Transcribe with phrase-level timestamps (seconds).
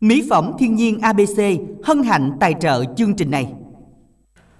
[0.00, 1.42] Mỹ phẩm thiên nhiên ABC
[1.84, 3.46] hân hạnh tài trợ chương trình này.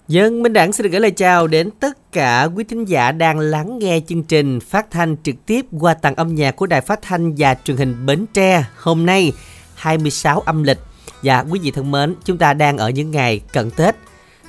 [0.09, 3.39] Dân Minh Đẳng xin được gửi lời chào đến tất cả quý thính giả đang
[3.39, 7.03] lắng nghe chương trình phát thanh trực tiếp qua tầng âm nhạc của Đài Phát
[7.03, 9.33] thanh và Truyền hình Bến Tre hôm nay
[9.75, 10.79] 26 âm lịch.
[11.23, 13.95] Và quý vị thân mến, chúng ta đang ở những ngày cận Tết.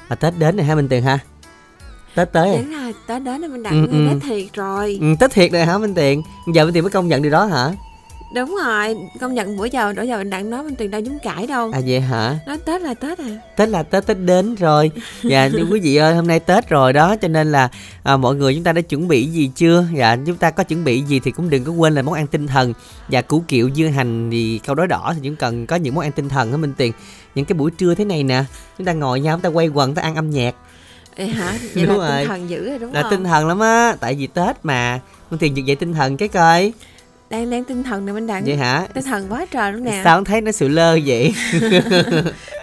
[0.10, 1.20] Mà Tết đến này ha Minh Tiền ha.
[2.16, 4.08] Tết tới Đúng rồi, Tết đến rồi mình đặt ừ, ừ.
[4.10, 4.98] Tết thiệt rồi.
[5.02, 6.22] Ừ, Tết thiệt rồi hả Minh Tiền?
[6.54, 7.72] Giờ Minh Tiền mới công nhận điều đó hả?
[8.34, 11.20] Đúng rồi công nhận bữa giờ bữa giờ mình đang nói bên tiền đâu giống
[11.20, 11.72] cãi đâu.
[11.74, 12.40] À vậy hả?
[12.48, 13.26] Nói tết là tết à.
[13.56, 14.92] Tết là tết tết đến rồi.
[15.24, 17.70] Dạ quý vị ơi hôm nay tết rồi đó cho nên là
[18.04, 19.86] à, mọi người chúng ta đã chuẩn bị gì chưa?
[19.96, 22.28] Dạ chúng ta có chuẩn bị gì thì cũng đừng có quên là món ăn
[22.28, 22.74] tinh thần.
[23.08, 26.04] Và củ kiệu dưa hành thì câu đối đỏ thì chúng cần có những món
[26.04, 26.92] ăn tinh thần đó minh tiền
[27.36, 28.44] những cái buổi trưa thế này nè
[28.78, 30.56] chúng ta ngồi nhau chúng ta quay quần ta ăn âm nhạc.
[31.16, 31.58] Ê hả?
[31.74, 32.18] Vậy đúng là rồi.
[32.20, 33.12] tinh thần dữ rồi đúng là không?
[33.12, 35.00] Là tinh thần lắm á, tại vì Tết mà.
[35.32, 36.74] Minh Tiền dựng dậy tinh thần cái coi
[37.30, 38.46] đang đang tinh thần nè minh đặng.
[38.46, 38.88] Vậy hả?
[38.94, 40.02] Tinh thần quá trời luôn nè.
[40.04, 41.34] Sao không thấy nó sự lơ vậy?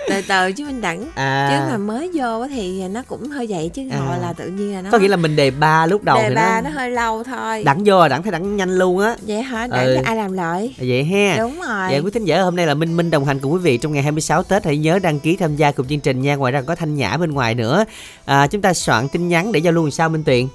[0.09, 1.49] Từ từ chứ minh đẳng à.
[1.51, 3.99] chứ mà mới vô thì nó cũng hơi vậy chứ à.
[3.99, 6.35] hồi là tự nhiên là nó có nghĩa là mình đề ba lúc đầu đề
[6.35, 6.71] ba nó...
[6.71, 7.65] nó hơi lâu thôi.
[7.65, 9.17] Đẳng vô là đẳng thấy đẳng nhanh luôn á.
[9.27, 9.67] Vậy hả?
[9.67, 9.97] Đẳng ừ.
[10.05, 10.75] ai làm lợi?
[10.79, 11.37] Vậy ha.
[11.39, 11.91] Đúng rồi.
[11.91, 13.93] Vậy quý thính giả hôm nay là minh minh đồng hành cùng quý vị trong
[13.93, 14.65] ngày 26 tết.
[14.65, 16.37] Hãy nhớ đăng ký tham gia cùng chương trình nha.
[16.37, 17.85] Ngoài ra có thanh nhã bên ngoài nữa.
[18.25, 20.47] À, chúng ta soạn tin nhắn để giao lưu làm sao minh tuyền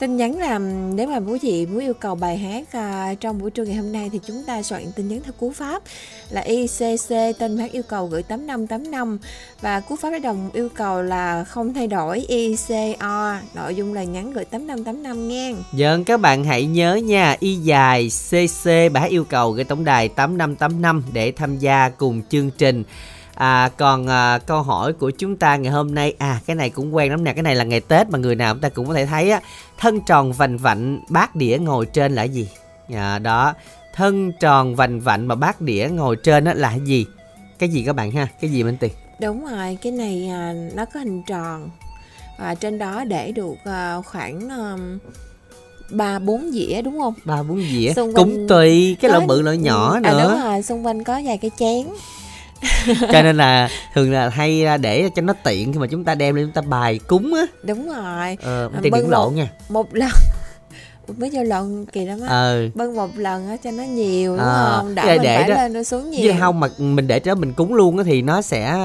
[0.00, 0.58] tin nhắn là
[0.94, 3.92] nếu mà quý vị muốn yêu cầu bài hát à, trong buổi trưa ngày hôm
[3.92, 5.82] nay thì chúng ta soạn tin nhắn theo cú pháp
[6.30, 9.18] là ICC tên hát yêu cầu gửi 8585
[9.60, 14.32] và cú pháp đồng yêu cầu là không thay đổi ICO nội dung là nhắn
[14.32, 15.54] gửi 8585 nghe.
[15.72, 19.84] Dân các bạn hãy nhớ nha Y dài CC bài hát yêu cầu gửi tổng
[19.84, 22.84] đài 8585 để tham gia cùng chương trình
[23.40, 26.94] à, còn à, câu hỏi của chúng ta ngày hôm nay à cái này cũng
[26.94, 28.94] quen lắm nè cái này là ngày tết mà người nào chúng ta cũng có
[28.94, 29.40] thể thấy á.
[29.78, 32.48] Thân tròn vành vạnh bát đĩa ngồi trên là gì?
[32.94, 33.54] À, đó.
[33.94, 37.06] Thân tròn vành vạnh mà bát đĩa ngồi trên đó là gì?
[37.58, 38.28] Cái gì các bạn ha?
[38.40, 41.70] Cái gì minh tiền đúng rồi cái này à, nó có hình tròn.
[42.38, 44.48] Và trên đó để được à, khoảng
[45.90, 47.14] ba bốn dĩa đúng không?
[47.24, 47.92] Ba bốn dĩa.
[47.94, 50.18] Cũng tùy cái loại bự loại nhỏ ừ, nữa.
[50.18, 51.86] à, đúng rồi xung quanh có vài cái chén
[53.12, 56.34] cho nên là thường là hay để cho nó tiện khi mà chúng ta đem
[56.34, 57.42] lên chúng ta bài cúng á.
[57.62, 58.36] Đúng rồi.
[58.42, 59.48] Ờ tiền đừng lộn nha.
[59.68, 60.10] một lần.
[61.16, 62.28] Mới vô lộn kỳ lắm á?
[62.28, 62.68] Ờ.
[62.74, 64.94] bưng một lần á cho nó nhiều đúng à, không?
[64.94, 66.20] Đỡ mình để phải đó, lên nó xuống nhiều.
[66.22, 68.78] chứ không mà mình để cho mình cúng luôn á thì nó sẽ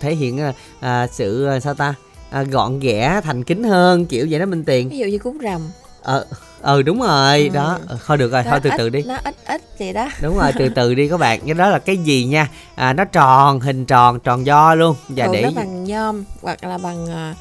[0.00, 0.40] thể hiện
[0.80, 1.94] à, sự sao ta?
[2.30, 4.88] À, gọn ghẽ thành kính hơn kiểu vậy đó minh tiền.
[4.88, 5.60] Ví dụ như cúng rằm
[6.02, 6.26] ờ
[6.62, 7.48] ừ đúng rồi ừ.
[7.54, 9.02] đó ờ, thôi được rồi nó thôi từ ít, từ đi.
[9.02, 10.08] nó ít ít vậy đó.
[10.22, 11.40] Đúng rồi từ từ đi các bạn.
[11.46, 12.48] Cái đó là cái gì nha?
[12.74, 14.96] À, nó tròn hình tròn tròn do luôn.
[15.08, 17.36] Và Thường để nó bằng nhôm hoặc là bằng uh,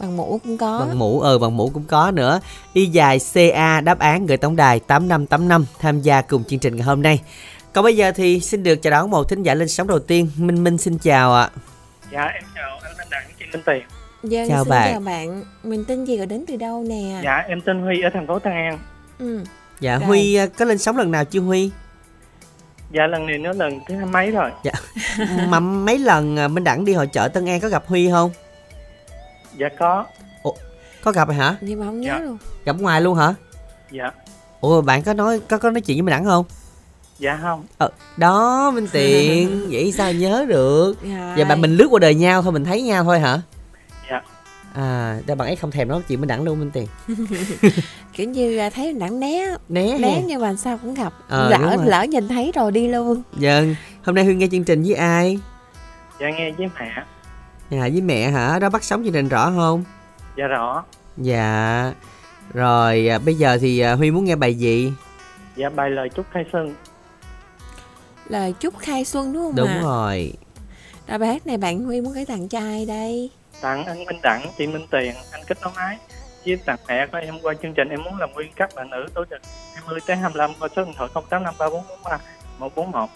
[0.00, 0.78] bằng mũ cũng có.
[0.78, 2.40] Bằng mũ ừ bằng mũ cũng có nữa.
[2.72, 6.44] Y dài ca đáp án gửi tổng đài tám năm tám năm tham gia cùng
[6.44, 7.20] chương trình ngày hôm nay.
[7.72, 10.30] Còn bây giờ thì xin được chào đón một thính giả lên sóng đầu tiên
[10.36, 11.50] minh minh xin chào ạ.
[12.12, 14.92] Dạ em chào anh Minh Đặng chị Minh Tiền Dân chào xin bạn.
[14.92, 15.44] chào bạn.
[15.62, 17.20] Mình tên gì và đến từ đâu nè?
[17.24, 18.78] Dạ em tên Huy ở thành phố Tân An.
[19.18, 19.44] Ừ.
[19.80, 20.06] Dạ rồi.
[20.06, 21.70] Huy à, có lên sóng lần nào chưa Huy?
[22.90, 24.50] Dạ lần này nó lần thứ hai mấy rồi.
[24.64, 24.72] Dạ.
[25.48, 28.30] mà mấy lần à, Minh Đẳng đi hội chợ Tân An có gặp Huy không?
[29.56, 30.06] Dạ có.
[30.42, 30.52] Ủa,
[31.02, 31.56] có gặp rồi hả?
[31.60, 32.18] Nhưng mà không nhớ dạ.
[32.18, 32.38] luôn.
[32.64, 33.34] Gặp ngoài luôn hả?
[33.90, 34.10] Dạ.
[34.60, 36.44] Ủa bạn có nói có có nói chuyện với Minh Đẳng không?
[37.18, 37.64] Dạ không.
[37.78, 40.94] Ờ, đó Minh Tiện, vậy sao nhớ được?
[41.04, 41.34] Dạ.
[41.38, 43.40] Giờ bạn mình lướt qua đời nhau thôi mình thấy nhau thôi hả?
[44.74, 46.86] À để bạn ấy không thèm nói chuyện với đẳng đâu minh tiền.
[48.12, 49.56] Kiểu như thấy đẳng né.
[49.68, 51.12] Né né nhưng mà sao cũng gặp.
[51.28, 53.22] Ờ, lỡ lỡ nhìn thấy rồi đi luôn.
[53.32, 53.74] Vâng.
[54.04, 55.38] Hôm nay huyên nghe chương trình với ai?
[56.20, 57.04] Dạ nghe với mẹ.
[57.70, 58.58] Dạ với mẹ hả?
[58.58, 59.84] Đó bắt sống chương trình rõ không?
[60.36, 60.84] Dạ rõ.
[61.16, 61.92] Dạ.
[62.54, 64.92] Rồi à, bây giờ thì à, huy muốn nghe bài gì?
[65.56, 66.74] Dạ bài lời chúc khai xuân.
[68.28, 69.80] Lời chúc khai xuân đúng không đúng à?
[69.82, 70.32] rồi.
[71.08, 73.30] Rồi bài hát này bạn huy muốn gửi tặng cho ai đây
[73.62, 75.98] tặng anh Minh Đẳng, chị Minh Tiền, anh Kết Nối Ái
[76.46, 79.06] với tặng mẹ của em qua chương trình em muốn làm nguyên các bạn nữ
[79.14, 79.40] tổ chức
[79.74, 82.18] 20 tới 25 qua số điện thoại 085343
[82.58, 83.08] 141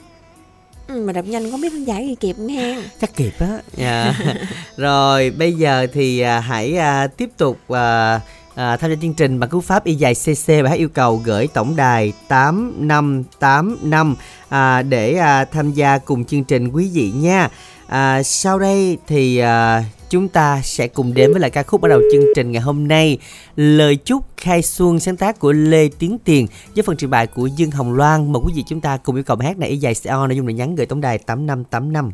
[0.89, 3.47] Ừ, mà đọc nhanh có biết khán giả gì kịp nghe chắc kịp á
[3.77, 4.15] yeah.
[4.27, 4.35] Dạ.
[4.77, 8.21] rồi bây giờ thì à, hãy à, tiếp tục à,
[8.55, 11.17] à, tham gia chương trình bằng cú pháp y dài cc và hãy yêu cầu
[11.25, 14.17] gửi tổng đài 8585
[14.49, 17.49] à, để à, tham gia cùng chương trình quý vị nha
[17.87, 21.89] à, sau đây thì à, chúng ta sẽ cùng đến với lại ca khúc bắt
[21.89, 23.19] đầu chương trình ngày hôm nay.
[23.57, 27.47] Lời chúc khai xuân sáng tác của lê tiến tiền với phần trình bày của
[27.47, 28.33] dương hồng loan.
[28.33, 30.37] Mời quý vị chúng ta cùng yêu cầu bài hát này ý dài co nội
[30.37, 32.13] dung là nhắn gửi tổng đài tám năm tám năm.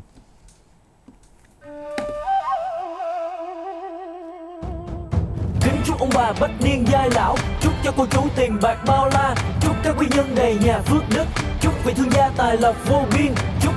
[5.61, 7.37] Kính chúc ông bà bất niên giai lão.
[7.61, 9.35] Chúc cho cô chú tiền bạc bao la.
[9.61, 11.25] Chúc các quý nhân đầy nhà phước đức.
[11.61, 13.35] Chúc vị thương gia tài lộc vô biên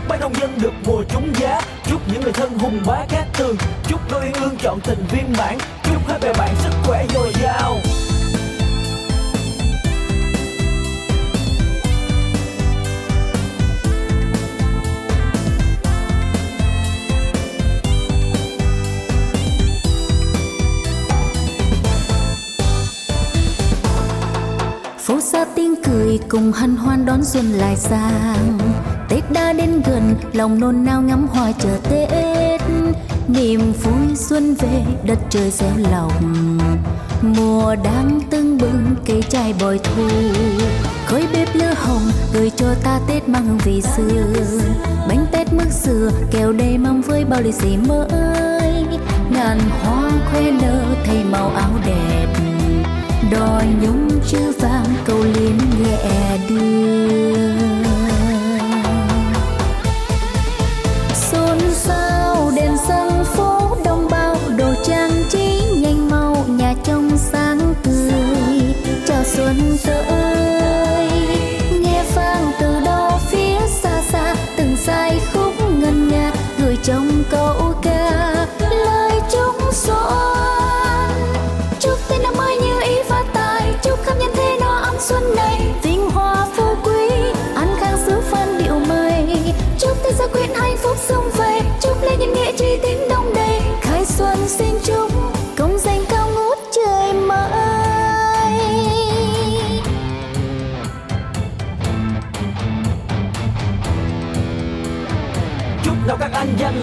[0.10, 1.62] chúc nông dân được mùa trúng giá.
[1.86, 3.56] Chúc những người thân hùng bá cát tường
[3.88, 5.58] chúc đôi ương chọn tình viên mãn.
[5.84, 7.80] Chúc hai bè bạn sức khỏe dồi dào.
[24.98, 28.75] Phố xa tiếng cười cùng hân hoan đón xuân lại sang
[29.30, 32.62] đã đến gần, lòng nôn nao ngắm hoa chờ tết.
[33.28, 36.12] Niềm vui xuân về, đất trời reo lòng.
[37.22, 40.08] Mùa đang tưng bừng, cây trái bội thu.
[41.06, 44.34] Khói bếp lửa hồng, gửi cho ta tết mang hương vị xưa.
[45.08, 48.08] Bánh tét mức xưa kẹo đầy mong với bao lì xì mới.
[49.30, 52.28] Ngàn hoa khoe nở, thay màu áo đẹp.
[53.32, 58.05] Đòi nhung chữ vàng, câu liếm nhẹ đưa
[63.24, 63.65] 风。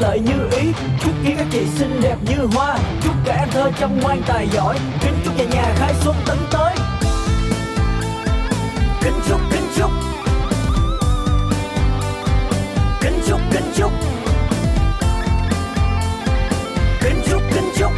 [0.02, 0.72] Lợi như ý.
[1.00, 2.78] Chúc kiến các chị xinh đẹp như hoa.
[3.02, 4.78] Chúc cả em thơ chăm ngoan tài giỏi.
[5.00, 6.74] Kính chúc nhà nhà khai xuân tấn tới.
[9.02, 9.90] Kính chúc kính chúc.
[13.00, 13.92] Kính chúc kính chúc.
[17.00, 17.92] Kính chúc kính chúc.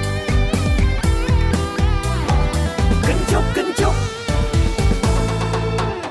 [3.06, 3.94] Kính chúc kính chúc.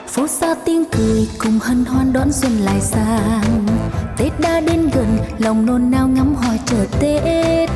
[0.07, 3.62] Phố xa tiếng cười cùng hân hoan đón xuân lại sang
[5.39, 7.69] lòng nôn nao ngắm hoa chờ tết.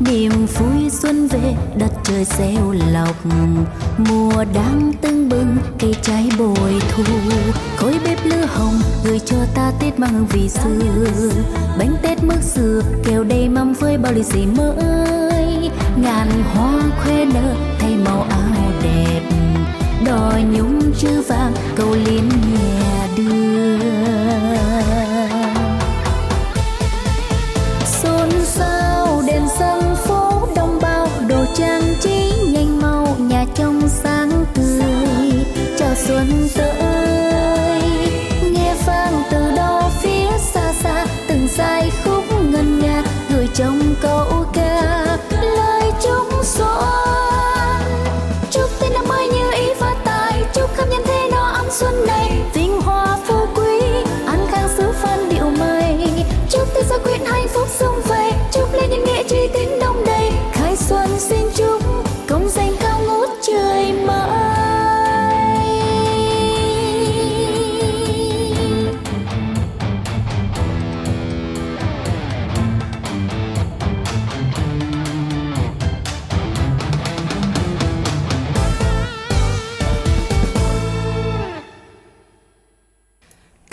[0.00, 3.16] Niềm vui xuân về đất trời gieo lọc,
[3.98, 7.02] mùa đang tưng bừng cây trái bồi thu.
[7.76, 11.30] Khói bếp lửa hồng gửi cho ta tết mang hương vị xưa.
[11.78, 15.70] Bánh tết mức xưa kêu đầy mâm với bao lì xì mới.
[16.02, 19.20] Ngàn hoa khoe nở thay màu áo đẹp.
[20.06, 23.05] Đò nhung chữ vàng câu liên nhẹ.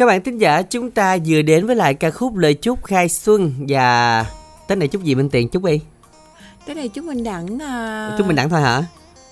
[0.04, 3.10] Các bạn thính giả chúng ta vừa đến với lại ca khúc lời chúc khai
[3.10, 4.26] xuân và
[4.68, 5.50] Tết này chúc gì Minh Tiền?
[5.50, 5.80] Chúc đi.
[6.66, 8.84] Cái này chúc Minh Đẳng uh, Chúc mình đẳng thôi hả?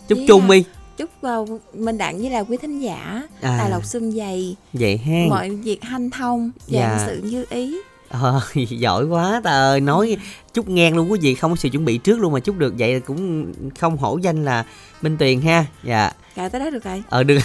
[0.08, 0.64] Chúc chung là- đi.
[0.98, 1.10] Chúc
[1.42, 3.58] uh, Minh Đẳng với là quý thính giả À.
[3.60, 7.04] tài lộc xuân dày Vậy ha mọi việc hanh thông và Dạ.
[7.08, 7.78] sự như ý
[8.12, 9.82] Ờ, giỏi quá ta ơi.
[9.82, 10.18] Nói
[10.54, 12.74] chúc ngang luôn quý vị không có sự chuẩn bị trước luôn mà chúc được
[12.78, 14.66] vậy cũng không hổ danh là
[15.02, 15.66] Minh Tuyền ha.
[15.84, 16.12] Dạ.
[16.36, 17.04] Cả tới đó được rồi.
[17.10, 17.38] Ờ được.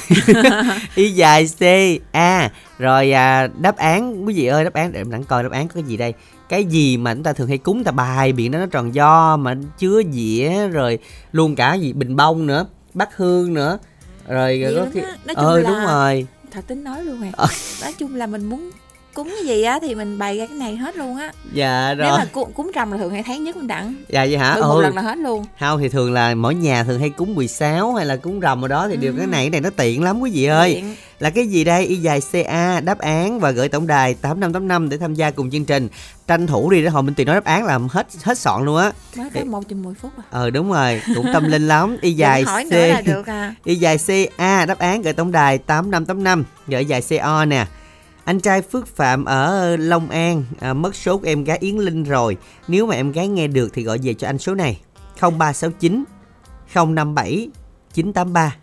[0.94, 1.62] Y dài c
[2.12, 2.50] a.
[2.78, 5.68] Rồi à, đáp án quý vị ơi đáp án để em đặng coi đáp án
[5.68, 6.14] có cái gì đây.
[6.48, 9.36] Cái gì mà chúng ta thường hay cúng ta bài biện đó nó tròn do
[9.36, 10.98] mà chứa dĩa rồi
[11.32, 13.78] luôn cả gì bình bông nữa bát hương nữa.
[14.28, 15.00] Rồi Nhiều có khi.
[15.00, 16.26] Nói chung ờ là- đúng rồi.
[16.50, 17.46] Thật tính nói luôn à Ờ.
[17.82, 18.70] nói chung là mình muốn
[19.16, 21.32] cúng cái gì á thì mình bày ra cái này hết luôn á.
[21.52, 22.18] Dạ nếu rồi.
[22.18, 23.94] mà cúng, cúng rằm là thường hay thấy nhất mình đặng.
[24.08, 24.54] Dạ vậy hả?
[24.54, 25.44] Bưng một ừ lần là hết luôn.
[25.60, 28.68] Không thì thường là mỗi nhà thường hay cúng 16 hay là cúng rằm ở
[28.68, 30.74] đó thì đều cái này cái này nó tiện lắm quý vị ơi.
[30.74, 30.96] Tiện.
[31.18, 31.86] là cái gì đây?
[31.86, 35.64] Y dài ca đáp án và gửi tổng đài 8585 để tham gia cùng chương
[35.64, 35.88] trình.
[36.26, 38.76] Tranh thủ đi để hồi minh tiền nói đáp án là hết hết sọn luôn
[38.76, 38.92] á.
[39.16, 40.22] Mới có một trăm mười phút à.
[40.30, 41.96] Ờ đúng rồi cũng tâm linh lắm.
[42.00, 43.54] Y dài hỏi c nữa là được à.
[43.64, 43.98] Y dài
[44.38, 47.66] ca đáp án gửi tổng đài 8585 gửi dài co nè
[48.26, 52.04] anh trai Phước Phạm ở Long An à, mất số của em gái Yến Linh
[52.04, 52.36] rồi.
[52.68, 54.80] Nếu mà em gái nghe được thì gọi về cho anh số này
[55.20, 56.04] 0369
[56.74, 57.48] 057
[57.92, 58.56] 983.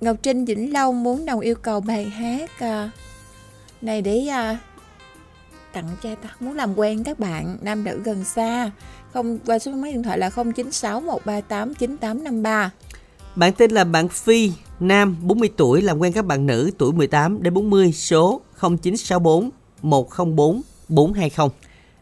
[0.00, 2.90] Ngọc Trinh Vĩnh Long muốn đồng yêu cầu bài hát à,
[3.82, 4.58] này để à,
[5.72, 8.70] tặng cha ta muốn làm quen các bạn nam nữ gần xa
[9.12, 12.70] không qua số máy điện thoại là 096 138 9853
[13.36, 17.42] bạn tên là bạn Phi, nam 40 tuổi làm quen các bạn nữ tuổi 18
[17.42, 19.50] đến 40 số 0964
[19.82, 21.48] 104 420.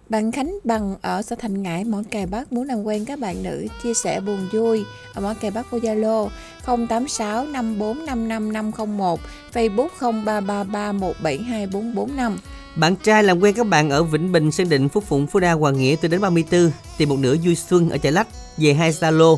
[0.09, 3.43] Bạn Khánh Bằng ở xã Thành Ngãi, Mỏ Cày Bắc muốn làm quen các bạn
[3.43, 4.85] nữ chia sẻ buồn vui
[5.15, 6.29] ở Mỏ Cày Bắc qua Zalo
[6.67, 9.21] 086 5455 501
[9.53, 12.39] Facebook 0333 172445.
[12.77, 15.53] Bạn trai làm quen các bạn ở Vĩnh Bình, Sơn Định, Phúc Phụng, Phú Đa,
[15.53, 18.93] Hoàng Nghĩa từ đến 34 tìm một nửa vui xuân ở Chợ Lách về hai
[18.93, 19.37] Zalo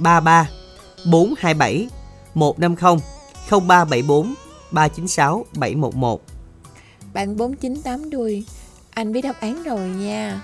[0.00, 0.48] 0333
[1.04, 1.88] 427
[2.34, 2.98] 150
[3.50, 4.34] 0374
[4.70, 6.20] 396 711.
[7.14, 8.44] Bạn 498 đuôi
[8.90, 10.40] Anh biết đáp án rồi nha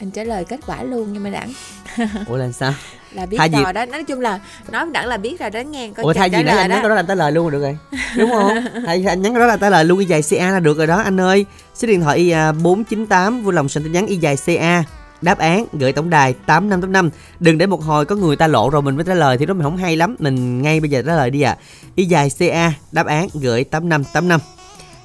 [0.00, 1.52] Anh trả lời kết quả luôn nhưng mà đẳng
[2.26, 2.74] Ủa là sao?
[3.12, 4.40] là biết Thay rồi vì- đó nói chung là
[4.70, 6.88] nói đẳng là biết rồi đó nghe có Ủa thay vì nãy anh nhắn đó.
[6.88, 7.78] là trả lời luôn rồi được rồi
[8.16, 8.58] Đúng không?
[8.86, 10.96] Thay anh nhắn đó là trả lời luôn y dài CA là được rồi đó
[11.02, 14.36] anh ơi Số điện thoại y à, 498 vui lòng soạn tin nhắn y dài
[14.46, 14.84] CA
[15.22, 17.10] Đáp án gửi tổng đài 8585
[17.40, 19.54] Đừng để một hồi có người ta lộ rồi mình mới trả lời Thì đó
[19.54, 21.56] mình không hay lắm Mình ngay bây giờ trả lời đi ạ
[21.94, 24.40] Y dài CA Đáp án gửi 8585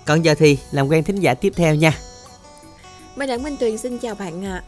[0.05, 1.91] Còn giờ thì làm quen thính giả tiếp theo nha
[3.15, 4.61] Minh Đẳng Minh Tuyền xin chào bạn ạ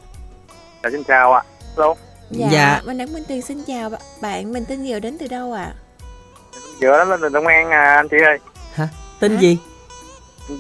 [0.84, 1.42] Dạ, xin chào ạ.
[1.78, 1.96] Hello.
[2.32, 2.82] Dạ, Dạ.
[2.86, 4.02] Minh Đẳng Minh Tuyền xin chào bạn.
[4.22, 5.74] bạn Mình tên Diệu đến từ đâu ạ
[6.82, 8.38] Dựa đó là Long An à, anh chị ơi.
[8.74, 8.88] Hả?
[9.20, 9.40] Tên Hả?
[9.40, 9.58] gì?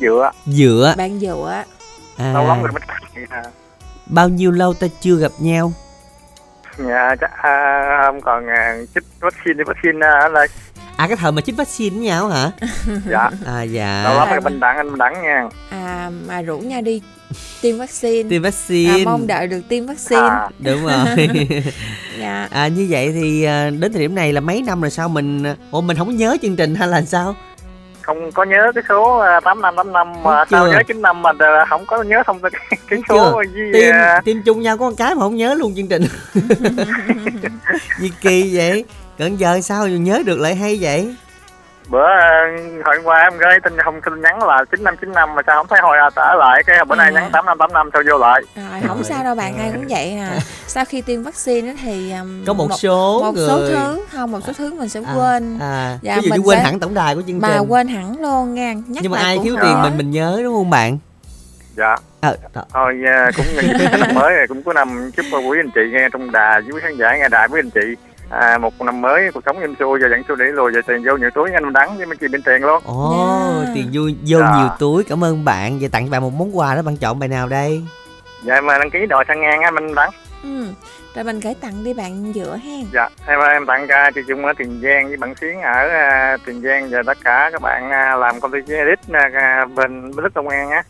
[0.02, 0.32] Dựa.
[0.46, 1.64] Dựa Bạn Dựa
[2.18, 3.44] Lâu lắm rồi à, mới à,
[4.06, 5.72] Bao nhiêu lâu ta chưa gặp nhau
[6.78, 10.48] dạ, chắc à, không còn à, chích vaccine thì vaccine à, anh ơi.
[10.98, 12.52] À cái thời mà chích vaccine với nhau hả?
[13.10, 13.30] Dạ.
[13.46, 15.48] À dạ Lâu lắm rồi bình đẳng anh bình đẳng nha.
[15.70, 17.02] à, Mà rủ nhau đi
[17.62, 21.28] tiêm vaccine Tiêm à, vaccine Mong đợi được tiêm vaccine À, Đúng rồi
[22.20, 25.10] Dạ À như vậy thì à, đến thời điểm này là mấy năm rồi sao
[25.10, 27.36] mình Ủa mình không nhớ chương trình hay là sao?
[28.06, 30.72] Không có nhớ cái số à, 8585 mà Thấy sao chưa?
[30.72, 33.52] nhớ 95 mà à, không có nhớ thông tin cái, cái số chưa?
[33.56, 36.04] gì Tiêm à, tiêm chung nhau có một cái mà không nhớ luôn chương trình
[38.00, 38.86] Gì kỳ vậy?
[39.18, 41.16] Cận giờ sao mà nhớ được lại hay vậy?
[41.90, 42.48] Bữa à,
[42.86, 45.98] hồi qua em gửi tin không tin nhắn là 9595 mà sao không thấy hồi
[45.98, 47.12] à, trả lại cái bữa nay À.
[47.12, 48.42] nhắn 8585 sao vô lại.
[48.56, 52.46] Rồi không sao đâu bạn ai cũng vậy à Sau khi tiêm vaccine thì um,
[52.48, 55.60] Có một, số một người số thứ không một số thứ mình sẽ à, quên
[55.60, 57.88] à, Dạ, ví dụ như quên sẽ- hẳn tổng đài của chương mà trình quên
[57.88, 60.98] hẳn luôn nha nhắc Nhưng mà ai thiếu tiền mình mình nhớ đúng không bạn?
[61.78, 61.96] Dạ.
[62.22, 62.64] Ờ, đó.
[62.74, 63.46] Thôi à, cũng
[63.80, 66.98] cái năm mới cũng có năm chúc quý anh chị nghe trong đà với khán
[66.98, 67.96] giả nghe đài với anh chị
[68.30, 71.04] à, một năm mới cuộc sống em xui và dặn xui để lùi về tiền
[71.06, 73.72] vô nhiều túi anh đắng với mấy chị bên tiền luôn Ồ, Dạ.
[73.76, 74.52] tiền vui vô Dạ.
[74.58, 77.30] nhiều túi Cảm ơn bạn Vậy tặng bạn một món quà đó bạn chọn bài
[77.30, 77.84] nào đây?
[78.44, 80.10] dạ mà đăng ký đòi sang ngang á mình đắng
[80.44, 80.66] ừ.
[81.16, 84.46] rồi mình gửi tặng đi bạn giữa hen dạ em em tặng ca chị Dung
[84.46, 87.90] ở Tiền Giang với bạn Xuyến ở à, Tiền Giang và tất cả các bạn
[87.92, 89.00] à, làm công ty edit
[89.34, 90.84] à, bên bên Đức Long An á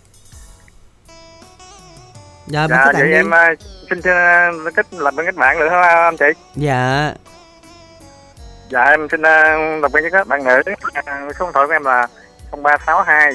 [2.47, 3.13] Dạ, dạ vậy đi.
[3.13, 3.49] em à,
[3.89, 6.25] xin à, kết làm bên các bạn được không anh chị?
[6.55, 7.13] Dạ.
[8.69, 10.61] Dạ em xin à, đọc bên cho các bạn nữ.
[10.93, 12.07] À, số điện thoại của em là
[12.51, 13.33] 0362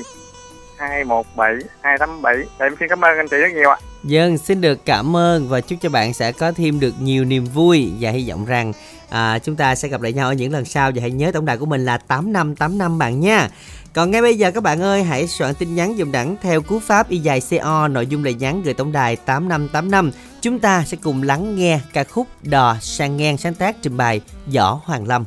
[0.77, 3.77] 217 287 Dạ, em xin cảm ơn anh chị rất nhiều ạ.
[4.05, 7.45] Dân xin được cảm ơn và chúc cho bạn sẽ có thêm được nhiều niềm
[7.45, 8.73] vui và hy vọng rằng
[9.11, 10.91] à, chúng ta sẽ gặp lại nhau ở những lần sau.
[10.95, 13.49] Và hãy nhớ tổng đài của mình là 8585 bạn nha.
[13.93, 16.81] Còn ngay bây giờ các bạn ơi hãy soạn tin nhắn dùng đẳng theo cú
[16.81, 20.11] pháp y dài CO nội dung lời nhắn gửi tổng đài 8585.
[20.43, 24.21] Chúng ta sẽ cùng lắng nghe ca khúc Đò sang ngang sáng tác trình bày
[24.55, 25.25] Võ Hoàng Lâm.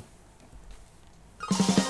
[1.60, 1.83] sông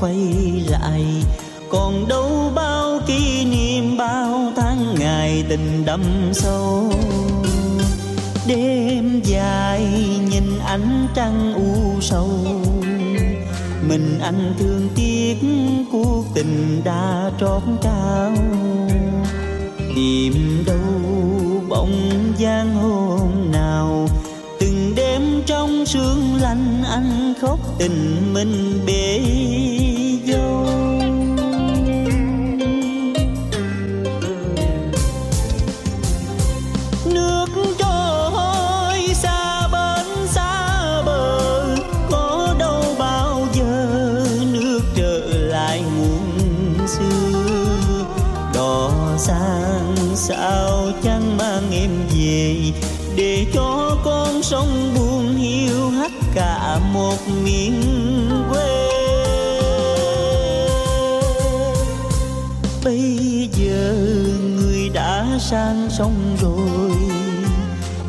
[0.00, 0.16] quay
[0.68, 1.04] lại.
[1.68, 6.92] Còn đâu bao kỷ niệm, bao tháng ngày tình đậm sâu.
[8.46, 9.86] Đêm dài
[10.30, 12.30] nhìn ánh trăng u sầu.
[13.88, 15.36] Mình anh thương tiếc,
[15.92, 18.32] cuộc tình đã trót cao
[19.96, 20.78] tìm đâu
[21.68, 24.08] bóng dáng hôm nào.
[24.60, 29.05] Từng đêm trong sương lạnh anh khóc tình mình bể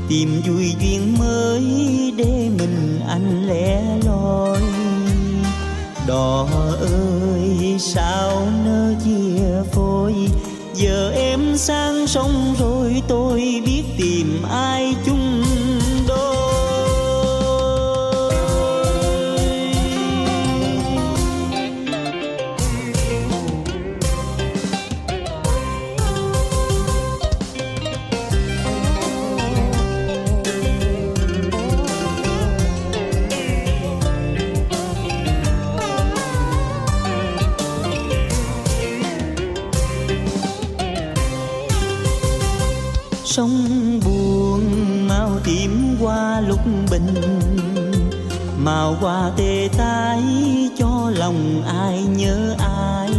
[0.10, 1.64] tìm vui duyên mới
[2.18, 4.62] để mình anh lẻ loi.
[6.08, 6.48] Đò
[6.80, 10.14] ơi, sao nỡ chia phôi?
[10.74, 12.37] Giờ em sang sông
[49.02, 50.22] màu hoa tê tái
[50.78, 53.10] cho lòng ai nhớ ai.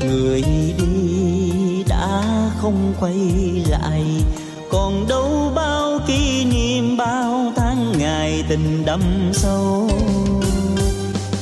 [0.00, 0.42] Người
[0.78, 2.22] đi đã
[2.58, 3.14] không quay
[3.68, 4.04] lại,
[4.70, 9.90] còn đâu bao kỷ niệm bao tháng ngày tình đậm sâu.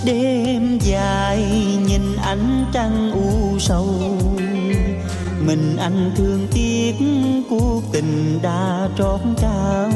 [0.04, 1.44] Đêm dài
[1.86, 4.18] nhìn ánh trăng u sầu,
[5.46, 6.94] mình anh thương tiếc
[7.50, 9.90] cuộc tình đã trót trao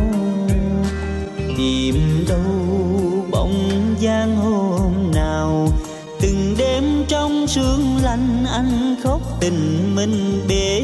[1.57, 5.69] tìm đâu bóng dáng hôm nào.
[6.21, 10.83] Từng đêm trong sương lạnh anh khóc tình mình bể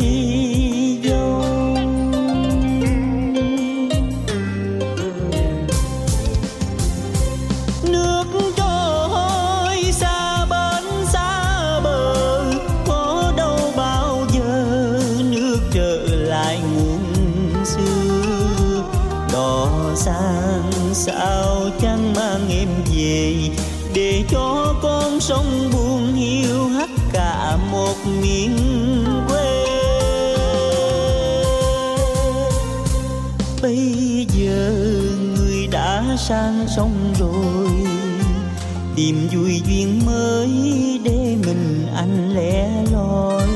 [25.30, 28.56] sông buồn hiu hắt cả một miền
[29.28, 29.66] quê.
[33.62, 34.72] Bây giờ
[35.36, 37.70] người đã sang sông rồi,
[38.96, 40.48] tìm vui duyên mới
[41.04, 43.48] để mình anh lẻ loi.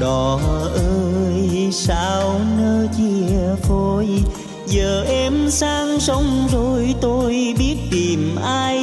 [0.00, 0.40] Đò
[0.74, 4.06] ơi, sao nỡ chia phôi?
[4.66, 8.75] Giờ em sang sông rồi, tôi biết tìm ai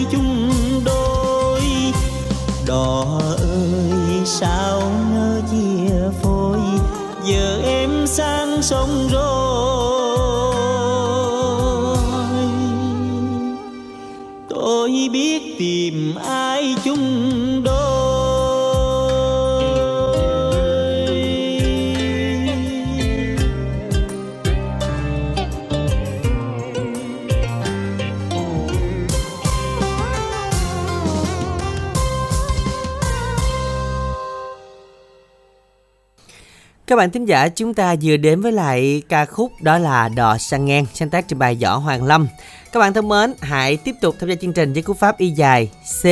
[36.93, 40.37] Các bạn thính giả chúng ta vừa đến với lại ca khúc đó là Đò
[40.37, 42.27] sang ngang sáng tác trên bài Võ Hoàng Lâm.
[42.71, 45.29] Các bạn thân mến, hãy tiếp tục tham gia chương trình với cú pháp y
[45.29, 45.69] dài
[46.01, 46.05] C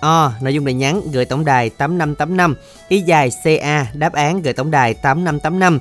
[0.00, 2.54] O nội dung lời nhắn gửi tổng đài 8585
[2.88, 5.78] y dài CA đáp án gửi tổng đài 8585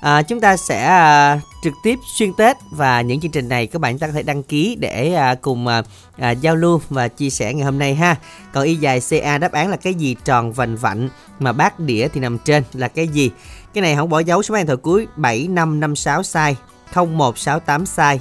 [0.00, 3.78] à, chúng ta sẽ à, trực tiếp xuyên Tết và những chương trình này các
[3.78, 5.82] bạn chúng ta có thể đăng ký để à, cùng à,
[6.18, 8.16] à, giao lưu và chia sẻ ngày hôm nay ha.
[8.52, 12.08] Còn y dài CA đáp án là cái gì tròn vành vạnh mà bát đĩa
[12.08, 13.30] thì nằm trên là cái gì?
[13.76, 16.56] Cái này không bỏ dấu số máy điện thoại cuối 7556 sai
[16.94, 18.20] 0168 sai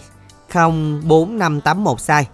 [0.54, 2.28] 04581 sai.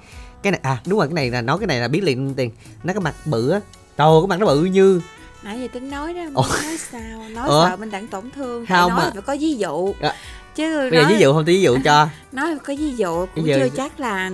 [0.43, 2.51] Cái này à đúng rồi cái này là nói cái này là biết liền tiền.
[2.83, 3.59] Nó cái mặt bự á.
[3.97, 5.01] Trời cái mặt nó bự như.
[5.43, 7.01] Nãy giờ tính nói đó nói sao
[7.33, 7.69] nói Ủa?
[7.69, 9.93] sợ mình đang tổn thương Không nói mà- phải có ví dụ.
[10.01, 10.13] À.
[10.55, 12.07] chứ bây giờ nói ví dụ không tôi ví dụ cho.
[12.31, 14.29] Nói có ví dụ cũng Ví dụ- chưa chắc là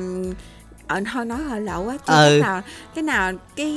[0.88, 2.39] ở thôi nói hơi lậu á chứ Ừ.
[2.43, 2.62] nào
[2.95, 3.71] cái nào cái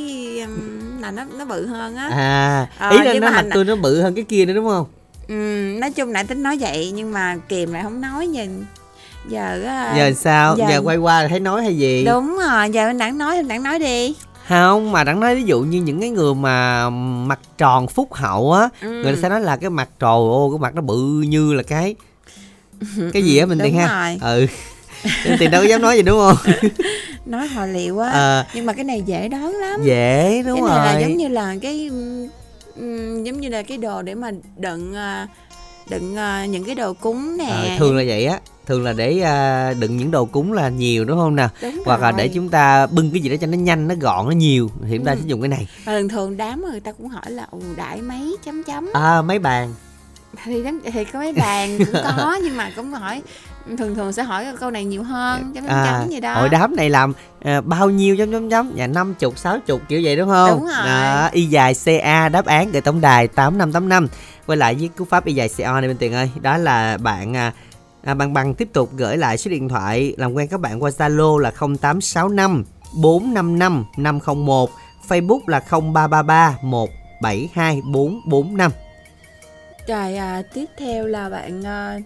[1.01, 2.09] là nó nó bự hơn á.
[2.13, 4.69] À Ờ, ý là nó mặt hành- tôi nó bự hơn cái kia nữa đúng
[4.69, 4.87] không
[5.35, 8.65] Ừm, nói chung nãy tính nói vậy nhưng mà kìm lại không nói nhìn
[9.29, 10.57] giờ á, giờ sao?
[10.57, 12.05] giờ- giờ quay qua là thấy nói hay gì?
[12.05, 14.15] Đúng rồi giờ đang nói đang nói đi.
[14.49, 16.91] Không mà đặng nói ví dụ như những cái người mà
[17.27, 18.89] mặt tròn phúc hậu á Ừ.
[18.91, 21.63] người ta sẽ nói là cái mặt trời ô cái mặt nó bự như là
[21.63, 21.95] cái
[23.13, 24.17] cái gì á mình tiền ha?
[24.21, 24.37] rồi.
[24.41, 24.47] ừ.
[25.39, 26.37] Tiền đâu có dám nói gì đúng không?
[27.27, 28.45] Nói họ liệu quá Ờ.
[28.55, 29.81] nhưng mà cái này dễ đoán lắm.
[29.85, 31.91] Dễ đúng cái rồi này là giống như là cái
[33.25, 35.29] giống như là cái đồ để mà đựng à,
[35.91, 37.45] đựng à, những cái đồ cúng nè.
[37.51, 38.41] Ờ, thường là vậy á.
[38.67, 41.49] Thường là để à, đựng những đồ cúng là nhiều đúng không nào?
[41.63, 44.27] Đúng hoặc là để chúng ta bưng cái gì đó cho nó nhanh nó gọn
[44.27, 45.19] nó nhiều thì chúng ta Ừ.
[45.21, 45.69] sẽ dùng cái này.
[45.85, 48.89] Và thường thường đám người ta cũng hỏi là ù đại mấy chấm chấm?
[48.95, 49.75] À mấy bàn.
[50.45, 50.63] Thì
[50.93, 53.23] thì có mấy bàn cũng có nhưng mà cũng hỏi
[53.79, 56.35] thường thường sẽ hỏi câu này nhiều hơn chấm chấm à chấm gì đó.
[56.35, 59.81] hội đám này làm à, bao nhiêu chấm chấm chấm nhà năm chục sáu chục
[59.89, 60.51] kiểu vậy đúng không?
[60.51, 60.87] Đúng rồi.
[60.87, 64.09] Đó, y dài ca đáp án gửi tổng đài tám năm tám năm.
[64.47, 67.37] Quay lại với cú pháp y dài ca này bên tiền ơi đó là bạn
[67.37, 67.53] à,
[68.03, 70.91] à, bằng bằng tiếp tục gửi lại số điện thoại làm quen các bạn qua
[70.91, 74.71] zalo là 0865 455 501
[75.09, 78.71] facebook là 0333 172 445
[79.89, 81.99] rồi à, tiếp theo là bạn à,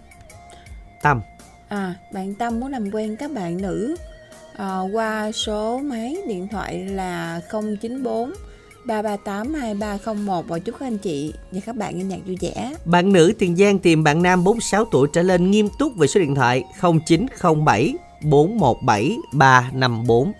[1.01, 1.21] tâm
[1.67, 3.95] À, bạn Tâm muốn làm quen các bạn nữ
[4.57, 8.33] à, qua số máy điện thoại là 094
[8.85, 12.73] 338 2301 và chúc các anh chị và các bạn nghe nhạc vui vẻ.
[12.85, 16.19] Bạn nữ Tiền Giang tìm bạn nam 46 tuổi trở lên nghiêm túc về số
[16.19, 20.31] điện thoại 0907 417 354.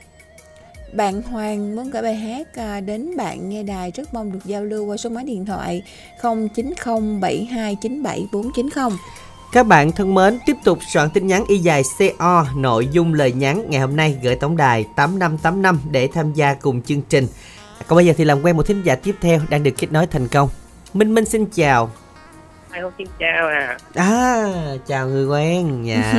[0.94, 4.64] Bạn Hoàng muốn gửi bài hát à, đến bạn nghe đài rất mong được giao
[4.64, 5.84] lưu qua số máy điện thoại
[6.22, 8.92] 0907297490.
[9.56, 13.32] Các bạn thân mến, tiếp tục soạn tin nhắn y dài CO nội dung lời
[13.32, 17.28] nhắn ngày hôm nay gửi tổng đài 8585 để tham gia cùng chương trình.
[17.88, 20.08] Còn bây giờ thì làm quen một thính giả tiếp theo đang được kết nối
[20.08, 20.50] thành công.
[20.94, 21.92] Minh Minh xin chào.
[22.72, 23.78] Hello, xin chào à.
[23.94, 24.46] À,
[24.88, 25.84] chào người quen.
[25.84, 26.14] Dạ.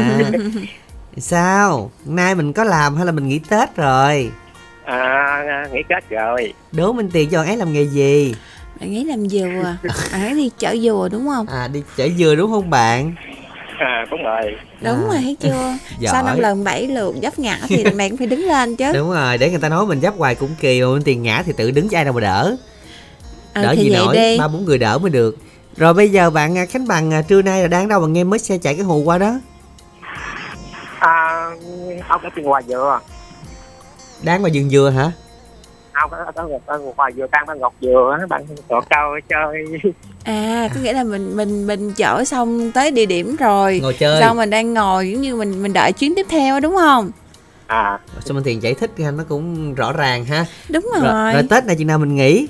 [1.17, 1.91] Sao?
[2.05, 4.31] Nay mình có làm hay là mình nghỉ Tết rồi?
[4.85, 6.53] À, nghỉ Tết rồi.
[6.73, 8.35] Đố Minh Tiền cho bạn ấy làm nghề gì?
[8.81, 9.77] Bạn ấy làm dừa,
[10.13, 11.47] bạn ấy đi chợ dừa đúng không?
[11.47, 13.15] À đi chở dừa đúng không bạn?
[13.79, 14.57] À, đúng rồi.
[14.81, 15.07] Đúng À.
[15.07, 15.77] rồi thấy chưa?
[15.99, 16.13] Giỏi.
[16.13, 18.93] Sau năm lần bảy lượt dấp ngã thì này cũng phải đứng lên chứ.
[18.93, 21.53] Đúng rồi, để người ta nói mình giáp hoài cũng kỳ mà Tiền ngã thì
[21.57, 22.57] tự đứng cho ai đâu mà đỡ.
[23.55, 24.39] Ờ, đỡ thì gì nổi, đi.
[24.39, 25.37] ba bốn người đỡ mới được.
[25.77, 28.25] Rồi bây giờ bạn à, Khánh Bằng à, trưa nay là đang đâu mà nghe
[28.25, 29.35] mới xe chạy cái hồ qua đó?
[30.99, 31.45] À,
[32.09, 33.01] ông ở trên ngoài dừa.
[34.23, 35.11] Đang vào vườn dừa hả?
[36.03, 39.65] Ông ở, ở, ở ngoài dừa tăng bằng ngọc dừa á, bạn trò câu chơi.
[40.25, 43.81] À, có nghĩa là mình mình mình chở xong tới địa điểm rồi.
[43.83, 44.21] Ngồi chơi.
[44.21, 47.11] Xong mình đang ngồi giống như mình mình đợi chuyến tiếp theo đúng không?
[47.67, 50.45] À, Sao Minh Tiền giải thích ra nó cũng rõ ràng ha.
[50.69, 51.05] Đúng rồi.
[51.13, 52.49] Rồi, rồi Tết này chừng nào mình nghỉ?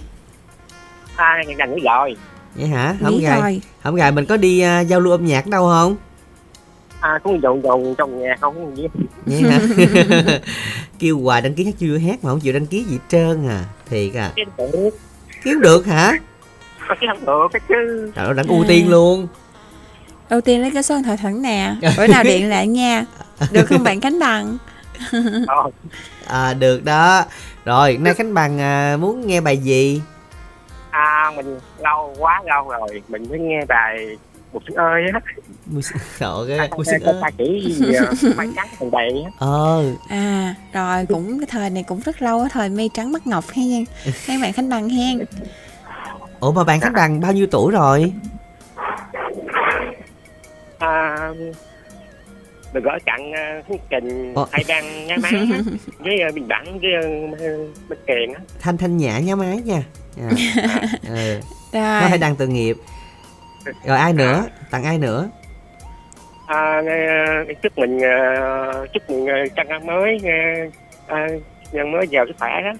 [1.17, 2.17] à, gần nghỉ rồi.
[2.55, 2.95] Vậy hả?
[3.03, 3.41] Không Nghỉ gài.
[3.41, 3.61] rồi.
[3.83, 5.97] Không gài mình có đi à, giao lưu âm nhạc đâu không?
[7.01, 8.89] À, cũng dồn dồn trong nhà không có gì.
[9.27, 9.59] Vậy hả?
[10.99, 13.65] Kêu hoài đăng ký hát chưa hát mà không chịu đăng ký gì trơn à.
[13.91, 14.31] Thiệt à.
[15.45, 16.13] Kiếm được hả?
[16.89, 18.13] không được cái chứ.
[18.15, 19.29] Trời ơi, đặng ưu tiên luôn.
[20.31, 21.75] Đầu tiên lấy cái số điện thoại thẳng nè.
[21.97, 23.05] Bữa nào điện lại nha.
[23.53, 24.57] Được không bạn Khánh Bằng?
[25.47, 25.71] Ờ,
[26.27, 27.25] À được đó.
[27.65, 30.03] Rồi, nay Khánh Bằng à, muốn nghe bài gì?
[30.91, 34.17] À, mình lâu quá lâu rồi, mình mới nghe bài
[34.53, 35.21] một sinh ơi á.
[35.67, 35.83] Mùi
[36.19, 37.21] sợ cái À, mùi có ơi.
[37.23, 39.31] ca chỉ à, may trắng thằng bày á.
[39.39, 43.27] Ờ, À, rồi cũng cái thời này cũng rất lâu á, thời mây trắng mắt
[43.27, 43.85] ngọc hen nha.
[44.27, 45.25] Các bạn Khánh Bằng hen.
[46.41, 48.13] ủa mà bạn Khánh Bằng bao nhiêu tuổi rồi?
[50.79, 51.17] À,
[52.75, 54.47] mình gửi tặng uh, chương trình Ồ.
[54.53, 55.45] hai bang nhá má á,
[55.99, 56.91] với uh, bình đẳng với
[57.89, 59.83] bên kiền á Thanh Thanh Nhã nhá máy nha.
[60.21, 60.31] À.
[61.09, 61.41] ừ.
[61.73, 62.09] Nó Rồi.
[62.09, 62.77] hay đăng tội nghiệp.
[63.87, 64.45] Rồi ai nữa?
[64.71, 65.29] Tặng ai nữa?
[66.47, 70.73] À, nghe- chúc mình uh, chúc mình uh, trăng năm mới uh,
[71.13, 72.73] uh, nhân mới giàu sức khỏe đó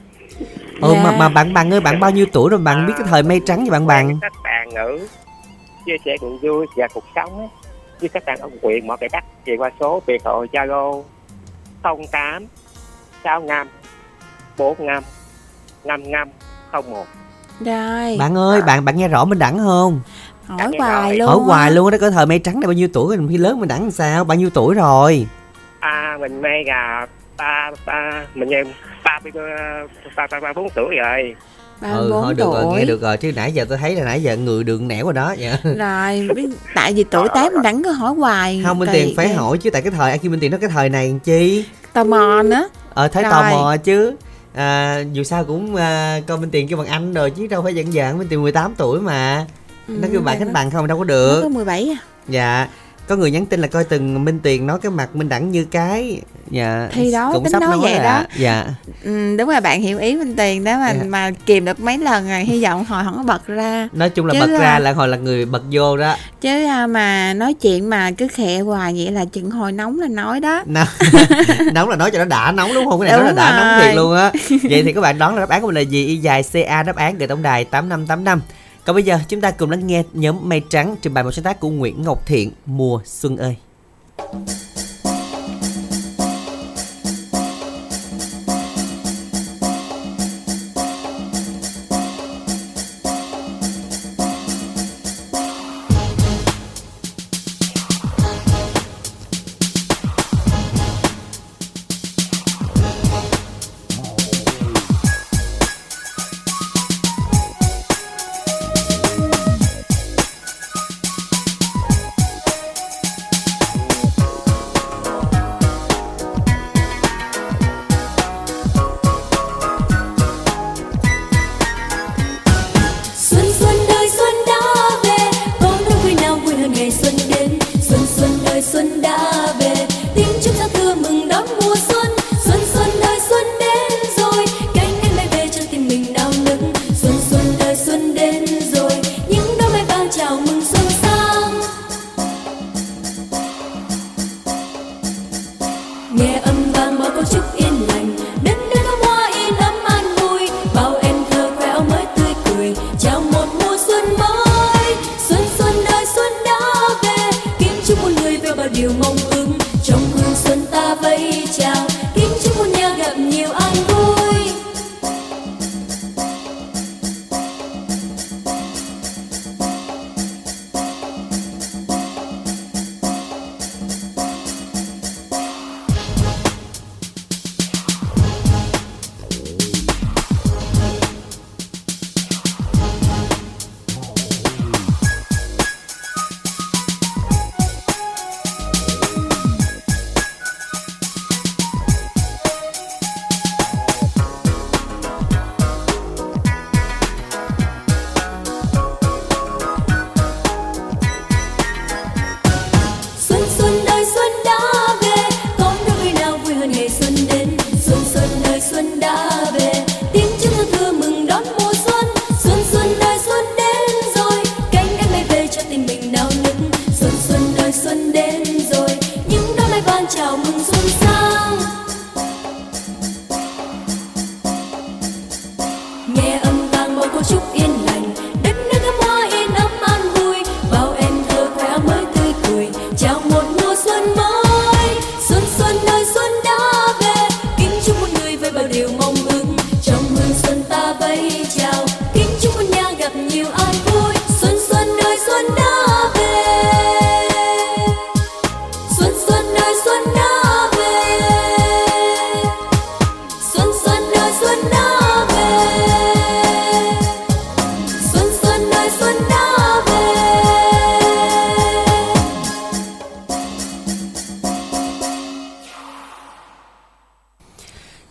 [0.83, 1.17] Ừ mà Dạ.
[1.19, 3.61] mà bạn Bằng ơi, bạn bao nhiêu tuổi rồi bạn biết cái thời mây trắng
[3.61, 4.19] với bạn Bằng?
[4.23, 5.09] các bạn nữ
[5.87, 7.47] chia sẻ cuộc vui và cuộc sống á,
[8.01, 11.03] với các bạn ở huyện mọi cái đất về qua số biệt hội Zalo
[11.83, 12.47] 08
[13.25, 13.69] 65
[14.59, 15.03] 45
[15.85, 16.29] 55
[16.73, 17.07] 01
[17.61, 18.17] Rồi.
[18.19, 20.01] Bạn ơi, bạn bạn nghe rõ mình đẳng không?
[20.47, 21.29] Hỏi hoài luôn.
[21.29, 23.37] Hỏi hoài luôn á, đó cái thời mây trắng này bao nhiêu tuổi rồi, khi
[23.37, 24.25] lớn mình đẳng làm sao?
[24.25, 25.27] Bao nhiêu tuổi rồi?
[25.81, 27.07] À mình may là
[27.37, 28.67] ba ba mình em
[29.05, 29.21] ba
[30.17, 31.35] ba ba ba bốn tuổi rồi.
[31.81, 32.79] Ba ừ, bốn thôi được rồi, tuổi.
[32.79, 35.13] nghe được rồi chứ nãy giờ tôi thấy là nãy giờ người đường nẻo rồi
[35.13, 35.35] đó.
[35.39, 35.57] Dạ.
[35.65, 38.63] Rồi, biết- tại vì tuổi tác mình đắng cứ hỏi hoài.
[38.67, 40.89] Không Minh Tiền phải hỏi chứ tại cái thời Aki Minh Tiền nó cái thời
[40.89, 41.65] này làm chi?
[41.93, 42.69] Tò mò nữa.
[42.95, 43.51] Ờ thấy tò Rồi.
[43.51, 44.17] mò chứ.
[44.55, 47.75] À, dù sao cũng à, coi Minh Tiền kêu bằng anh rồi chứ đâu phải
[47.75, 49.47] giận giận Minh Tiền 18 tuổi mà.
[49.89, 51.41] Nó kêu bạn Ừ, Khánh Bằng không đâu có Nó được.
[51.43, 51.99] có 17 à.
[52.29, 52.69] Dạ.
[53.09, 55.65] Có người nhắn tin là coi từng Minh Tiền nói cái mặt Minh Đẳng như
[55.65, 56.21] cái
[56.51, 58.23] dạ Thì đó, cũng tính sắp nói nói vậy rồi đó.
[58.37, 58.67] dạ
[59.05, 61.03] ừ, đúng là bạn hiểu ý Minh Tiền đó mà Dạ.
[61.09, 64.27] mà kìm được mấy lần rồi hy vọng hồi không có bật ra nói chung
[64.27, 67.35] là Chứ bật là- ra là hồi là người bật vô đó chứ à, mà
[67.35, 70.87] nói chuyện mà cứ khệ hoài vậy là chừng hồi nóng là nói đó nóng
[71.75, 73.57] nóng là nói cho nó đã nóng đúng không cái này nói là Đúng đã
[73.59, 73.87] nóng rồi.
[73.87, 74.31] thiệt luôn á
[74.71, 76.83] vậy thì các bạn đoán là đáp án của mình là gì y dài ca
[76.83, 78.41] đáp án gửi tổng đài tám năm tám năm
[78.87, 81.45] còn bây giờ, chúng ta cùng lắng nghe nhóm mây trắng trình bày một sáng
[81.45, 83.57] tác của Nguyễn Ngọc Thiện, mùa xuân ơi.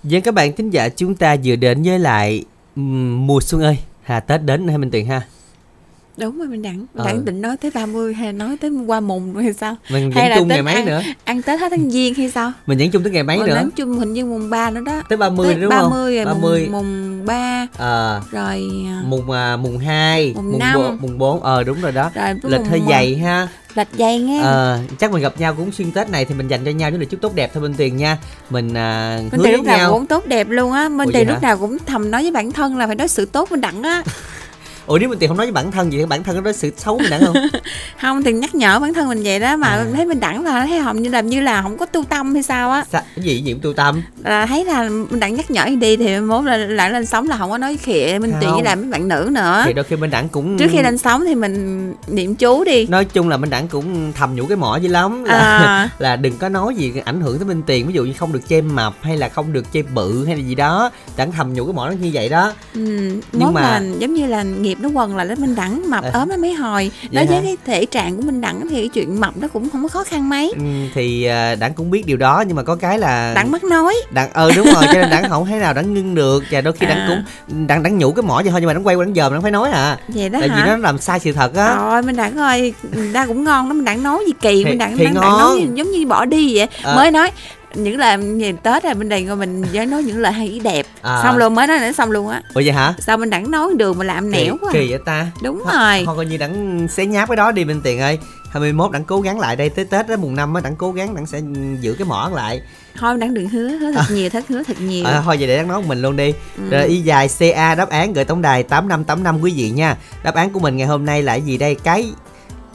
[0.07, 2.43] Dân các bạn thính giả chúng ta vừa đến với lại
[2.75, 3.77] mùa xuân ơi.
[4.03, 5.21] Hà Tết đến hay Minh Tiền ha?
[6.17, 7.05] Đúng rồi mình đặng Ờ.
[7.05, 9.75] đặng định nói tới 30 hay nói tới qua mùng hay sao?
[9.91, 11.01] Mình hay là chung ngày mấy ăn, nữa?
[11.23, 12.51] ăn tết hết tháng giêng hay sao?
[12.65, 13.69] Mình dẫn chung tới ngày mấy Rồi nữa?
[13.75, 15.01] chung hình như mùng 3 nữa đó.
[15.09, 15.91] Tới 30 Tới đúng không?
[15.91, 18.21] 30 rồi 30 mùng, mùng 3 Ờ.
[18.31, 20.75] Rồi à, mùng à, mùng 2 Mùng mùng năm.
[20.75, 22.11] bốn- mùng 4 ờ đúng rồi đó.
[22.15, 23.47] Rồi lịch mùng hơi dày ha.
[23.75, 24.41] Lịch dày nghe.
[24.41, 26.99] Ờ chắc mình gặp nhau cũng xuyên tết này thì mình dành cho nhau những
[26.99, 28.17] lời chúc tốt đẹp thôi bên tiền nha.
[28.49, 29.91] Mình à, Minh hứa lúc nào nhau.
[29.93, 30.89] cũng tốt đẹp luôn á.
[31.05, 31.41] Ủa Tiền lúc hả?
[31.41, 34.03] nào cũng thầm nói với bản thân là phải đối xử tốt với đặng á
[34.85, 36.53] ủa nếu mình tiền không nói với bản thân gì thì bản thân có đối
[36.53, 37.35] xử xấu mình đẳng không?
[38.01, 39.85] Không thì nhắc nhở bản thân mình vậy đó mà À.
[39.95, 42.43] thấy mình đặng là thấy hồng như làm như là không có tu tâm hay
[42.43, 42.85] sao á.
[42.91, 43.43] Sa, cái gì?
[43.53, 44.01] Cũng tu tâm.
[44.23, 47.37] Là thấy là mình đặng nhắc nhở đi thì mốt là lại lên sóng là
[47.37, 48.53] không có nói khịa minh tiền Không.
[48.55, 49.63] với lại mấy bạn nữ nữa.
[49.65, 52.87] Thì đôi khi bên đẳng cũng trước khi lên sóng thì mình niệm chú đi.
[52.87, 56.15] Nói chung là bên đẳng cũng thầm nhủ cái mỏ dữ lắm là, à, là
[56.15, 58.61] đừng có nói gì ảnh hưởng tới bên tiền ví dụ như không được chê
[58.61, 60.91] mập hay là không được chê bự hay là gì đó.
[61.17, 62.53] Đẳng thầm nhủ cái mỏ nó như vậy đó.
[62.73, 66.03] Ừ, mốt mà- là giống như là nghiệp nó quần lại đến minh đẳng mập
[66.03, 66.09] À.
[66.13, 67.41] ốm nó mấy hồi nói với hả?
[67.43, 70.03] cái thể trạng của minh đẳng thì cái chuyện mập nó cũng không có khó
[70.03, 73.33] khăn mấy ừ, thì à, đẳng cũng biết điều đó nhưng mà có cái là
[73.35, 76.15] đặng mắc nói đặng ờ đúng rồi cho nên đặng không thể nào đặng ngưng
[76.15, 77.07] được và đôi khi đặng À.
[77.09, 79.33] cũng đặng đặng nhủ cái mỏ vậy thôi nhưng mà đặng quay qua đặng dòm
[79.33, 81.75] đặng phải nói à vậy đó tại vì hả nó làm sai sự thật á
[81.77, 82.73] rồi minh đẳng ơi
[83.13, 85.67] ta cũng ngon lắm minh đẳng nói gì kỳ Thì- minh đẳng thì đẳng nói
[85.73, 86.95] giống như bỏ đi vậy Ờ.
[86.95, 87.31] mới nói
[87.75, 90.59] những lời nhìn tết là bên đây ngồi mình với nói những lời hay ý
[90.59, 90.85] đẹp.
[91.01, 91.19] À.
[91.23, 92.41] xong luôn mới nói nữa xong luôn á.
[92.53, 92.93] Ủa vậy hả?
[92.99, 94.71] Sao mình đẳng nói đường mà làm nẻo quá.
[94.73, 95.27] kỳ vậy ta?
[95.43, 96.03] Đúng Thôi- rồi.
[96.05, 98.19] thôi coi như đặng xé nháp cái đó đi bên tiền ơi.
[98.51, 101.15] 21 đặng cố gắng lại đây tới tết đó mùng năm á đặng cố gắng
[101.15, 101.41] đặng sẽ
[101.81, 102.61] giữ cái mỏ lại.
[102.97, 105.05] Thôi đẳng đừng hứa hứa thật nhiều thất hứa thật nhiều.
[105.05, 106.33] À, thôi vậy để đặng nói một mình luôn đi.
[106.57, 106.63] Ừ.
[106.71, 109.97] rồi y dài ca đáp án gửi tổng đài 8585 quý vị nha.
[110.23, 111.75] Đáp án của mình ngày hôm nay là gì đây?
[111.83, 112.11] Cái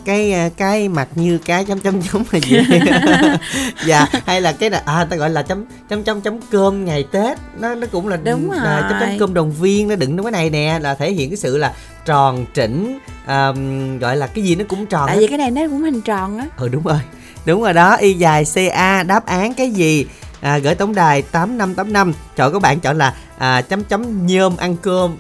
[0.05, 2.59] cái à, cái mặt như cái chấm chấm chấm là gì?
[3.87, 7.05] Dạ hay là cái là à ta gọi là chấm chấm chấm chấm cơm ngày
[7.13, 7.39] tết.
[7.59, 9.17] Nó nó cũng là Đúng là chấm chấm rồi.
[9.21, 11.73] cơm đồng viên nó đựng trong cái này nè là thể hiện cái sự là
[12.05, 13.53] tròn chỉnh à,
[14.01, 15.21] gọi là cái gì nó cũng tròn tại hết.
[15.21, 16.47] vì cái này nó cũng hình tròn á.
[16.57, 16.99] Ừ đúng rồi.
[17.45, 20.07] Đúng rồi đó y dài ca đáp án cái gì?
[20.41, 24.77] À, gửi tổng đài 8585 chọn các bạn chọn là à, chấm chấm nhôm ăn
[24.77, 25.17] cơm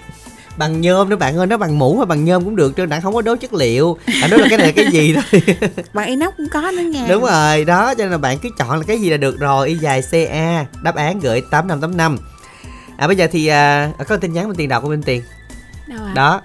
[0.61, 3.03] bằng nhôm đó bạn ơi nó bằng mũ hay bằng nhôm cũng được chứ đặng
[3.03, 3.99] không có đố chất liệu.
[4.20, 5.42] Đặng nói là cái này là cái gì thôi.
[5.92, 7.07] Bằng inox cũng có nữa nha.
[7.09, 9.68] Đúng rồi đó cho nên là bạn cứ chọn là cái gì là được rồi
[9.68, 12.18] y dài ca đáp án gửi 8585
[12.96, 15.23] à bây giờ thì à, có tin nhắn bên tiền đọc của bên tiền.
[15.87, 16.12] Đâu à?
[16.14, 16.40] đó.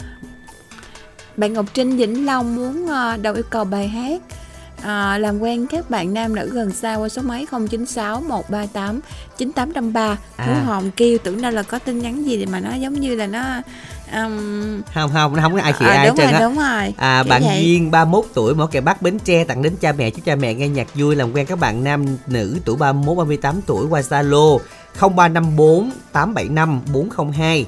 [1.37, 4.21] Bạn Ngọc Trinh Vĩnh Long muốn ờ, đầu yêu cầu bài hát
[4.83, 8.99] ờ, làm quen các bạn nam nữ gần xa qua số máy 096 138
[9.37, 10.45] 9853 À.
[10.45, 13.27] Phú Hồng kêu tưởng đâu là có tin nhắn gì mà nó giống như là
[13.27, 13.61] nó
[14.13, 16.39] um, không không nó không có ai khịa à, ai đúng hết rồi trơn á
[16.39, 17.61] đúng rồi À, Kiểu bạn vậy.
[17.63, 20.53] Duyên 31 tuổi mỏ kè Bắc Bến Tre tặng đến cha mẹ chúc cha mẹ
[20.53, 24.57] nghe nhạc vui làm quen các bạn nam nữ tuổi 31 38 tuổi qua Zalo
[24.99, 27.65] 0354 875 402.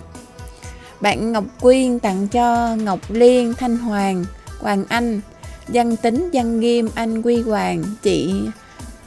[1.01, 4.25] Bạn Ngọc Quyên tặng cho Ngọc Liên, Thanh Hoàng,
[4.59, 5.21] Hoàng Anh,
[5.67, 8.33] Văn Tính, Văn Nghiêm, Anh Quy Hoàng, chị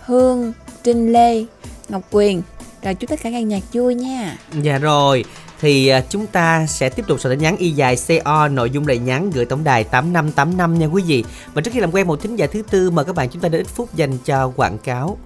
[0.07, 0.53] Hương,
[0.85, 1.45] Trinh Lê,
[1.88, 2.43] Ngọc Quyền.
[2.83, 4.37] Rồi chúc tất cả nghe nhạc vui nha.
[4.62, 5.25] Dạ rồi,
[5.61, 8.87] thì à, chúng ta sẽ tiếp tục soạn tin nhắn y dài CO nội dung
[8.87, 11.25] lời nhắn gửi tổng đài 8585 nha quý vị.
[11.55, 13.49] Và trước khi làm quen một thính giả thứ tư mời các bạn chúng ta
[13.49, 15.18] đến ít phút dành cho quảng cáo.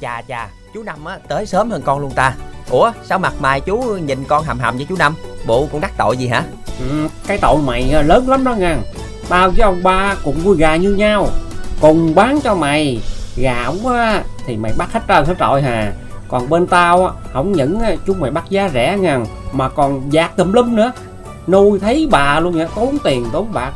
[0.00, 2.34] Chà chà, chú Năm á tới sớm hơn con luôn ta.
[2.70, 5.14] Ủa, sao mặt mày chú nhìn con hầm hầm với chú Năm?
[5.46, 6.44] Bộ con đắc tội gì hả?
[6.90, 8.78] Ừ, cái tội mày à, lớn lắm đó nha
[9.28, 11.28] Tao với ông ba cùng nuôi gà như nhau
[11.80, 13.00] Cùng bán cho mày
[13.36, 15.92] Gà ổng á thì mày bắt hết trơn hết trọi hà
[16.30, 19.20] Còn bên tao á Không những chúng mày bắt giá rẻ nha
[19.52, 20.92] Mà còn dạt tùm lum nữa.
[21.46, 23.72] Nuôi thấy bà luôn nha Tốn tiền tốn bạc.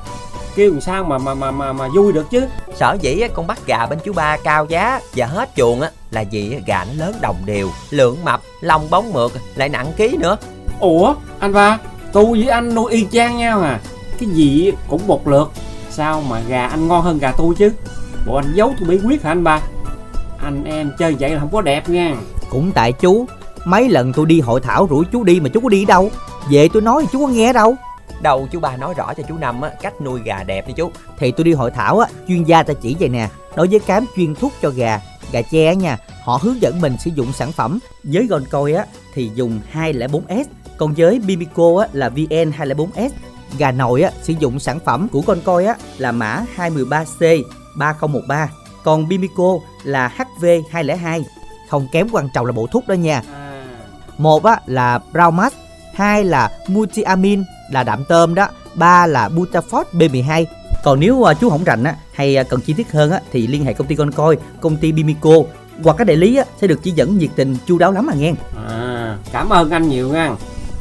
[0.57, 2.47] Kêu làm sao mà mà mà mà, mà vui được chứ?
[2.75, 5.91] Sở dĩ á, con bắt gà bên chú ba cao giá và hết chuồng á
[6.11, 10.17] là vì gà nó lớn đồng đều, lượng mập, lông bóng mượt, lại nặng ký
[10.17, 10.37] nữa.
[10.81, 11.79] Ủa anh ba
[12.13, 13.81] Tôi với anh nuôi y chang nhau à?
[14.21, 15.51] Cái gì cũng một lượt
[15.91, 17.73] Sao mà gà anh ngon hơn gà tôi chứ?
[18.27, 19.61] Bộ anh giấu tôi bí quyết hả anh ba?
[20.39, 22.15] Anh em chơi vậy là không có đẹp nha
[22.55, 23.27] Cũng tại chú.
[23.65, 26.11] Mấy lần tôi đi hội thảo rủ chú đi mà chú có đi đâu?
[26.51, 27.75] Về tôi nói thì chú có nghe đâu.
[28.23, 30.91] Đâu chú ba nói rõ cho chú Năm á cách nuôi gà đẹp đi chú.
[31.19, 34.07] Thì tôi đi hội thảo á Chuyên gia ta chỉ vậy nè Đối với cám
[34.17, 35.01] chuyên thuốc cho gà
[35.33, 35.99] Gà á nha.
[36.25, 37.79] Họ hướng dẫn mình sử dụng sản phẩm.
[38.03, 40.45] Với Goldcoin á Thì dùng 204S
[40.77, 43.11] Còn với Bimico á là VN 204S
[43.59, 47.43] Gà nồi á sử dụng sản phẩm của Goldcoin á Là mã 213C
[47.77, 48.49] 3013
[48.85, 51.23] Còn Bimico là HV202
[51.75, 53.23] Không kém quan trọng là bộ thuốc đó nha.
[54.19, 55.53] Một á là Braumax
[55.95, 60.45] hai là Multiamin là đạm tôm đó ba là Butafort B12
[60.85, 63.47] còn nếu à, chú không rành á hay à, cần chi tiết hơn á thì
[63.47, 65.31] liên hệ công ty Concoi công ty Bimico
[65.85, 68.15] hoặc các đại lý á sẽ được chỉ dẫn nhiệt tình chu đáo lắm mà
[68.15, 68.33] nghe.
[68.69, 70.35] À, Cảm ơn anh nhiều nha.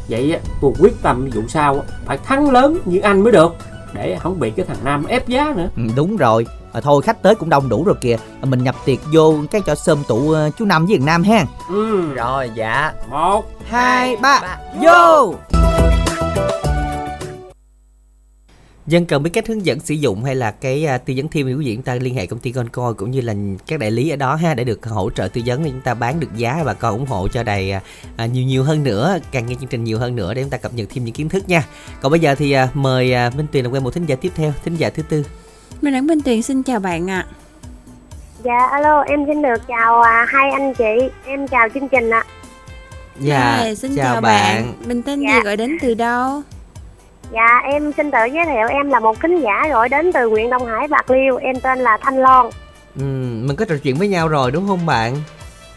[0.09, 3.55] Vậy á, tôi quyết tâm vụ sau Phải thắng lớn như anh mới được
[3.93, 5.69] Để không bị cái thằng Nam ép giá nữa.
[5.77, 8.75] Ừ, đúng rồi à, thôi khách tới cũng đông đủ rồi kìa à, mình nhập
[8.85, 12.13] tiệc vô cái cho sơm tụ à, chú năm với thằng nam ha ừ.
[12.13, 12.93] Rồi dạ.
[13.09, 14.57] Một hai ba ba.
[14.81, 15.35] vô
[18.87, 21.47] Dân cần biết cách hướng dẫn sử dụng hay là cái à, tư vấn thêm
[21.47, 23.33] thì quý vị chúng ta liên hệ công ty Goldcoin cũng như là
[23.67, 25.93] các đại lý ở đó ha để được hỗ trợ tư vấn để chúng ta
[25.93, 27.81] bán được giá và con ủng hộ cho đài à,
[28.15, 30.57] à, nhiều nhiều hơn nữa, càng nghe chương trình nhiều hơn nữa để chúng ta
[30.57, 31.65] cập nhật thêm những kiến thức nha.
[32.01, 34.31] Còn bây giờ thì à, mời à, Minh Tuyền làm quen một thính giả tiếp
[34.35, 35.23] theo, thính giả thứ tư.
[35.81, 37.25] Mình đẳng Minh Tuyền xin chào bạn ạ.
[38.43, 42.23] Dạ alo em xin được chào à, hai anh chị Em chào chương trình ạ
[43.19, 44.73] Dạ, Rồi, xin chào, bạn.
[44.85, 45.35] Mình tên Dạ.
[45.35, 46.41] gì gọi đến từ đâu?
[47.33, 50.49] Dạ em xin tự giới thiệu em là một khán giả gọi đến từ huyện
[50.49, 52.45] Đông Hải Bạc Liêu Em tên là Thanh Loan
[52.95, 53.03] Ừ,
[53.47, 55.15] mình có trò chuyện với nhau rồi đúng không bạn?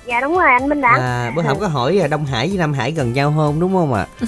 [0.06, 2.58] Dạ đúng rồi anh Minh Đẳng À, bữa hổm có hỏi à, Đông Hải với
[2.58, 4.06] Nam Hải gần nhau không đúng không ạ?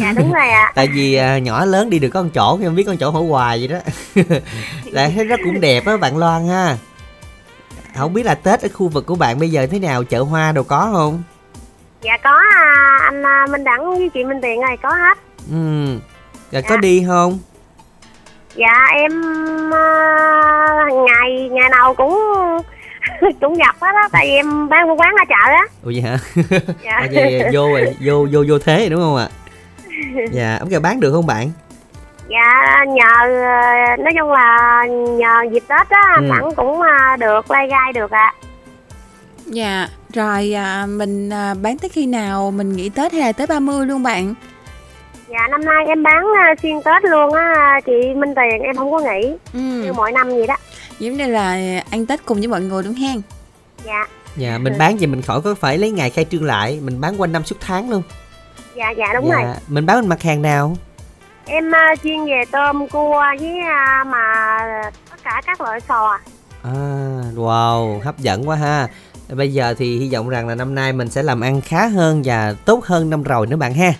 [0.00, 0.72] Dạ đúng rồi ạ.
[0.74, 3.58] Tại vì à, nhỏ lớn đi được một chỗ không biết con chỗ hỏi hoài
[3.58, 3.78] vậy đó.
[4.84, 6.76] Lại thấy nó cũng đẹp á bạn Loan ha.
[7.96, 10.52] Không biết là Tết ở khu vực của bạn bây giờ thế nào chợ hoa
[10.52, 11.22] đâu có không?
[12.02, 15.18] Dạ có à, anh à, Minh Đẳng với chị Minh Tiền ơi có hết.
[15.50, 15.98] Ừ
[16.52, 17.38] rồi có đi không?
[18.54, 19.12] Dạ em
[19.74, 22.18] à, ngày ngày nào cũng
[23.40, 26.00] cũng nhập hết á tại vì em bán buôn bán ở chợ á ủa vậy
[26.00, 26.18] hả
[26.84, 29.28] dạ à, vậy, vô rồi vô vô vô thế rồi đúng không ạ
[30.32, 31.50] dạ ống kèo bán được không bạn
[32.30, 33.28] dạ nhờ
[33.98, 34.84] nói chung là
[35.18, 36.22] nhờ dịp tết á Ừ.
[36.28, 38.32] sẵn cũng ờ, được lai gai được ạ
[39.50, 42.50] Dạ, rồi à, mình à, bán tới khi nào?
[42.50, 44.34] Mình nghỉ Tết hay là tới 30 luôn bạn?
[45.28, 46.24] dạ năm nay em bán
[46.62, 49.58] xuyên tết luôn á chị minh tiền em không có nghỉ Ừ.
[49.60, 50.56] như mọi năm vậy đó
[50.98, 53.20] Giống như là ăn Tết cùng với mọi người đúng hen?
[53.84, 57.00] dạ dạ mình bán vậy mình khỏi có phải lấy ngày khai trương lại mình
[57.00, 58.02] bán quanh năm suốt tháng luôn
[58.74, 59.42] dạ dạ đúng dạ.
[59.44, 60.76] rồi mình bán mặt hàng nào
[61.44, 64.56] em ờ, chuyên về tôm cua với ờ, mà
[65.10, 66.18] tất cả các loại sò
[66.62, 66.72] À,
[67.36, 68.88] wow, hấp dẫn quá ha.
[69.28, 72.22] Bây giờ thì hy vọng rằng là năm nay mình sẽ làm ăn khá hơn
[72.24, 73.92] và tốt hơn năm rồi nữa bạn ha.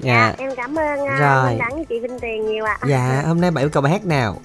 [0.00, 0.44] dạ Dạ.
[0.44, 1.58] em cảm ơn uh, Rồi.
[1.74, 4.36] với chị vinh tiền nhiều ạ Dạ, hôm nay bạn yêu cầu bài hát nào?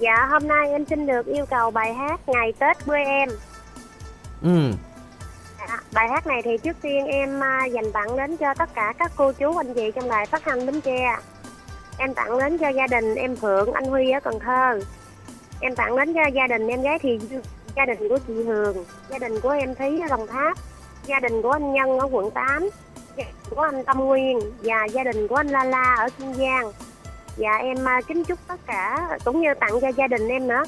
[0.00, 3.28] Dạ hôm nay em xin được yêu cầu bài hát ngày tết quê em
[4.42, 4.70] Ừ,
[5.68, 8.92] Dạ, bài hát này thì trước tiên em à, dành tặng đến cho tất cả
[8.98, 11.16] các cô chú anh chị trong đài phát thanh Bến Tre.
[11.98, 14.80] Em tặng đến cho gia đình em Phượng, anh Huy ở Cần Thơ.
[15.60, 17.18] Em tặng đến cho gia đình em gái thì
[17.76, 20.58] gia đình của chị Hường, gia đình của em Thí ở Đồng Tháp,
[21.06, 22.68] gia đình của anh Nhân ở quận 8,
[23.16, 26.34] gia đình của anh Tâm Nguyên và gia đình của anh La La ở Kiên
[26.34, 26.72] Giang.
[27.36, 30.62] Dạ em à, kính chúc tất cả cũng như tặng cho gia đình em nữa.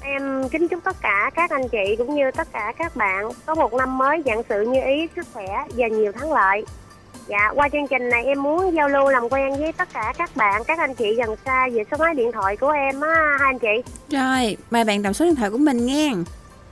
[0.00, 3.54] Em kính chúc tất cả các anh chị cũng như tất cả các bạn có
[3.54, 6.64] một năm mới vạn sự như ý, sức khỏe và nhiều thắng lợi.
[7.26, 10.36] Dạ, qua chương trình này em muốn giao lưu làm quen với tất cả các
[10.36, 13.50] bạn, các anh chị gần xa về số máy điện thoại của em á, hai
[13.50, 13.92] anh chị.
[14.08, 16.12] Rồi, mời bạn đọc số điện thoại của mình nghe.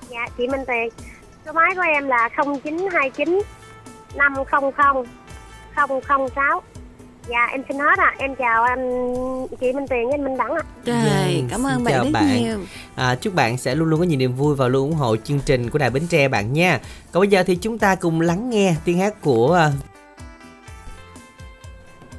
[0.09, 0.89] Dạ, chị Minh Tiền.
[1.47, 3.43] Số máy của em là 0929
[4.15, 4.63] 500
[6.35, 6.63] 006.
[7.31, 8.15] Dạ, em xin hết ạ.
[8.19, 8.91] Em chào anh
[9.61, 10.63] chị Minh Tiền với anh Minh Đẳng ạ.
[10.85, 12.43] Rồi, Vâng, cảm xin ơn bạn chào rất bạn.
[12.43, 12.59] nhiều.
[12.95, 15.41] à, chúc bạn sẽ luôn luôn có nhiều niềm vui và luôn ủng hộ chương
[15.47, 16.81] trình của Đài Bến Tre bạn nha.
[17.13, 19.73] Còn bây giờ thì chúng ta cùng lắng nghe tiếng hát của à,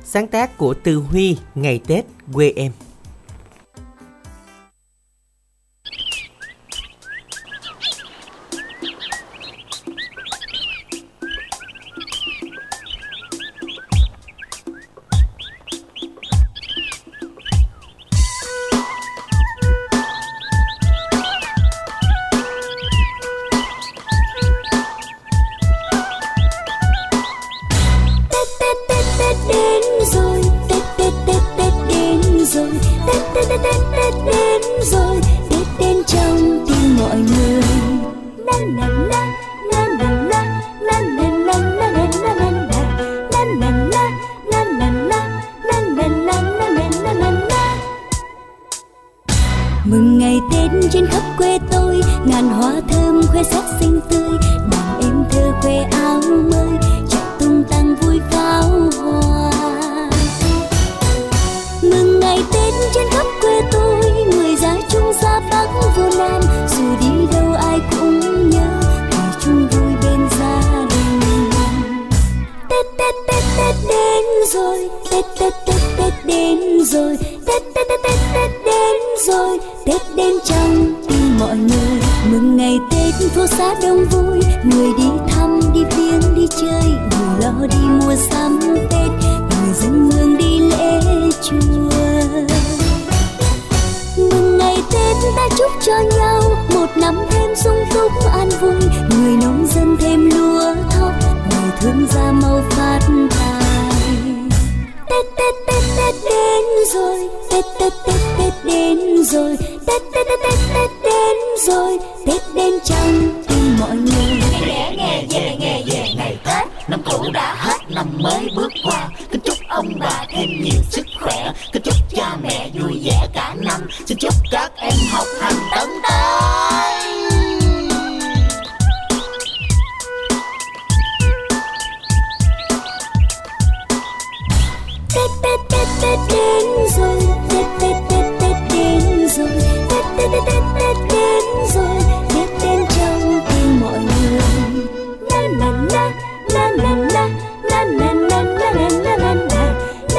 [0.03, 2.71] sáng tác của Từ Huy Ngày Tết quê em.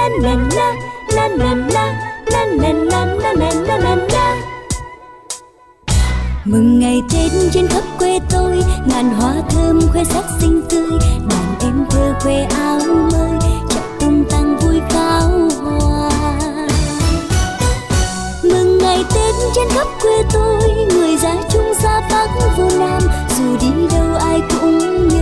[0.09, 0.74] La la
[1.14, 1.84] la la la la
[2.30, 4.36] la la la la la la la la
[6.44, 10.90] Mừng ngày Tết trên khắp quê tôi, Ngàn hoa thơm khoe sắc xinh tươi
[11.30, 12.78] Đàn em thơ khoe áo
[13.12, 13.38] mới
[13.68, 15.28] Chạy tung tăng vui pháo
[15.62, 16.11] hoa
[18.42, 23.03] Mừng ngày Tết trên khắp quê tôi, Người ra chung xa bắc vô nam
[23.38, 25.22] dù đi đâu ai cũng nhớ.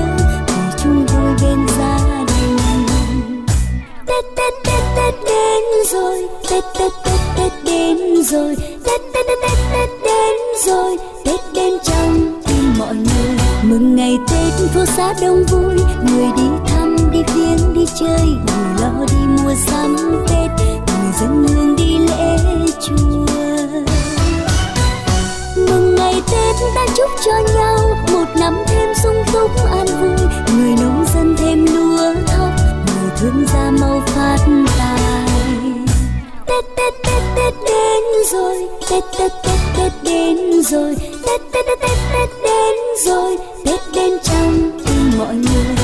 [4.11, 6.29] tết tết tết tết đến rồi.
[6.51, 8.57] Tết tết tết tết đến rồi.
[8.85, 10.37] Tết tết tết tết đến
[10.67, 10.97] rồi.
[11.25, 15.75] Tết đến trong tim mọi người mừng ngày tết, phố xá đông vui.
[16.05, 19.97] Người đi thăm, đi viếng, đi chơi, người lo đi mua sắm
[20.29, 20.51] tết.
[20.87, 22.37] Người dân hương đi lễ
[22.81, 23.27] chùa.
[25.57, 27.79] Mừng ngày tết ta chúc cho nhau.
[28.13, 30.27] Một năm thêm sung túc an vui.
[30.57, 32.30] Người nông dân thêm lúa
[33.21, 34.39] thương gia mau phát
[34.79, 35.27] tài.
[36.47, 38.03] Tết tết tết tết đến
[38.33, 38.69] rồi.
[38.91, 40.97] Tết tết tết tết đến rồi.
[40.99, 42.75] Tết tết tết tết tết đến
[43.07, 43.37] rồi.
[43.65, 45.77] Tết đến trong tim mọi người.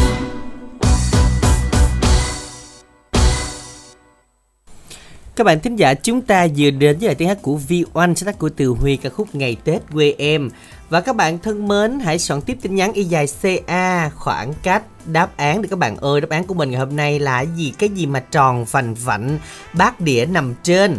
[5.37, 8.27] Các bạn thính giả, chúng ta vừa đến với lời tiếng hát của V1 sáng
[8.27, 10.51] tác của Từ Huy ca khúc Ngày Tết quê em.
[10.89, 14.83] Và các bạn thân mến, hãy soạn tiếp tin nhắn y dài CA khoảng cách
[15.07, 16.21] đáp án được các bạn ơi.
[16.21, 17.73] Đáp án của mình ngày hôm nay là gì?
[17.79, 19.39] Cái gì mà tròn vành vạnh,
[19.73, 20.99] bát đĩa nằm trên.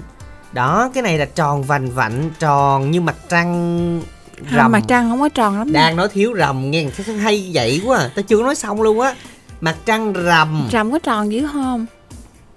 [0.51, 4.01] Đó, cái này là tròn vành vạnh, tròn như mặt trăng
[4.38, 4.71] Không, rằm.
[4.71, 6.85] mặt trăng không có tròn lắm Đang nói thiếu rằm nghe
[7.21, 7.97] hay vậy quá.
[7.97, 8.09] à.
[8.15, 9.15] Ta chưa nói xong luôn á.
[9.61, 11.85] Mặt trăng rằm trầm có tròn dữ không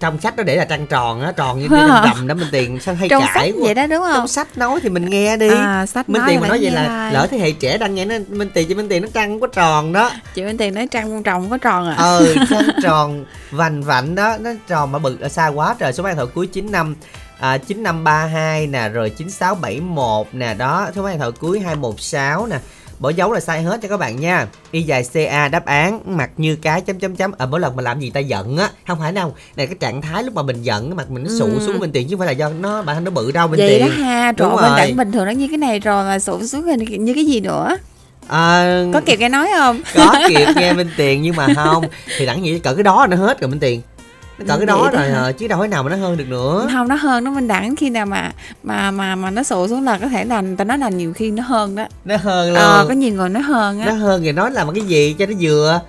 [0.01, 2.81] trong sách nó để là trăng tròn á tròn như cái rằm đó minh tiền
[2.81, 3.65] sao hay trong cãi sách quá.
[3.65, 4.15] vậy đó đúng không?
[4.15, 5.49] Trong sách nói thì mình nghe đi.
[5.49, 7.13] À, sách minh nói tiền mà nói vậy là lại.
[7.13, 9.41] lỡ thế hệ trẻ đang nghe nó minh tiền cho minh tiền nó trăng không
[9.41, 10.11] có tròn đó.
[10.35, 11.95] Chị Minh Tiền nói trăng tròn có tròn à.
[11.99, 16.03] Ờ trăng tròn vành vạnh đó nó tròn mà bự ở xa quá trời số
[16.03, 16.97] máy điện thoại cuối 95
[17.41, 22.59] à, 9532 nè rồi 9671 nè đó số máy điện thoại cuối 216 nè
[23.01, 24.47] bỏ dấu là sai hết cho các bạn nha.
[24.71, 27.33] Y dài ca đáp án mặt như cái chấm chấm chấm.
[27.39, 28.71] Ở mỗi lần mà làm gì ta giận á.
[28.87, 31.31] Không phải đâu này cái trạng thái lúc mà mình giận cái mặt mình nó
[31.39, 31.59] sụ Ừ.
[31.67, 33.59] xuống mình tiền chứ không phải là do nó bản thân nó bự đâu mình
[33.61, 33.81] vậy tiền.
[33.81, 34.71] đó ha trời mình rồi.
[34.79, 37.41] đặng bình thường nó như cái này rồi mà sụt xuống như, như cái gì
[37.41, 37.77] nữa?
[38.29, 39.81] À, có kịp nghe nói không?
[39.97, 41.85] có kịp nghe minh tiền nhưng mà không
[42.19, 43.81] thì đẳng nghĩ cỡ cái đó nó hết rồi minh tiền
[44.49, 45.21] cỡ cái đó rồi hả?
[45.21, 45.33] hả?
[45.33, 46.69] chứ đâu thể nào mà nó hơn được nữa.
[46.73, 48.31] Không nó hơn nó mình đẳng khi nào mà
[48.63, 51.13] mà mà mà nó sụt xuống là có thể là người ta nói là nhiều
[51.13, 51.87] khi nó hơn đó.
[52.05, 52.57] Nó hơn luôn.
[52.63, 55.17] ờ có nhiều người nói hơn nó á hơn thì nói là một cái gì
[55.19, 55.81] cho nó vừa.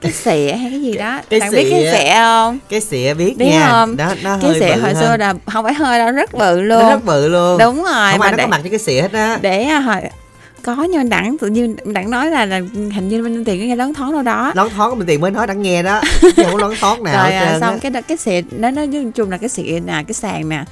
[0.00, 1.20] Cái xịa hay cái gì đó.
[1.30, 2.58] Cái bạn biết cái xịa không?
[2.68, 3.68] Cái xịa biết biết nha.
[3.70, 3.96] không?
[3.96, 4.96] Đó nó cái hơi bự hồi hơn.
[5.00, 6.82] xưa là không phải hơi đâu rất bự luôn.
[6.82, 7.58] nó rất bự luôn.
[7.58, 9.38] Đúng rồi không mà ai nó để, có mặt cho cái xịa hết á.
[9.42, 10.00] để à, hồi
[10.62, 12.60] có nhưng mà đặng tự nhiên đặng nói là, là
[12.94, 14.52] hình như bên tiền có nghe lớn thoáng đâu đó.
[14.54, 16.00] Lón thoáng minh tiền mới nói đã nghe đó.
[16.20, 17.78] Chứ không có lón thoáng nào rồi à, xong á.
[17.82, 20.64] cái đó- cái xịa nó nó nói chung là cái xịa nè cái sàn nè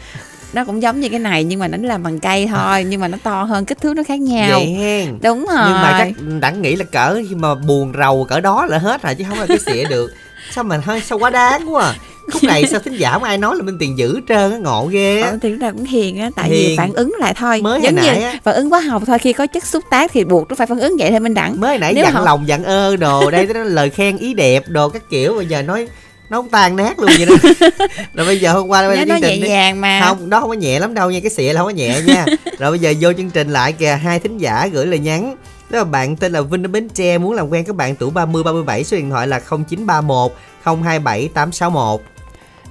[0.53, 3.09] nó cũng giống như cái này nhưng mà nó làm bằng cây thôi nhưng mà
[3.09, 4.51] nó to hơn kích thước nó khác nhau.
[4.59, 5.18] Vậy hen.
[5.22, 5.64] Đúng rồi.
[5.64, 9.14] Nhưng mà chắc đẳng nghĩ là cỡ mà buồn rầu cỡ đó là hết rồi
[9.14, 10.14] chứ không là cái xịa được.
[10.51, 11.95] Sao mà hơi sao quá đáng quá à.
[12.32, 14.86] Khúc này sao thính giả không ai nói là minh tiền hết trơn á ngộ
[14.86, 15.30] ghê á.
[15.30, 16.76] Ờ, thì nào cũng hiền á tại vì Hiền.
[16.76, 17.60] phản ứng lại thôi.
[17.62, 18.38] Mới giống như á.
[18.44, 20.80] phản ứng hóa học thôi khi có chất xúc tác thì buộc nó phải phản
[20.80, 23.46] ứng vậy thôi minh đẳng mới nãy Nếu dặn không- lòng dặn ơ đồ đây
[23.46, 25.88] đó là lời khen ý đẹp đồ các kiểu bây giờ nói
[26.30, 27.36] nó không tan nát luôn vậy đó.
[28.14, 30.00] Rồi bây giờ hôm qua chương nó nhẹ đi- nhàng mà.
[30.04, 32.24] Không đó không có nhẹ lắm đâu nha cái xịa là không có nhẹ nha.
[32.58, 35.36] Rồi bây giờ vô chương trình lại kìa hai thính giả gửi lời nhắn.
[35.70, 38.10] Đó là bạn tên là Vinh ở Bến Tre muốn làm quen các bạn tuổi
[38.10, 40.32] 30 37 số điện thoại là 0931
[40.64, 42.00] 027 861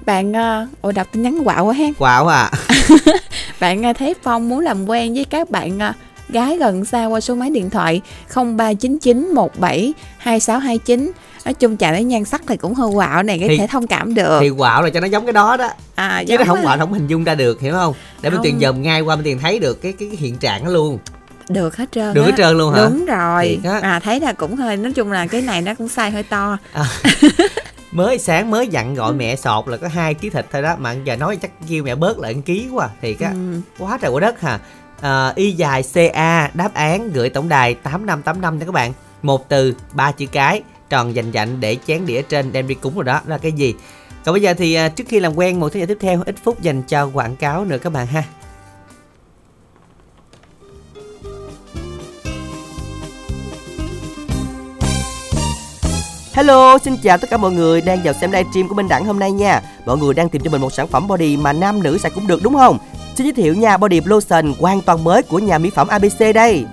[0.05, 1.93] bạn uh, ôi đọc tin nhắn quạo quá hen.
[1.99, 2.51] Wow à?
[3.59, 5.95] Bạn uh, Thế Phong muốn làm quen với các bạn uh,
[6.29, 8.01] gái gần xa qua số máy điện thoại
[8.33, 11.11] 039917 2629
[11.45, 13.87] nói chung chàng ấy nhan sắc thì cũng hơi quạo này cái Thì- thể thông
[13.87, 14.39] cảm được.
[14.41, 15.69] thì quạo là cho nó giống cái đó đó.
[15.95, 17.93] À, chứ nó không quạo không hình dung ra được hiểu không?
[18.21, 18.39] Để Không.
[18.43, 20.99] tiền dòm ngay qua bên tiền thấy được cái cái, cái hiện trạng đó luôn.
[21.49, 22.25] Được hết trơn được á.
[22.27, 22.83] hết trơn luôn hả?
[22.83, 23.59] Đúng rồi.
[23.81, 26.57] À thấy là cũng hơi nói chung là cái này nó cũng sai hơi to
[27.93, 30.75] mới sáng mới dặn gọi mẹ sọt là có hai ký thịt thôi đó.
[30.79, 33.29] Mà giờ nói chắc kêu mẹ bớt lại ký quá thiệt á.
[33.29, 33.61] Ừ.
[33.79, 34.59] quá trời quá đất hà.
[35.01, 38.71] À, y dài ca đáp án gửi tổng đài tám năm tám năm cho các
[38.71, 38.93] bạn.
[39.21, 42.95] Một từ ba chữ cái tròn dành dạnh để chén đĩa trên đem đi cúng
[42.95, 43.13] rồi đó.
[43.13, 43.75] Đó là cái gì?
[44.25, 46.35] Còn bây giờ thì à, trước khi làm quen một thế hệ tiếp theo ít
[46.43, 48.23] phút dành cho quảng cáo nữa các bạn ha
[56.33, 59.19] Hello, xin chào tất cả mọi người đang vào xem livestream của Minh Đẳng hôm
[59.19, 59.61] nay nha.
[59.85, 62.27] Mọi người đang tìm cho mình một sản phẩm body mà nam nữ xài cũng
[62.27, 62.77] được đúng không?
[63.15, 66.65] Xin giới thiệu nha, body lotion hoàn toàn mới của nhà mỹ phẩm ABC đây.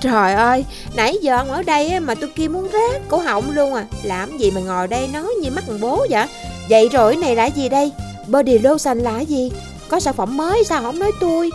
[0.00, 0.64] Trời ơi,
[0.96, 4.38] nãy giờ ông ở đây mà tôi kia muốn rát cổ họng luôn à Làm
[4.38, 6.26] gì mà ngồi đây nói như mắt thằng bố vậy
[6.68, 7.92] Vậy rồi này là gì đây
[8.28, 9.52] Body lotion là gì
[9.88, 11.50] Có sản phẩm mới sao không nói tôi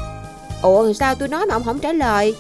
[0.62, 2.36] Ủa sao tôi nói mà ông không trả lời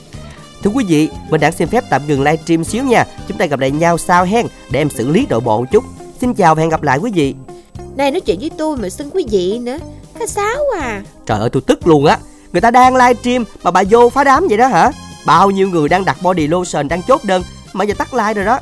[0.63, 3.05] Thưa quý vị, Minh Đẳng xin phép tạm ngừng livestream xíu nha.
[3.27, 5.83] Chúng ta gặp lại nhau sau hen để em xử lý nội bộ một chút.
[6.21, 7.35] Xin chào và hẹn gặp lại quý vị.
[7.95, 9.77] Này nói chuyện với tôi mà xưng quý vị nữa
[10.19, 12.17] Cái sáo à Trời ơi tôi tức luôn á.
[12.51, 14.91] Người ta đang livestream mà bà vô phá đám vậy đó hả?
[15.25, 17.43] Bao nhiêu người đang đặt body lotion đang chốt đơn
[17.73, 18.59] mà giờ tắt like rồi đó.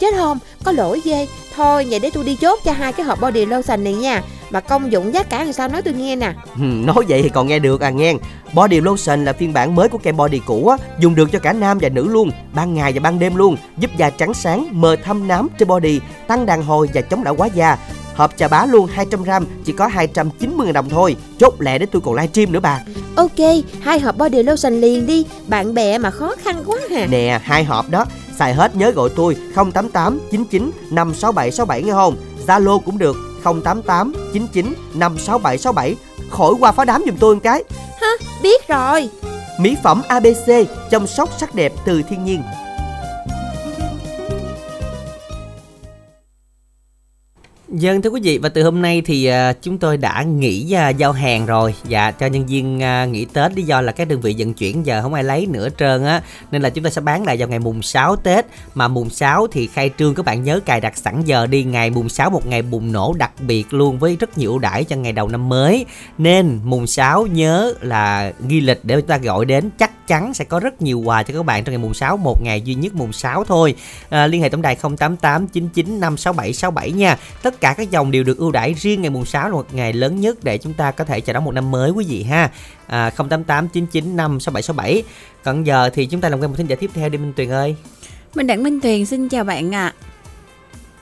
[0.00, 3.20] Chết không, có lỗi ghê Thôi vậy để tôi đi chốt cho hai cái hộp
[3.20, 5.68] body lotion này nha Mà công dụng giá cả làm sao?
[5.68, 6.32] Nói tôi nghe nè.
[6.56, 8.14] Ừ, Nói vậy thì còn nghe được à nghe.
[8.54, 11.52] Body lotion là phiên bản mới của kem body cũ á Dùng được cho cả
[11.52, 14.96] nam và nữ luôn Ban ngày và ban đêm luôn Giúp da trắng sáng, mờ
[15.04, 17.78] thâm nám trên body Tăng đàn hồi và chống lão hóa da.
[18.14, 21.16] Hộp trà bá luôn 200g Chỉ có 290.000 đồng thôi.
[21.38, 22.80] Chốt lẹ để tôi còn livestream nữa bà.
[23.16, 23.38] Ok,
[23.80, 25.24] hai hộp body lotion liền đi.
[25.46, 27.06] Bạn bè mà khó khăn quá hà.
[27.06, 28.04] Nè hai hộp đó.
[28.38, 32.16] Xài hết nhớ gọi tôi 088 99 567 67 nghe không?
[32.46, 35.96] Zalo cũng được 088 99 567 67
[36.30, 37.64] Khỏi qua phá đám giùm tôi một cái.
[38.00, 38.08] Ha,
[38.42, 39.08] biết rồi.
[39.58, 40.50] Mỹ phẩm ABC
[40.90, 42.42] Chăm sóc sắc đẹp từ thiên nhiên
[47.70, 50.96] Dân thưa quý vị và từ hôm nay thì uh, chúng tôi đã nghỉ uh,
[50.96, 51.74] giao hàng rồi.
[51.88, 54.86] Dạ cho nhân viên uh, nghỉ Tết lý do là các đơn vị vận chuyển
[54.86, 56.22] giờ không ai lấy nữa trơn á.
[56.50, 58.46] Nên là chúng ta sẽ bán lại vào ngày mùng 6 Tết.
[58.74, 61.90] Mà mùng 6 thì khai trương các bạn nhớ cài đặt sẵn giờ đi Ngày
[61.90, 64.96] mùng 6 một ngày bùng nổ đặc biệt luôn với rất nhiều ưu đãi cho
[64.96, 65.86] ngày đầu năm mới.
[66.18, 70.44] Nên mùng 6 nhớ là ghi lịch để chúng ta gọi đến chắc chắn sẽ
[70.44, 72.94] có rất nhiều quà cho các bạn trong ngày mùng 6 Một ngày duy nhất
[72.94, 73.74] mùng 6 thôi.
[74.08, 77.16] À, Liên hệ tổng đài 088 99 567 67 nha.
[77.42, 79.92] Tất cả các dòng đều được ưu đãi riêng ngày mùng 6 là một ngày
[79.92, 82.50] lớn nhất để chúng ta có thể chào đón một năm mới quý vị ha.
[82.86, 85.02] À, 088 99 56767.
[85.44, 87.50] Còn giờ thì chúng ta làm quen một thính giả tiếp theo đi Minh Tuyền
[87.50, 87.76] ơi.
[88.34, 89.92] Mình Đặng Minh Tuyền xin chào bạn ạ.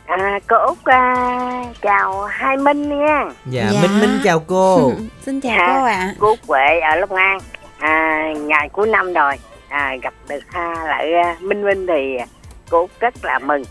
[0.06, 3.24] À, cô Út à, chào Hai Minh nha.
[3.46, 4.92] Dạ, Minh Minh chào cô.
[5.26, 6.14] Xin chào À, cô ạ.
[6.18, 7.38] Cô Út Huệ ở Long An.
[7.78, 9.34] À, ngày cuối năm rồi,
[9.68, 12.16] à, gặp được ha, lại à, Minh Minh thì
[12.70, 13.62] cô rất là mừng.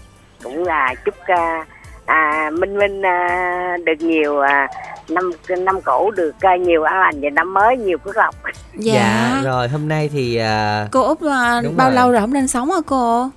[0.43, 1.65] Cũng là chúc à,
[2.07, 4.67] à, Minh Minh à, được nhiều à,
[5.09, 8.35] năm năm cũ được à, nhiều an lành và năm mới nhiều phước lộc.
[8.73, 9.41] Dạ.
[9.43, 11.95] rồi hôm nay thì à, Cô Út à, bao rồi.
[11.95, 13.29] lâu rồi không lên sóng hả cô?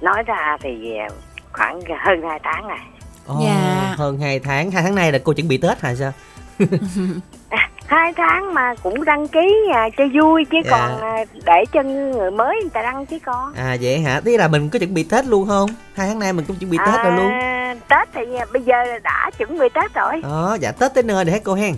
[0.00, 1.08] Nói ra thì à,
[1.52, 2.78] khoảng hơn 2 tháng rồi.
[3.26, 3.94] ồ, Dạ.
[3.98, 6.12] hơn 2 tháng, hai tháng nay là cô chuẩn bị Tết hả sao?
[7.88, 10.70] hai tháng mà cũng đăng ký à, cho vui chứ Dạ.
[10.70, 14.20] còn à, để cho người mới người ta đăng chứ con À vậy hả?
[14.24, 15.70] Thế là mình có chuẩn bị Tết luôn không?
[15.94, 17.28] Hai tháng nay mình cũng chuẩn bị Tết rồi luôn.
[17.30, 21.02] À, Tết thì à, bây giờ đã chuẩn bị Tết rồi Đó, dạ Tết tới
[21.02, 21.74] nơi rồi hết cô hen.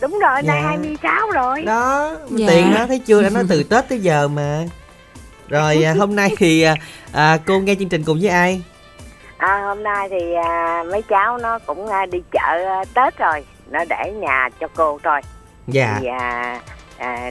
[0.00, 0.68] đúng rồi nay Dạ.
[0.68, 2.46] 26 rồi Đó, Dạ.
[2.48, 4.64] tiền đó thấy chưa đã nói từ Tết tới giờ mà.
[5.48, 6.74] Rồi à, hôm nay thì à,
[7.12, 8.62] à, cô nghe chương trình cùng với ai?
[9.36, 13.44] à, hôm nay thì à, mấy cháu nó cũng à, đi chợ à, Tết rồi
[13.70, 15.20] nó để nhà cho cô thôi
[15.66, 15.96] Dạ.
[16.00, 16.60] thì à,
[16.98, 17.30] à,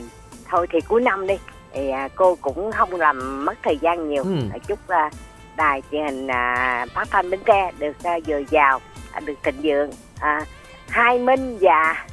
[0.50, 1.36] thôi thì cuối năm đi
[1.74, 4.36] thì à, cô cũng không làm mất thời gian nhiều Ừ.
[4.54, 5.10] À, chúc à,
[5.56, 8.80] đài truyền hình à, phát thanh bến tre được à, dồi dào
[9.12, 10.46] à, được thịnh vượng à,
[10.90, 12.06] hai minh và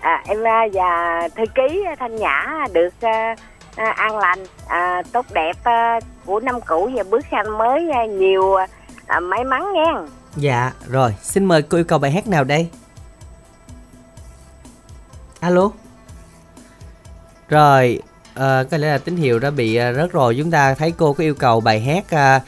[0.00, 3.36] à, em à, và thư ký thanh nhã được à,
[3.76, 8.04] à, an lành à, tốt đẹp à, của năm cũ và bước sang mới à,
[8.06, 8.54] nhiều
[9.06, 9.92] à, may mắn nghe
[10.36, 12.68] Dạ, rồi, xin mời cô yêu cầu bài hát nào đây?
[15.40, 15.70] Alo.
[17.48, 18.02] Rồi,
[18.34, 20.36] ờ, có lẽ là tín hiệu đã bị à, rớt rồi.
[20.38, 22.40] Chúng ta thấy cô có yêu cầu bài hát à,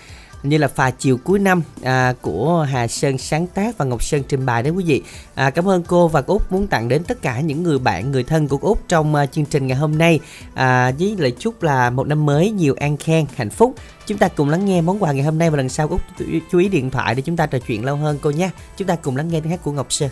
[0.43, 4.23] như là phà chiều cuối năm à, của Hà Sơn sáng tác và Ngọc Sơn
[4.29, 5.03] trình bày đấy quý vị.
[5.35, 8.11] À, cảm ơn cô và cô Út muốn tặng đến tất cả những người bạn,
[8.11, 10.21] người thân của cô Út trong uh, chương trình ngày hôm nay
[10.55, 13.75] à, với lời chúc là một năm mới nhiều an khang, hạnh phúc.
[14.07, 16.29] Chúng ta cùng lắng nghe món quà ngày hôm nay và lần sau cô Út
[16.53, 18.51] chú ý điện thoại để chúng ta trò chuyện lâu hơn cô nhé.
[18.77, 20.11] Chúng ta cùng lắng nghe tiếng hát của Ngọc Sơn.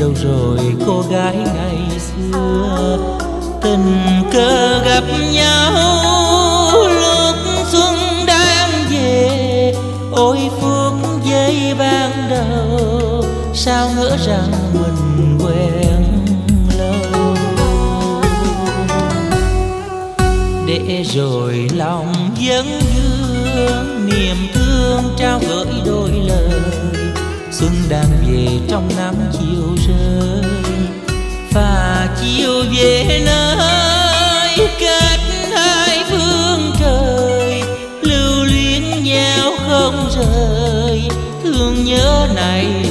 [0.00, 2.98] Đâu rồi, cô gái ngày xưa?
[3.62, 4.00] Tình
[4.32, 7.36] cờ gặp nhau, lúc
[7.72, 7.94] xuân
[8.26, 9.74] đang về.
[10.12, 10.92] Ôi, phút
[11.24, 13.24] giây ban đầu,
[13.54, 16.26] sao ngỡ rằng mình quen
[16.78, 17.34] lâu?
[20.66, 22.14] Để rồi lòng
[22.46, 22.66] vẫn
[22.96, 26.60] vương niềm thương trao gửi đôi lời
[27.58, 30.50] xuân đang về trong nắng chiều rơi
[31.52, 35.20] và chiều về nơi cách
[35.52, 37.62] hai phương trời,
[38.02, 41.08] lưu luyến nhau không rời
[41.44, 42.85] thương nhớ này.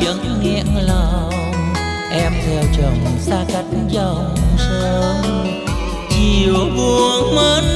[0.00, 1.52] Vẫn nghẹn lòng
[2.12, 5.46] em theo chồng xa cách dòng sông
[6.10, 7.71] chiều buồn mến.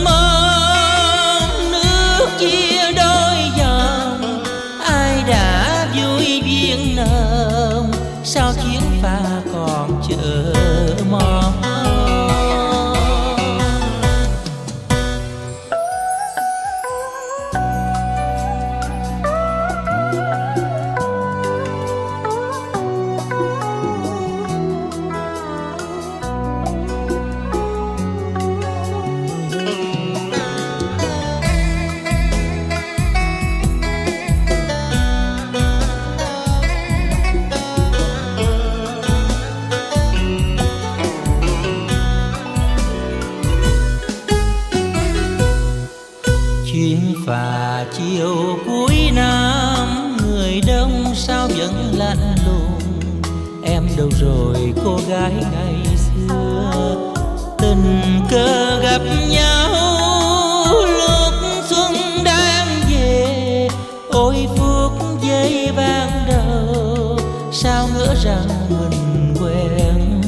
[55.08, 57.12] Gái ngày xưa.
[57.58, 61.34] Tình cờ gặp nhau, lúc
[61.68, 61.92] xuân
[62.24, 63.68] đang về.
[64.10, 64.92] Ôi phút
[65.22, 67.18] giây ban đầu,
[67.52, 70.20] sao ngỡ rằng mình quen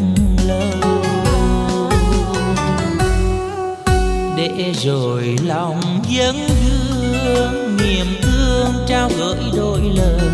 [0.47, 0.93] lâu.
[4.37, 5.81] Để rồi lòng
[6.17, 6.37] vẫn
[7.25, 10.31] vương niềm thương trao gửi đôi lời.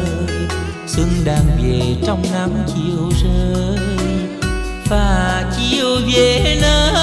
[0.87, 3.74] Xuân đang về trong nắng chiều rơi
[6.03, 6.94] và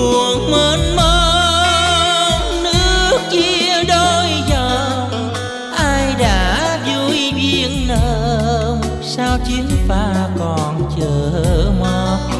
[0.00, 5.32] buồn mênh mông, nước chia đôi dòng.
[5.76, 12.30] Ai đã vui duyên nợ sao chuyến pha còn chờ mong?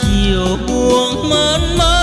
[0.00, 1.93] Chiều buồn mênh mông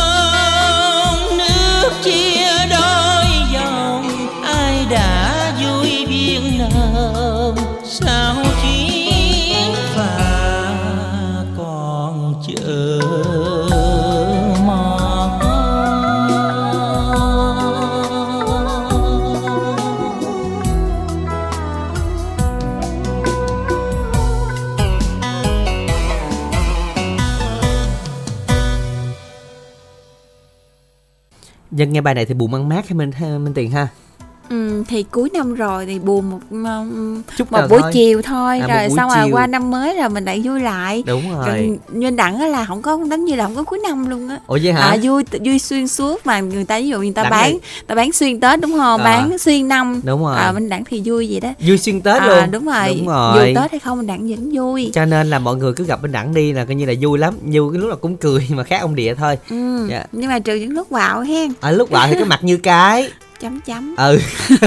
[31.92, 33.88] nghe bài này thì buồn mang mát hay Minh hay Minh Tiền ha?
[34.92, 36.39] Thì cuối năm rồi thì buồn một
[37.38, 37.92] Chút một buổi thôi.
[37.94, 39.36] chiều thôi À, rồi xong rồi chiều.
[39.36, 41.46] qua năm mới rồi mình lại vui lại Đúng rồi.
[41.48, 44.30] Còn Nhân đẳng á là không có đánh như là không có cuối năm luôn
[44.30, 44.82] á Ủa vậy hả?
[44.82, 47.60] à, vui vui xuyên suốt mà người ta ví dụ người ta Đẳng bán này-
[47.88, 49.04] ta bán xuyên tết đúng không À.
[49.04, 50.38] bán xuyên năm Đúng rồi.
[50.38, 53.08] à, mình đẳng thì vui vậy đó Vui xuyên Tết à, luôn đúng rồi Đúng
[53.08, 55.84] rồi dù tết hay không mình đẳng vẫn vui Cho nên là mọi người cứ
[55.84, 58.18] gặp bên đẳng đi là coi như là vui lắm Vui cái lúc nào cũng
[58.18, 59.88] cười mà khác ông địa thôi ừ.
[59.89, 60.04] Dạ.
[60.12, 63.10] nhưng mà trừ những lúc quạo hen Ở lúc vào thì cái mặt như cái
[63.42, 63.96] chấm chấm.
[63.98, 64.20] Ừ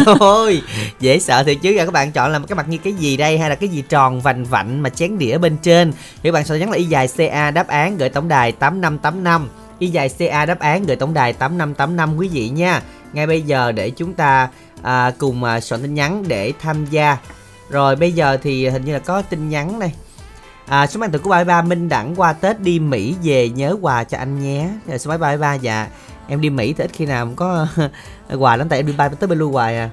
[0.20, 0.62] ôi
[1.01, 1.75] dễ sợ thiệt chứ.
[1.79, 3.39] Các bạn chọn là cái mặt như cái gì đây?
[3.39, 5.93] Hay là cái gì tròn vành vạnh mà chén đĩa bên trên?
[6.22, 9.49] Thì bạn sẽ nhắn là y dài ca đáp án gửi tổng đài 8585
[9.79, 12.83] y dài ca đáp án gửi tổng đài 8585 quý vị nha.
[13.12, 14.49] Ngay bây giờ để chúng ta
[14.83, 17.16] à, cùng à, soạn tin nhắn để tham gia.
[17.70, 19.93] Rồi bây giờ thì hình như là có tin nhắn này
[20.66, 24.05] À, số máy từ của 33 Minh Đẳng qua Tết đi Mỹ về nhớ quà
[24.05, 24.68] cho anh nhé.
[24.87, 25.89] Rồi, số máy 33 dạ.
[26.29, 27.66] Em đi Mỹ thì ít khi nào có
[28.39, 29.91] quà lắm, tại em đi bay tới bên lui hoài à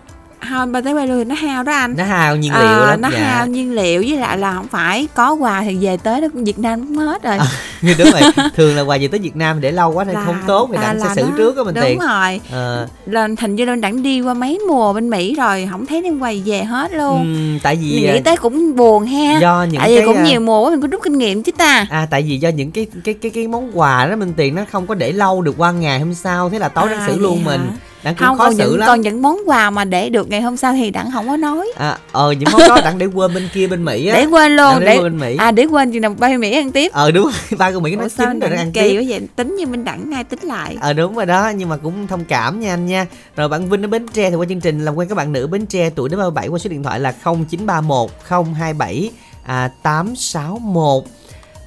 [0.83, 3.19] tới bay lui nó hao đó anh Nó hao nhiên À, liệu lắm nó dạ.
[3.19, 6.81] hao nhiên liệu với lại là không phải có quà thì về tới Việt Nam
[6.87, 7.37] cũng hết rồi
[7.81, 8.21] Nhưng đúng rồi,
[8.55, 10.77] thường là quà về tới Việt Nam để lâu quá thì Là- không tốt thì
[10.77, 11.99] à, đặng sẽ là xử nó- trước á mình đúng tiền.
[11.99, 15.85] rồi Ờ, lên thành như lên đẳng đi qua mấy mùa bên Mỹ rồi không
[15.85, 19.05] thấy đem quay về hết luôn ừm, tại vì mình nghĩ à, tới cũng buồn
[19.05, 21.17] ha do những tại vì cái, cũng à, nhiều mùa quá mình có rút kinh
[21.17, 24.15] nghiệm chứ ta À tại vì do những cái cái cái cái món quà đó
[24.15, 26.89] mình tiền nó không có để lâu được qua ngày hôm sau thế là tối
[26.93, 27.45] À, xử luôn hả?
[27.45, 27.61] mình.
[28.03, 28.87] Đặng cũng không khó còn xử những lắm.
[28.87, 31.71] còn những món quà mà để được ngày hôm sau thì đặng không có nói.
[31.77, 34.15] À, ờ những món đó đặng để quên bên kia bên mỹ á.
[34.15, 35.35] Để quên luôn Đặng để để quên bên mỹ.
[35.39, 36.91] À để quên chừng nào bay mỹ ăn tiếp.
[36.93, 38.97] Ờ đúng rồi ba của mỹ nó chín rồi ăn kỳ tiếp.
[38.97, 39.21] quá vậy?
[39.35, 40.77] Tính như minh đẳng ngay tính lại?
[40.81, 43.07] Ờ đúng rồi đó nhưng mà cũng thông cảm nha anh nha.
[43.35, 45.47] Rồi bạn vinh ở bến tre thì qua chương trình làm quen các bạn nữ
[45.47, 48.09] bến tre tuổi đến 37 qua số điện thoại là 0931
[48.55, 49.11] 027
[49.43, 51.03] à, 861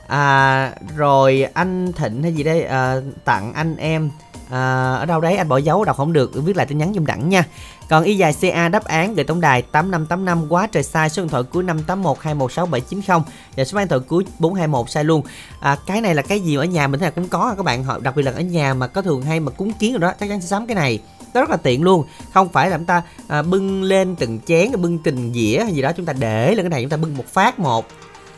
[0.06, 2.62] à, rồi anh thịnh hay gì đây?
[2.62, 4.10] À, tặng anh em
[4.54, 7.06] à, ở đâu đấy anh bỏ dấu đọc không được viết lại tin nhắn giùm
[7.06, 7.44] đẳng nha
[7.88, 11.28] còn y dài CA đáp án gửi tổng đài 8585 quá trời sai số điện
[11.28, 15.22] thoại cuối 581 216790 và số điện thoại cuối 421 sai luôn.
[15.60, 17.62] À, cái này là cái gì ở nhà mình thế nào cũng có à, các
[17.62, 20.00] bạn họ đặc biệt là ở nhà mà có thường hay mà cúng kiến rồi
[20.00, 20.98] đó chắc chắn sẽ sắm cái này.
[21.34, 22.04] Nó rất là tiện luôn.
[22.34, 25.82] Không phải là chúng ta à, bưng lên từng chén bưng từng dĩa hay gì
[25.82, 27.86] đó chúng ta để lên cái này chúng ta bưng một phát một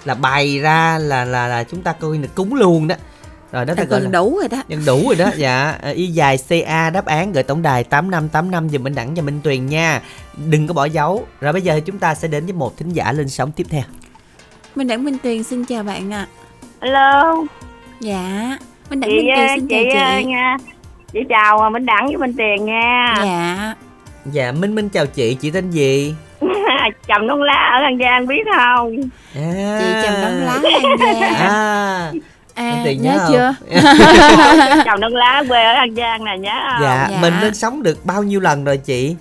[0.05, 2.95] là bày ra là là là chúng ta coi là cúng luôn đó.
[3.53, 4.63] Rồi đó ta là gần đủ rồi đó.
[4.69, 5.79] Nhân đủ rồi đó dạ.
[5.83, 9.41] Ờ, Y dài CA đáp án gửi tổng đài 8585 dùm Minh Đẳng và Minh
[9.43, 10.01] Tuyền nha.
[10.51, 11.27] Đừng có bỏ dấu.
[11.41, 13.67] Rồi bây giờ thì chúng ta sẽ đến với một thính giả lên sóng tiếp
[13.71, 13.83] theo.
[14.75, 16.27] Minh đẳng minh tuyền xin chào bạn ạ.
[16.83, 17.35] Hello,
[18.01, 18.59] dạ.
[18.91, 19.99] Minh đẳng chị minh ờ, tuyền xin chào chị.
[19.99, 20.57] ờ, chị nha.
[21.13, 23.15] Chị chào ờ, Minh Đẳng với Minh Tiền nha.
[23.25, 23.75] dạ.
[24.33, 25.35] Dạ Minh Minh chào chị.
[25.35, 26.15] Chị tên gì?
[27.09, 28.97] Trầm nón lá ở An Giang biết không?
[29.35, 30.63] à, chị trầm nón lá An
[31.21, 31.35] Giang.
[31.35, 32.13] À
[32.57, 33.55] à Tiền nhớ nhớ chưa
[34.85, 36.83] Trầm nón lá quê ở An Giang nè nhớ không?
[36.83, 37.19] Dạ, Dạ.
[37.21, 39.17] mình lên sóng được bao nhiêu lần rồi chị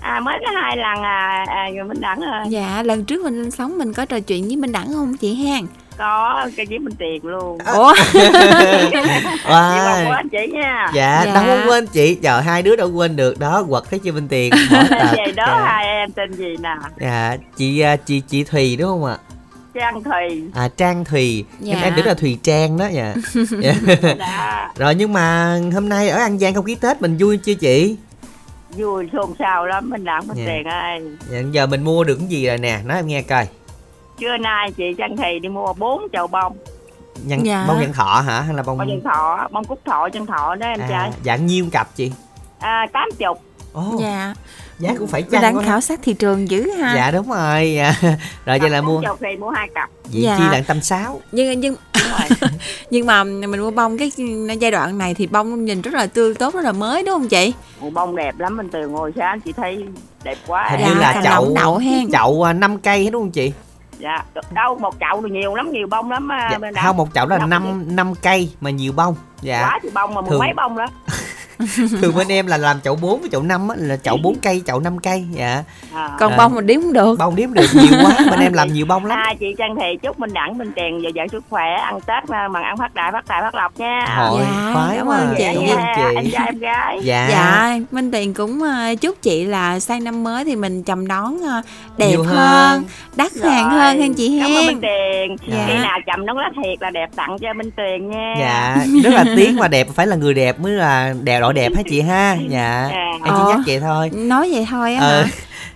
[0.00, 2.46] À mới có hai lần à, à Minh Đẳng ơi.
[2.48, 5.34] dạ lần trước mình lên sóng mình có trò chuyện với minh đẳng không chị
[5.34, 5.66] han
[5.98, 7.58] Có cái với Minh Tiền luôn.
[7.74, 7.94] ủa
[9.48, 10.04] Wow.
[10.04, 10.90] không quên chị nha.
[10.94, 11.34] Dạ, Dạ.
[11.34, 14.28] đâu có quên chị Chờ hai đứa đâu quên được đó Quật thấy chưa Minh
[14.28, 14.52] Tiền.
[14.90, 15.64] Vậy đó Dạ.
[15.66, 16.74] hai em tên gì nè?
[17.00, 19.16] Dạ, chị à, chị chị Thùy đúng không ạ
[19.74, 20.42] Trang Thùy.
[20.54, 21.74] À Trang Thùy Dạ.
[21.74, 23.14] em, em tưởng là Thùy Trang đó dạ.
[23.62, 23.74] Dạ.
[24.18, 27.54] Đã Rồi nhưng mà hôm nay ở An Giang không khí Tết mình vui chưa
[27.54, 27.96] chị?
[28.76, 30.44] vui xôn xao lắm Minh Đẳng Minh Dạ.
[30.46, 31.00] Tiền ơi.
[31.30, 33.46] Dạ, giờ mình mua được cái gì rồi nè, nói em nghe coi.
[34.18, 36.56] Trưa nay chị Trang Thùy đi mua bốn chậu bông.
[37.24, 37.64] Nhân, Dạ.
[37.68, 40.54] Bông nhận thọ hả hay là bông Bông chân thọ, bông cúc thọ chân thọ
[40.54, 41.10] đó em à, trai.
[41.24, 42.12] dạng nhiêu cặp chị?
[42.60, 43.40] À, tám chục.
[43.72, 44.34] Ồ, dạ
[44.80, 45.62] giá cũng phải mình chăng đang quá.
[45.64, 47.72] khảo sát thị trường dữ ha Dạ đúng rồi.
[47.76, 47.94] Dạ.
[48.44, 49.90] Rồi vậy là mua chục thì mua hai cặp.
[50.12, 50.36] Vậy Dạ.
[50.38, 51.20] chi là tâm sáu.
[51.32, 51.74] nhưng nhưng
[52.90, 54.10] nhưng mà mình mua bông cái
[54.60, 57.28] giai đoạn này thì bông nhìn rất là tươi tốt rất là mới đúng không
[57.28, 59.84] chị Mùa bông đẹp lắm mình từ ngồi sáng chị thấy
[60.24, 62.10] đẹp quá Hình Dạ, như là chậu đậu hen.
[62.12, 63.52] chậu 5 cây hết đúng không chị?
[63.98, 64.24] dạ
[64.54, 67.26] đâu một chậu thì nhiều lắm nhiều bông lắm à, Dạ, bên không một chậu
[67.26, 69.14] là Năm 5 năm cây mà nhiều bông.
[69.42, 69.62] Dạ.
[69.62, 70.86] quá thì bông mà mười Thường- mấy bông đó
[72.00, 74.62] Thường bên em là làm chậu 4 với chậu 5 á là chậu 4 cây,
[74.66, 75.24] chậu 5 cây.
[75.32, 75.62] Dạ.
[75.94, 76.10] à.
[76.20, 76.36] còn Dạ.
[76.36, 79.06] bông mà đếm không được Bông đếm được nhiều quá, bên em làm nhiều bông
[79.06, 79.18] lắm.
[79.18, 82.28] à, chị Trang Thị chúc mình đẳng mình tiền và dạng sức khỏe ăn Tết
[82.28, 85.16] à, mà ăn phát đại phát tài phát lộc nha Thôi, Dạ, khoái cảm quá.
[85.16, 85.44] ơn chị.
[85.44, 86.30] Cảm Dạ, ơn anh chị.
[86.32, 87.26] trai em gái Dạ.
[87.30, 91.38] dạ minh tiền cũng ờ, chúc chị là sang năm mới thì mình chầm đón
[91.42, 91.62] ờ,
[91.96, 92.84] đẹp Nhiều hơn, hơn.
[93.16, 95.64] đắt Rồi, hàng hơn hen chị cảm ơn hen Minh Tiền Dạ.
[95.68, 99.10] khi nào chậm nón lá thiệt là đẹp tặng cho Minh Tiền nha Dạ, rất
[99.14, 102.34] là tiếng mà đẹp phải là người đẹp mới là đẹp đẹp hả chị ha.
[102.48, 102.88] Dạ.
[102.92, 102.96] Dạ.
[103.12, 103.48] Em chỉ Ờ.
[103.48, 104.10] nhắc vậy thôi.
[104.14, 105.24] nói vậy thôi á Ờ,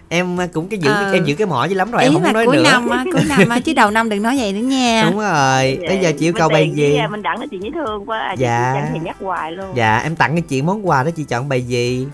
[0.09, 1.13] em cũng cái giữ Ờ.
[1.13, 2.63] em giữ cái mỏ dữ lắm rồi em ý không là muốn nói cuối nữa.
[2.73, 5.79] năm á cuối năm á chứ đầu năm đừng nói vậy nữa nha Đúng rồi.
[5.89, 6.97] Bây giờ chị yêu cầu bài gì?
[6.97, 8.89] à, Minh Đẳng là chị dễ thương quá à, chị Dạ.
[8.93, 11.63] Thị nhắc hoài luôn Dạ, em tặng cho chị món quà đó chị chọn bài
[11.63, 12.07] gì?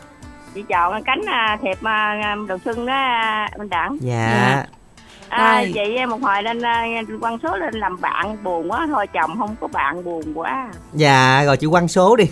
[0.54, 4.64] chị chọn cánh à, thiệp à, đầu xuân đó à, Minh Đẳng Dạ.
[5.28, 6.84] À, chị một hồi lên à,
[7.20, 11.42] quăng số lên làm bạn buồn quá thôi chồng không có bạn buồn quá Dạ,
[11.46, 12.24] rồi chị quăng số đi.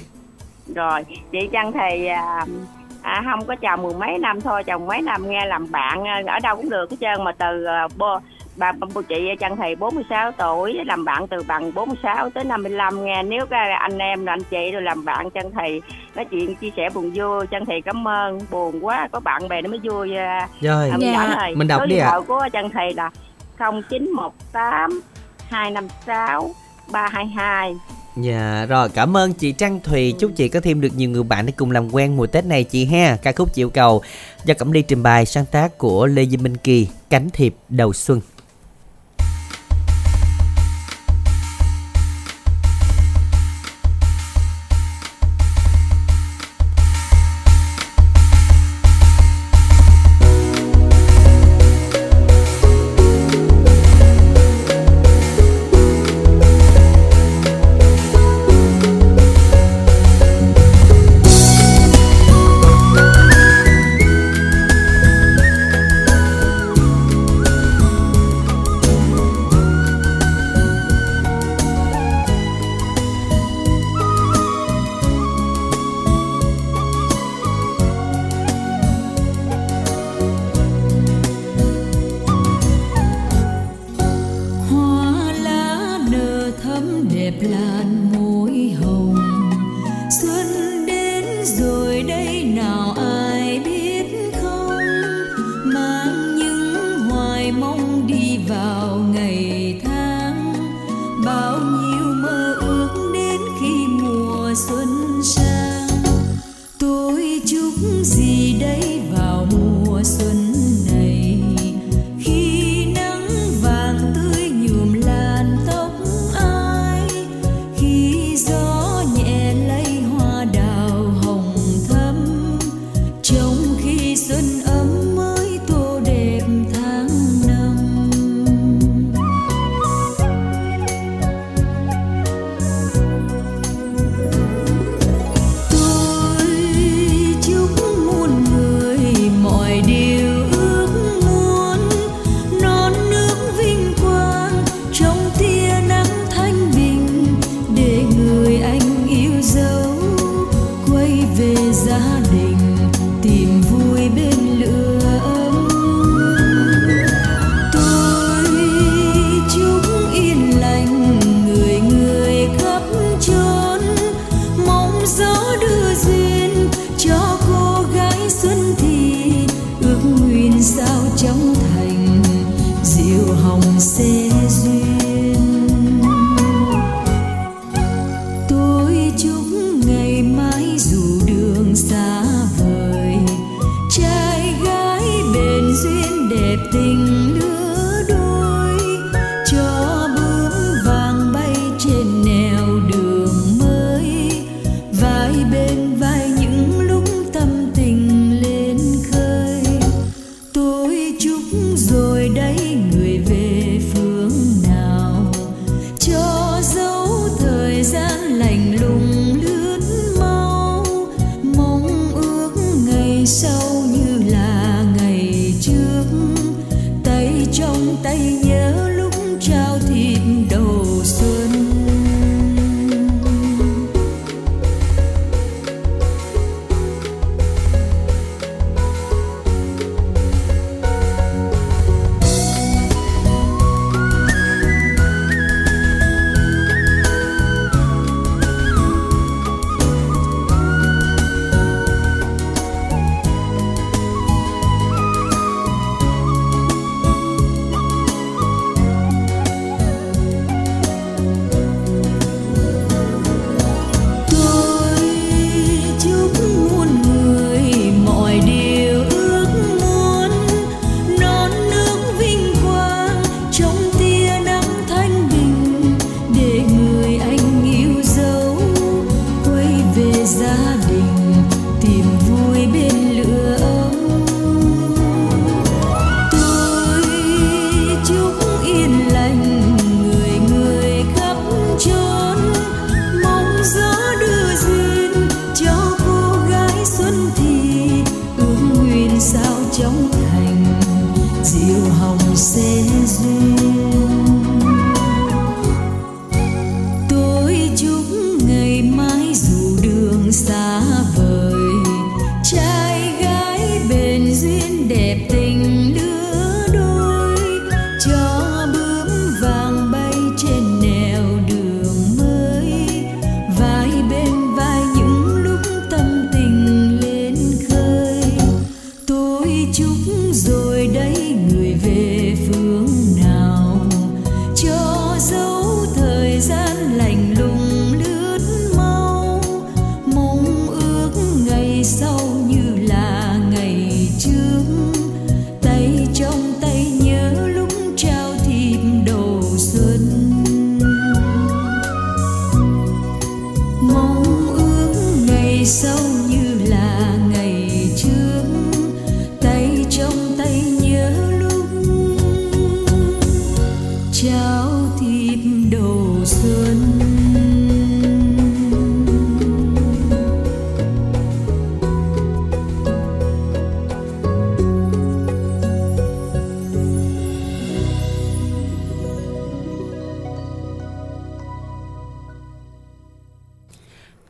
[0.75, 2.45] Rồi chị chăng thì à,
[3.03, 6.23] à, không có chồng mười mấy năm thôi chồng mấy năm nghe làm bạn à,
[6.27, 8.19] ở đâu cũng được hết trơn mà từ à, bô
[8.57, 13.23] bà, bà chị chăng thầy 46 tuổi làm bạn từ bằng 46 tới 55 nghe
[13.23, 15.83] nếu cái anh em anh chị rồi làm bạn chân thầy
[16.15, 19.63] nói chuyện chia sẻ buồn vui chân thầy cảm ơn buồn quá có bạn bè
[19.63, 20.91] nó mới vui à, Rồi.
[20.91, 21.49] à, Dạ.
[21.55, 22.09] Mình đọc Số đi ạ.
[22.11, 23.11] thoại của chân thầy là
[23.59, 25.01] 0918
[25.51, 26.51] 256
[26.93, 27.75] 322
[28.21, 30.15] Dạ, rồi cảm ơn chị Trang Thùy.
[30.19, 32.65] Chúc chị có thêm được nhiều người bạn để cùng làm quen mùa Tết này
[32.65, 33.17] chị ha.
[33.23, 34.03] Ca khúc chịu cầu
[34.45, 37.93] do Cẩm Ly trình bày sáng tác của Lê Duy Minh Kỳ Cánh thiệp đầu
[37.93, 38.21] xuân.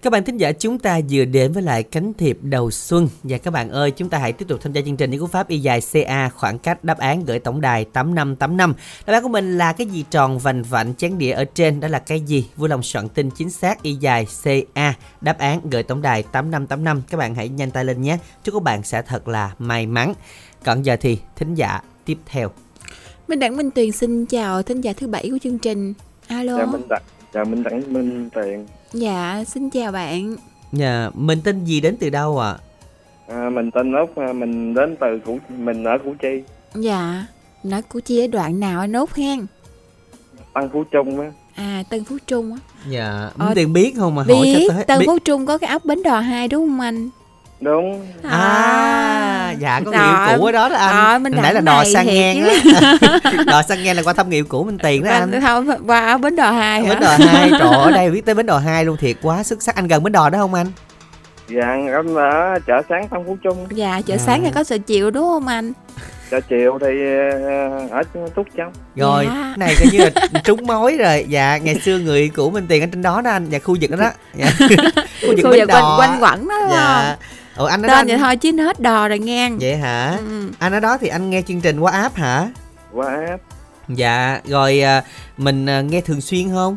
[0.09, 3.09] Các bạn thính giả chúng ta vừa đến với lại cánh thiệp đầu xuân.
[3.23, 5.27] Và các bạn ơi chúng ta hãy tiếp tục tham gia chương trình những cú
[5.27, 8.75] pháp y dài CA khoảng cách đáp án gửi tổng đài 8585
[9.07, 11.81] Đáp án của mình là cái gì tròn vành vạnh chén đĩa ở trên?
[11.81, 12.49] Đó là cái gì?
[12.57, 17.03] Vui lòng soạn tin chính xác y dài CA đáp án gửi tổng đài 8585
[17.11, 18.19] Các bạn hãy nhanh tay lên nhé.
[18.45, 20.15] Chúc các bạn sẽ thật là may mắn.
[20.65, 22.51] Còn giờ thì thính giả tiếp theo.
[23.29, 25.95] Minh Đẳng Minh Tuyền xin chào thính giả thứ bảy của chương trình.
[26.27, 26.57] Alo.
[26.59, 27.03] Chào Minh Đặng,
[27.33, 28.67] chào Minh Đặng Minh Tiền.
[28.93, 30.37] Dạ, xin chào bạn.
[30.73, 32.57] Nhà mình tên gì đến từ đâu ạ?
[33.29, 36.43] À, mình tên Út, à, mình đến từ Củ, mình ở Củ Chi,
[36.75, 37.27] Dạ,
[37.63, 39.47] nói Củ Chi ở đoạn nào anh nốt hen?
[40.55, 41.33] Tân Phú Trung á.
[41.55, 42.59] À, Tân Phú Trung á.
[42.91, 45.07] Dạ, Ờ, Minh Tiền biết không mà hỏi Biết, cho tới Tân biết.
[45.07, 47.09] Phú Trung có cái ốc Bến Đò 2 đúng không anh?
[47.61, 48.07] Đúng.
[48.31, 50.97] À, dạ có người Rồi, yêu cũ ở đó đó anh.
[51.11, 52.53] rồi, Minh Hồi nãy là đò sang ngang đó.
[53.47, 55.41] đò sang ngang là qua thăm người yêu cũ Minh Tiền đó anh.
[55.41, 56.89] Không qua ốc Bến Đò 2 hả?
[56.89, 59.63] Bến đò 2, trời ở đây biết tới bến đò 2 luôn thiệt quá xuất
[59.63, 59.75] sắc.
[59.75, 60.67] Anh gần bến đò đó không anh?
[61.49, 63.67] Dạ, em ở chợ sáng Tân Phú Trung.
[63.71, 64.19] Dạ, chợ À.
[64.19, 65.73] sáng là có sợ chiều đúng không anh?
[66.31, 66.87] Chợ chiều thì
[67.43, 68.03] ờ, ở
[68.35, 68.67] Túc Châu.
[68.97, 69.55] Rồi, Dạ.
[69.57, 70.11] này coi như là
[70.45, 71.25] trúng mối rồi.
[71.29, 73.91] Dạ, ngày xưa người cũ Minh Tiền ở trên đó đó anh, dạ khu vực
[73.91, 74.11] đó đó.
[74.35, 74.47] Dạ.
[75.23, 75.97] khu vực Khu bến vực đò.
[75.99, 77.17] quanh, quanh quẩn đó đúng Dạ.
[77.19, 77.27] không?
[77.59, 78.23] Ủa anh ở đó Tên vậy anh...
[78.23, 79.51] thôi chứ hết đò rồi nghe.
[79.61, 80.17] Vậy hả?
[80.19, 80.51] Ừ.
[80.59, 82.49] Anh ở đó thì anh nghe chương trình qua app hả?
[82.93, 83.43] Qua app.
[83.89, 85.03] Dạ, rồi à,
[85.37, 86.77] mình à, nghe thường xuyên không?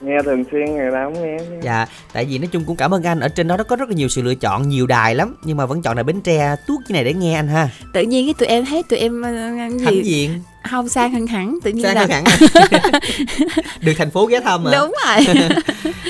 [0.00, 1.36] Nghe thường xuyên ngày nào cũng nghe.
[1.62, 3.88] Dạ, tại vì nói chung cũng cảm ơn anh Ở trên đó nó có rất
[3.88, 6.56] là nhiều sự lựa chọn, nhiều đài lắm Nhưng mà vẫn chọn đài Bến Tre
[6.66, 9.22] tuốt cái này để nghe anh ha Tự nhiên cái tụi em thấy tụi em
[9.22, 9.28] ờ,
[9.58, 10.02] cái Hãnh gì?
[10.04, 12.38] diện Không sang hẳn hẳn, tự nhiên Sang là hẳn hẳn
[13.80, 15.34] Được thành phố ghé thăm mà Đúng rồi.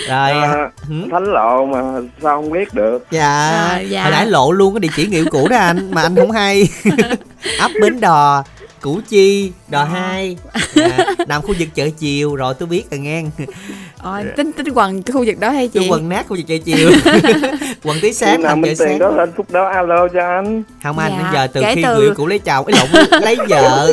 [0.08, 0.70] Rồi À,
[1.10, 1.82] thánh lộ mà
[2.22, 3.06] sao không biết được.
[3.10, 4.02] Dạ, À, dạ.
[4.02, 6.30] hồi nãy lộ luôn cái địa chỉ người yêu cũ đó anh Mà anh không
[6.30, 6.68] hay
[7.58, 8.44] ấp Bến Đò
[8.80, 10.36] Củ Chi, Đò 2
[10.74, 13.22] dạ, Nằm khu vực chợ chiều Rồi tôi biết rồi nghe
[14.02, 15.88] Ôi, tính tính quần cái khu vực đó hay Tôi chị?
[15.90, 16.90] quần nát khu vực chợ chiều
[17.84, 20.62] Quần tí sáng nằm chợ sáng đó lên phút đó alo cho anh.
[20.82, 23.06] Không anh, Dạ, bây giờ từ kể khi từ- người cũ lấy chồng Ấy lộn,
[23.22, 23.92] lấy vợ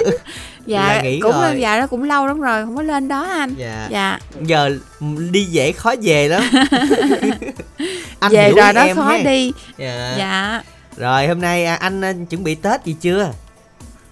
[0.66, 1.60] Dạ, là nghỉ cũng rồi.
[1.60, 3.56] dạ nó cũng lâu lắm rồi, không có lên đó anh.
[3.58, 3.88] Dạ.
[3.92, 4.20] Dạ.
[4.42, 4.78] giờ
[5.32, 6.44] đi dễ khó về lắm
[8.20, 9.18] anh Về hiểu rồi nó em khó ha.
[9.18, 9.52] đi.
[9.78, 10.16] dạ.
[10.18, 10.62] Dạ.
[10.98, 13.32] rồi hôm nay à, anh à, chuẩn bị tết gì chưa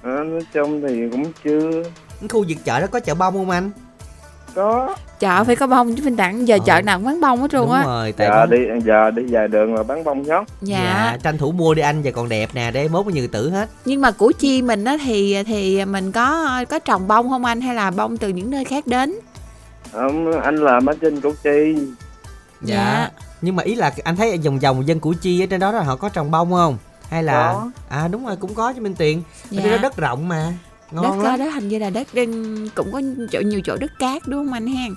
[0.03, 1.83] À, nói chung thì cũng chưa.
[2.19, 3.71] Cái khu vực chợ đó có chợ bông không anh
[4.55, 4.95] Có.
[5.19, 7.65] Chợ phải có bông chứ Minh Đẳng giờ chợ nào cũng bán bông hết luôn
[7.67, 7.83] đúng á.
[7.83, 10.47] rồi tại Giờ đi giờ đi dài đường mà bán bông nhót.
[10.61, 11.17] Dạ.
[11.23, 13.69] tranh thủ mua đi anh và còn đẹp nè để mốt có nhiều tử hết
[13.85, 17.61] Nhưng mà củ chi mình á thì thì mình có có trồng bông không anh
[17.61, 19.13] hay là bông từ những nơi khác đến?
[19.91, 21.75] Không, anh làm ở trên Củ Chi.
[22.61, 23.09] dạ.
[23.41, 25.81] nhưng mà ý là anh thấy vòng vòng dân củ chi ở trên đó là
[25.81, 26.77] họ có trồng bông không
[27.13, 27.71] hay là Có.
[27.89, 29.63] à đúng rồi cũng có cho minh tiền Dạ.
[29.71, 30.53] đó đất rộng mà
[30.91, 33.91] ngon đất lắm đó hình như là đất đen- cũng có chỗ nhiều chỗ đất
[33.99, 34.93] cát đúng không anh hen?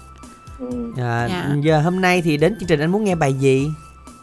[0.59, 0.93] Ừ.
[0.99, 1.49] à, Dạ.
[1.61, 3.69] giờ hôm nay thì đến chương trình anh muốn nghe bài gì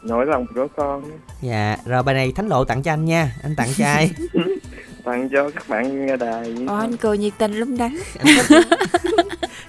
[0.04, 1.04] Nỗi lòng của con.
[1.42, 4.12] Dạ, rồi bài này Thánh Lộ tặng cho anh nha Anh tặng cho ai?
[5.04, 6.56] Tặng cho các bạn nghe đài.
[6.68, 7.98] Ồ anh cười nhiệt tình lắm đắng.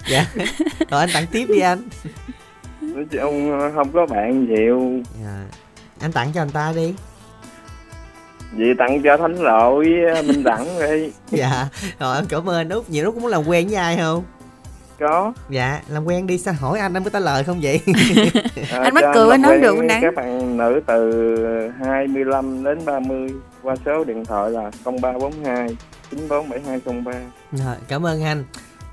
[0.09, 0.25] dạ
[0.89, 1.81] Rồi anh tặng tiếp đi anh
[2.81, 5.01] Nói chung không có bạn nhiều.
[5.23, 5.45] dạ.
[5.99, 6.93] Anh tặng cho anh ta đi
[8.53, 11.11] Vậy tặng cho Thánh Lộ với Minh Đẳng đi.
[11.31, 11.67] Dạ,
[11.99, 14.23] rồi em cảm ơn Út Nhiều lúc cũng muốn làm quen với ai không?
[14.99, 15.33] Có.
[15.49, 17.81] Dạ, làm quen đi sao hỏi anh anh có trả lời không vậy?
[18.71, 20.01] À, Anh mắc cười, anh nói được, Đặng.
[20.01, 21.35] Các bạn nữ từ
[21.79, 23.29] 25 đến 30
[23.63, 25.77] qua số điện thoại là 0342
[26.11, 27.11] 947203.
[27.51, 28.43] Rồi, cảm ơn anh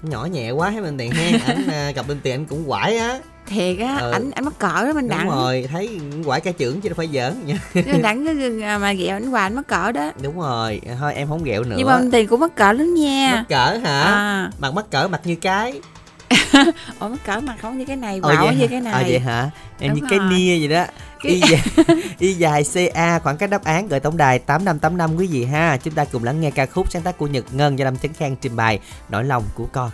[0.03, 2.97] Nhỏ nhẹ quá hay bên tiền ha Anh à, gặp bên tiền anh cũng quải
[2.97, 4.11] á Thiệt á, Ừ.
[4.11, 5.29] anh anh mắc cỡ đó Minh Đúng Đẳng.
[5.31, 7.55] rồi, thấy quải ca trưởng chứ đâu phải giỡn nha
[8.03, 10.11] Đẳng cứ à, mà ghẹo anh hoài anh mắc cỡ đó.
[10.23, 13.33] Đúng rồi, thôi em không ghẹo nữa Nhưng mà Tiền cũng mắc cỡ lắm nha.
[13.35, 14.03] Mắc cỡ hả?
[14.03, 14.51] À.
[14.59, 15.81] Mặt mắc cỡ mặt như cái
[17.01, 18.67] Ủa mắc cỡ mặt không như cái này, vậy như hả?
[18.71, 18.93] cái này.
[18.93, 19.51] À, vậy hả?
[19.81, 20.29] Em Đúng như cái rồi.
[20.31, 20.85] nia vậy đó
[21.23, 21.63] Cái- Y dài,
[22.19, 25.95] y dài CA khoảng cách đáp án gửi tổng đài 8585 quý vị ha Chúng
[25.95, 28.37] ta cùng lắng nghe ca khúc sáng tác của Nhật Ngân do Lâm Chấn Khang
[28.37, 28.79] trình bày
[29.09, 29.91] Nỗi lòng của con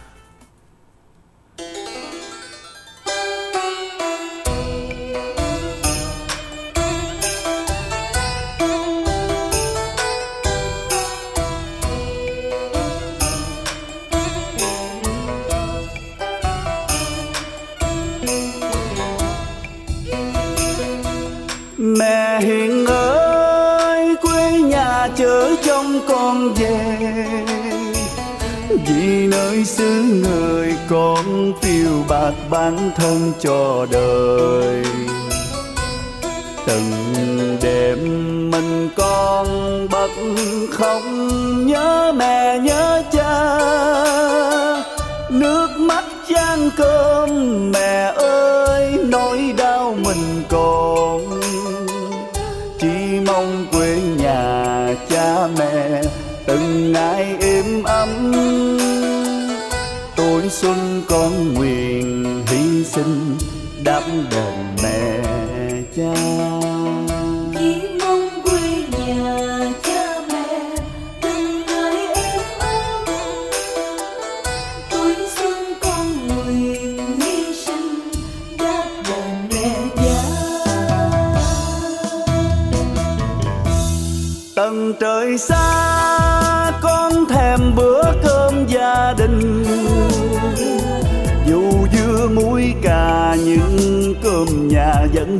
[29.58, 34.84] nơi xứ người con tiêu bạc bản thân cho đời.
[36.66, 36.92] Từng
[37.62, 37.98] đêm
[38.50, 39.46] mình con
[39.90, 40.10] bật
[40.70, 41.02] khóc
[41.58, 42.87] nhớ mẹ nhớ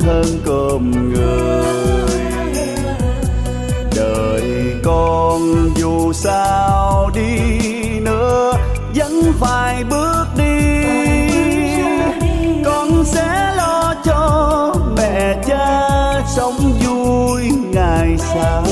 [0.09, 2.21] thân hơn cơm người.
[3.95, 8.53] Đời con dù sao đi nữa,
[8.95, 10.71] vẫn phải bước đi.
[12.65, 15.89] Con sẽ lo cho mẹ cha
[16.35, 17.41] sống vui
[17.71, 18.63] ngày sau.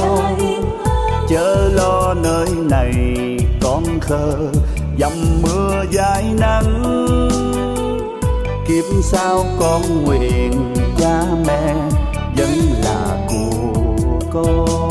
[1.29, 2.93] Chớ lo nơi này
[3.61, 4.37] con khờ,
[4.99, 5.11] dầm
[5.43, 6.83] mưa dài nắng.
[8.67, 10.73] Kiếp sau con nguyện
[11.35, 11.73] mẹ
[12.37, 12.49] vẫn
[12.83, 14.86] là của con.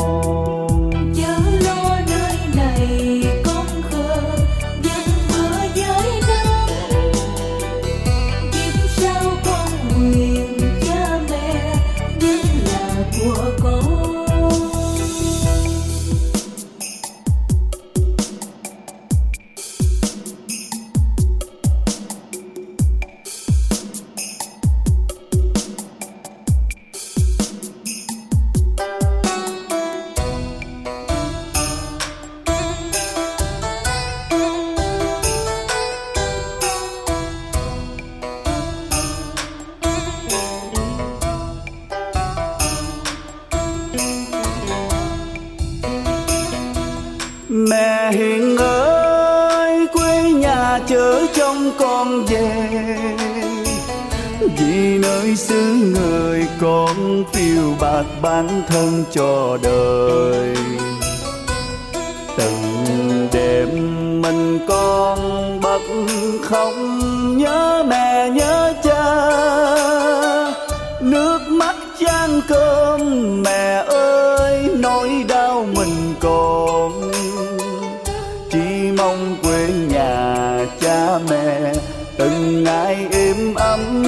[80.81, 81.73] Cha mẹ
[82.17, 84.03] từng ngày êm ấm.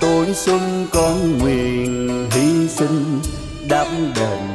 [0.00, 3.20] Tuổi xuân con nguyện hy sinh
[3.68, 3.86] đáp
[4.16, 4.49] đền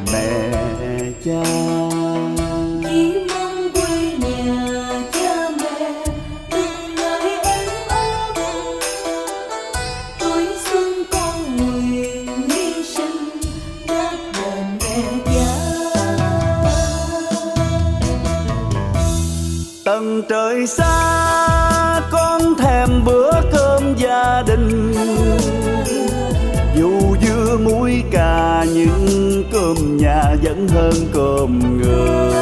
[29.51, 32.33] cơm nhà vẫn hơn cơm người.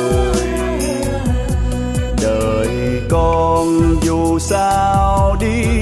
[2.21, 5.75] Đời con dù sao đi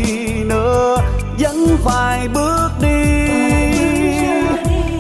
[0.44, 0.98] nữa,
[1.40, 2.98] vẫn phải bước đi.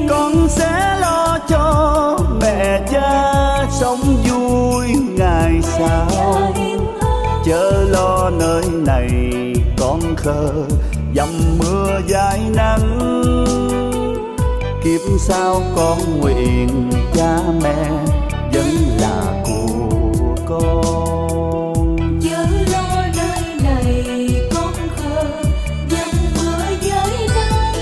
[0.09, 4.87] Con sẽ lo cho mẹ cha sống vui
[5.17, 6.07] ngày sau.
[7.45, 9.09] Chớ lo nơi này
[9.79, 10.53] con khờ
[11.15, 11.29] dầm
[11.59, 13.21] mưa dài nắng
[15.19, 17.89] sau con nguyện cha mẹ
[18.53, 18.67] vẫn
[18.99, 21.95] là của con?
[22.21, 25.23] Chớ lo nơi này con khờ
[25.89, 27.73] dầm mưa dưới nắng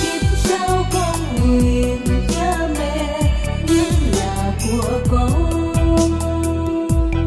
[0.00, 3.20] kiếp sau con nguyện cha mẹ
[3.68, 6.10] vẫn là của con.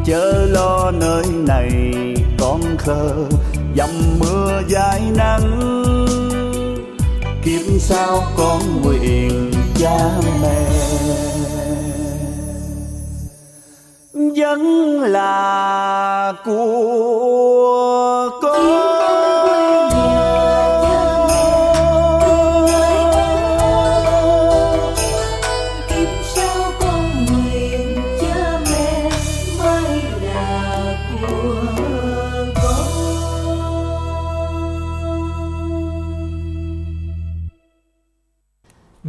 [0.06, 1.94] Chớ lo nơi này
[2.40, 3.16] con khờ
[3.76, 3.90] dầm
[4.20, 5.55] mưa dài nắng
[7.88, 9.98] Sao con nguyện cha
[10.42, 10.66] mẹ?
[14.14, 17.15] Vẫn là của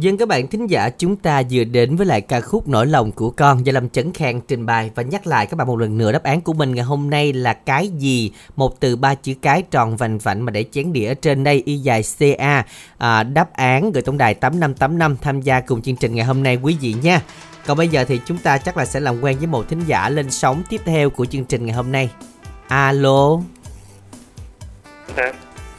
[0.07, 3.11] Dân các bạn thính giả chúng ta vừa đến với lại ca khúc Nỗi lòng
[3.11, 5.97] của con do Lâm Chấn Khang trình bày và nhắc lại các bạn một lần
[5.97, 8.31] nữa đáp án của mình ngày hôm nay là cái gì?
[8.55, 11.77] Một từ ba chữ cái tròn vành vạnh mà để chén đĩa trên đây y
[11.77, 12.65] dài CA.
[12.97, 16.55] À, đáp án gửi tổng đài 8585 tham gia cùng chương trình ngày hôm nay
[16.55, 17.21] quý vị nha.
[17.65, 20.09] Còn bây giờ thì chúng ta chắc là sẽ làm quen với một thính giả
[20.09, 22.09] lên sóng tiếp theo của chương trình ngày hôm nay.
[22.67, 23.39] Alo.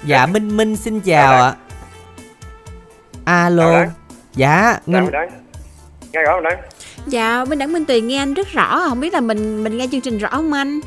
[0.05, 1.55] Dạ Minh Minh xin chào ạ.
[3.25, 3.85] Alo.
[4.35, 5.05] Dạ, Ngân...
[5.13, 5.29] Ngân...
[6.13, 6.57] nghe rõ không đấy
[7.07, 9.87] Dạ, Minh Đẳng Minh Tuyền nghe anh rất rõ, không biết là mình mình nghe
[9.93, 10.81] chương trình rõ không anh?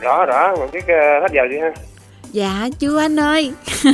[0.00, 0.88] rõ rõ mà biết uh,
[1.22, 1.72] hết giờ chưa ha
[2.32, 3.52] Dạ, chưa anh ơi.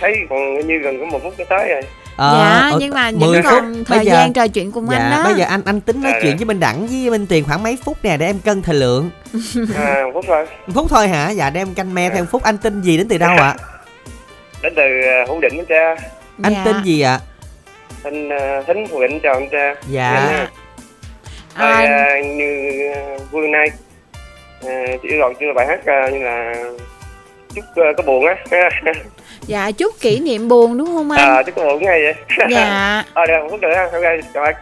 [0.00, 1.82] thấy còn như gần có một phút tới rồi
[2.18, 3.86] dạ, ờ, nhưng mà vẫn 10 còn phút.
[3.86, 5.24] thời Bây giờ- gian trò chuyện cùng dạ, anh đó.
[5.24, 6.36] bây giờ anh anh tính nói Dạ, chuyện dạ.
[6.36, 9.10] với Minh Đẳng với Minh Tiền khoảng mấy phút nè để em cân thời lượng.
[9.76, 11.30] à, một phút thôi Một phút thôi hả?
[11.30, 12.42] Dạ để em canh me theo một phút.
[12.42, 13.54] Anh tên gì đến từ đâu ạ?
[14.62, 14.82] đến từ
[15.22, 15.96] uh, hữu định bến tre
[16.42, 17.20] Anh tên gì ạ?
[18.04, 20.12] Anh uh, thính hữu định chào anh tre Dạ.
[20.14, 20.50] Anh, uh,
[21.54, 22.70] À, uh, như
[23.16, 23.68] uh, vui nay
[24.66, 26.54] uh, chỉ còn chưa là bài hát uh, như là
[27.54, 28.36] chúc uh, có buồn á.
[29.46, 31.20] Dạ, chúc kỷ niệm buồn đúng không anh?
[31.36, 32.14] à, chúc có buồn ngay vậy.
[32.50, 33.04] Dạ.
[33.14, 34.02] ờ được phút nữa ha ok
[34.34, 34.54] chào anh.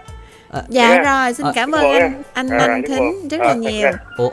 [0.68, 1.02] Dạ Dạ.
[1.22, 2.22] rồi, xin Ờ, cảm ơn anh.
[2.32, 3.90] anh anh chúc Thính rất Ờ, là nhiều.
[4.16, 4.30] Ủa?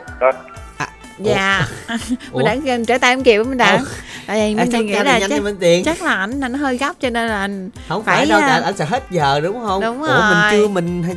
[1.18, 1.66] Dạ.
[2.32, 3.80] Mình đã kêu trở tay em kịp mình đã.
[4.26, 7.10] Tại vì À, mình nghĩ là nhanh chắc, chắc là anh anh hơi gấp cho
[7.10, 9.80] nên là anh Không phải, đâu, tại anh sẽ hết giờ đúng không?
[9.82, 10.20] Đúng Ủa rồi.
[10.30, 11.16] mình chưa mình hay-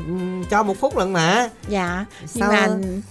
[0.49, 1.49] cho một phút lần mà.
[1.67, 2.51] Dạ, nhưng Sao?
[2.51, 2.67] mà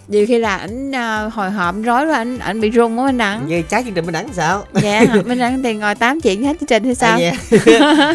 [0.09, 3.19] nhiều khi là anh à, hồi hộp rối rồi anh anh bị run quá anh
[3.19, 3.47] đặng.
[3.49, 4.65] Như trái chương trình Minh Đẳng sao?
[4.83, 7.13] Dạ, mình đang tiền ngồi tám chuyện hết chương trình hay sao?
[7.13, 7.33] À, dạ.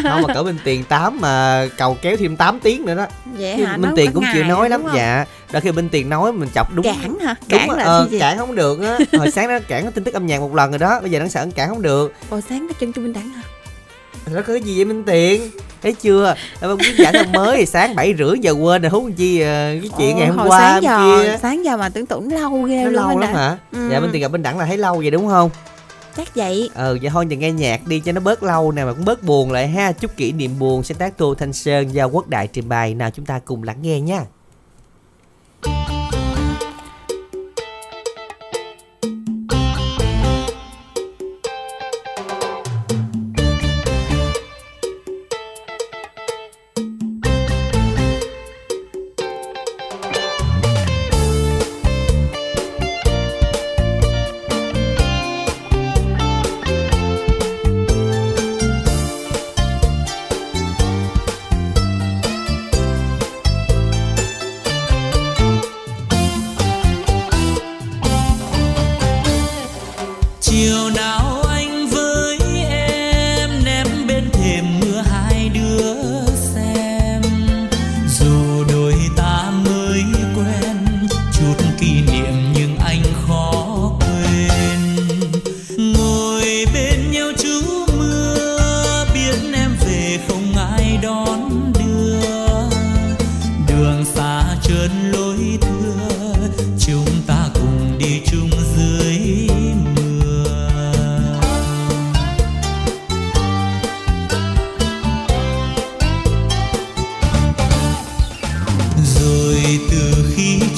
[0.02, 3.06] không mà cỡ Minh Tiền 8 mà cầu kéo thêm 8 tiếng nữa đó.
[3.38, 3.78] Vậy Chứ hả?
[3.96, 5.24] Tiền cũng chịu nói lắm dạ.
[5.52, 7.34] Đôi khi Minh Tiền nói mình chọc đúng Cản hả?
[7.48, 8.18] Đúng Cản rồi, là ờ, gì?
[8.18, 8.98] cản không được á.
[9.18, 11.28] Hồi sáng nó cản tin tức âm nhạc một lần rồi đó, bây giờ nó
[11.28, 12.12] sợ cản không được.
[12.30, 13.42] Ồ sáng có chân trung minh đẳng hả?
[14.26, 15.42] Nó có cái gì vậy Minh Tiền?
[15.82, 16.34] Thấy chưa?
[16.60, 19.46] Em quý giả năm mới sáng 7 rưỡi giờ quên rồi huống chi ờ,
[19.82, 21.38] cái chuyện Ồ, ngày hôm hồi qua sáng giờ kia.
[21.42, 23.40] sáng giờ mà tưởng tượng lâu ghê Nó luôn lâu lắm đã.
[23.40, 23.56] hả?
[23.72, 23.88] Ừ.
[23.90, 25.50] Dạ Minh Tiền gặp Minh Đẳng là thấy lâu vậy đúng không?
[26.16, 26.70] Chắc vậy.
[26.74, 29.22] Ừ vậy thôi giờ nghe nhạc đi cho nó bớt lâu nè mà cũng bớt
[29.22, 29.92] buồn lại ha.
[29.92, 33.10] Chúc kỷ niệm buồn sáng tác Tô Thanh Sơn do Quốc Đại trình bày nào
[33.10, 34.20] chúng ta cùng lắng nghe nha.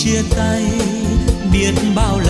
[0.09, 0.63] Chia tay
[1.53, 2.28] biết bao lần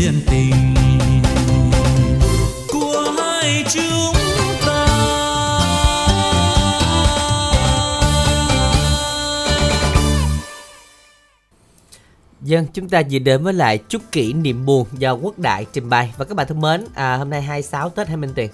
[0.00, 0.74] duyên tình
[2.68, 4.14] của hai chúng
[4.66, 4.86] ta.
[12.42, 15.88] Dân, chúng ta vừa đến với lại chút kỷ niệm buồn do Quốc Đại trình
[15.88, 16.14] bày.
[16.16, 18.50] Và các bạn thân mến, à, hôm nay 26 Tết hay Minh Tiền,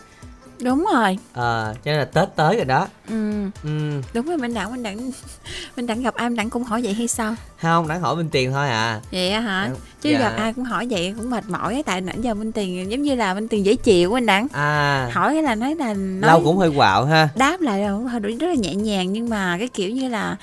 [0.61, 2.89] đúng rồi à, cho nên là Tết tới rồi đó.
[3.09, 3.45] ừ.
[3.65, 3.71] Ừ,
[4.15, 5.11] đúng rồi minh đẳng minh đẳng
[5.77, 8.29] minh đẳng gặp ai minh đẳng cũng hỏi vậy hay sao không, đáng hỏi Minh
[8.31, 9.01] Tiền thôi à.
[9.13, 9.71] vậy á hả
[10.01, 10.19] chứ Dạ.
[10.19, 13.03] gặp ai cũng hỏi vậy cũng mệt mỏi á, tại nãy giờ minh tiền giống
[13.03, 16.31] như là minh tiền dễ chịu minh đẳng À, hỏi cái là nói là nói
[16.31, 17.29] lâu cũng hơi quạo ha.
[17.37, 20.37] đáp lại là hơi rất là nhẹ nhàng nhưng mà cái kiểu như là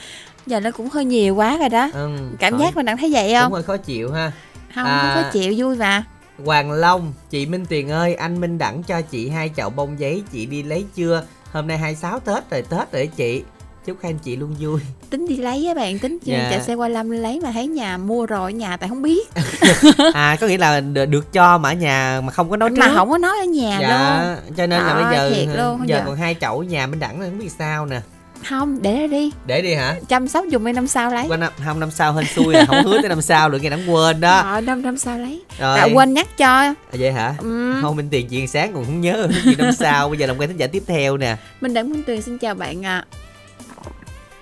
[0.45, 2.09] giờ nó cũng hơi nhiều quá rồi đó Ừ,
[2.39, 4.31] cảm hỏi giác mình đang thấy vậy cũng không hơi khó chịu ha.
[4.75, 5.13] không À.
[5.13, 6.03] không có chịu vui mà
[6.45, 10.23] Hoàng Long, chị Minh Tiền ơi, anh Minh đẳng cho chị hai chậu bông giấy,
[10.31, 11.23] chị đi lấy chưa?
[11.51, 13.43] Hôm nay 26 Tết rồi, Tết rồi chị.
[13.85, 14.79] Chúc hai anh chị luôn vui.
[15.09, 16.47] tính đi lấy á bạn tính Dạ.
[16.51, 19.29] chạy xe qua lâm lấy mà thấy nhà mua rồi ở nhà tại không biết
[20.13, 22.87] À, có nghĩa là được được cho mà ở nhà mà không có nói mà
[22.87, 22.93] trước.
[22.95, 26.03] không có nói ở nhà dạ, luôn cho nên là Đó, bây giờ giờ giờ.
[26.05, 28.01] còn hai chậu nhà Minh đẳng là không biết sao nè.
[28.43, 29.95] Không để đó đi Để đi hả?
[30.09, 32.65] chăm sóc dùng mấy năm sau lấy Qua năm, không năm sau hên xui là
[32.65, 34.37] không hứa tới năm sau được nghe đẳng quên đó.
[34.39, 35.79] Ờ, năm năm sau lấy Rồi.
[35.79, 37.33] à, quên nhắc cho À, vậy hả?
[37.39, 37.73] Ừ.
[37.81, 40.49] Không Minh Tiền chuyện sáng còn không nhớ chuyện năm sau, bây giờ làm quen
[40.49, 41.35] thính giả tiếp theo nè.
[41.61, 43.03] Minh Đẳng Minh Tuyền xin chào bạn ạ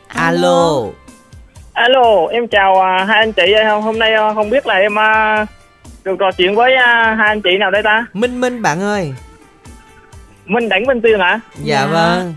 [0.08, 0.82] Alo.
[1.74, 5.00] Alo, em chào à, hai anh chị không hôm nay à, không biết là em
[5.00, 5.46] à,
[6.04, 8.06] được trò chuyện với à, hai anh chị nào đây ta?
[8.14, 9.14] Minh Minh bạn ơi.
[10.46, 11.40] Minh Đẳng Minh Tuyên hả?
[11.64, 12.34] Dạ, vâng.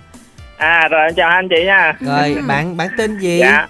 [0.65, 1.93] À rồi em chào anh chị nha.
[2.01, 3.39] Rồi bạn bạn tên gì?
[3.41, 3.67] Dạ.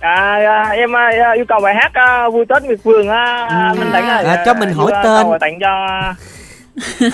[0.00, 3.74] À, à, em à, yêu cầu bài hát à, vui Tết Miệt Vườn á à,
[3.78, 4.24] Minh Đẳng ơi.
[4.24, 5.22] À, cho mình hỏi yêu tên.
[5.22, 5.86] cầu tặng cho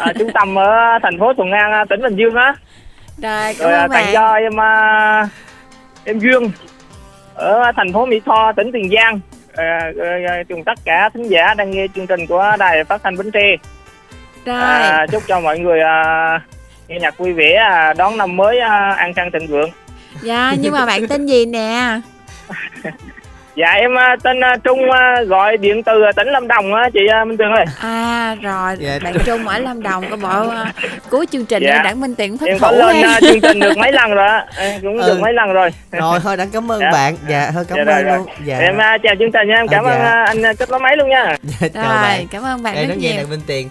[0.00, 2.54] à, trung tâm ở thành phố Thuận An à, tỉnh Bình Dương á.
[3.22, 5.28] Rồi cảm Rồi à, tặng cho em à,
[6.04, 6.50] em Dương
[7.34, 9.20] ở thành phố Mỹ Tho tỉnh Tiền Giang.
[9.56, 9.90] À,
[10.26, 13.30] à, cùng tất cả thính giả đang nghe chương trình của đài phát thanh Bến
[13.30, 13.56] Tre.
[14.46, 16.40] Rồi À, chúc cho mọi người à,
[16.88, 19.70] nghe nhạc vui vẻ, à, đón năm mới à, an khang thịnh vượng.
[20.22, 22.00] Dạ nhưng mà bạn tên gì nè
[23.56, 24.78] Dạ em à, tên Trung
[25.26, 27.64] gọi điện từ tỉnh Lâm Đồng á chị Minh Tường ơi.
[27.80, 28.98] À rồi Dạ.
[29.04, 30.52] bạn Trung ở Lâm Đồng có bộ uh,
[31.10, 31.74] cuối chương trình Dạ.
[31.76, 31.82] dạ.
[31.82, 34.46] Đảng Minh Tiền thất Em thủ có lên chương trình được mấy lần rồi á,
[34.56, 35.06] em cũng Ừ.
[35.08, 35.70] được mấy lần rồi.
[35.90, 36.90] Rồi thôi đã cảm ơn Dạ.
[36.92, 37.16] bạn.
[37.28, 38.16] Dạ thôi cảm Dạ, ơn rồi, rồi.
[38.18, 38.26] luôn.
[38.44, 38.58] Dạ.
[38.58, 40.04] Em chào chương trình nha, em cảm ơn dạ.
[40.10, 41.36] à, anh à, kết nối máy luôn nha.
[41.60, 42.26] Chào Rồi bạn.
[42.30, 43.68] cảm ơn bạn Đây rất nó nghe nhiều đặng Minh Tiền.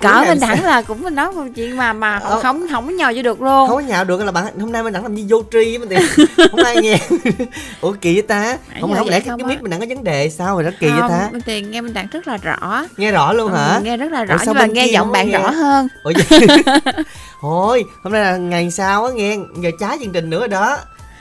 [0.00, 2.40] Cỡ Minh sao- Đẳng là cũng nói một chuyện mà mà Ờ.
[2.42, 3.68] không không có nhò vô được luôn.
[3.68, 5.88] Không có nhạo được là bạn hôm nay mình đẳng làm gì vô tri với
[5.88, 5.98] mình
[6.50, 6.98] không ai nghe.
[7.80, 8.58] Ủa kỳ vậy ta?
[8.80, 10.70] Không không lẽ cái, mic mình đẳng có vấn đề sao rồi đó?
[10.80, 11.28] Kỳ vậy ta?
[11.32, 12.84] Minh Tiền nghe Minh Đẳng rất là rõ.
[12.96, 13.74] Nghe rõ luôn hả?
[13.76, 15.88] Ừ, nghe rất là rõ sao nhưng mà nghe giọng bạn rõ hơn.
[16.04, 16.12] Ủa
[17.40, 20.78] thôi hôm nay là ngày sau á nghe giờ trái chương trình nữa đó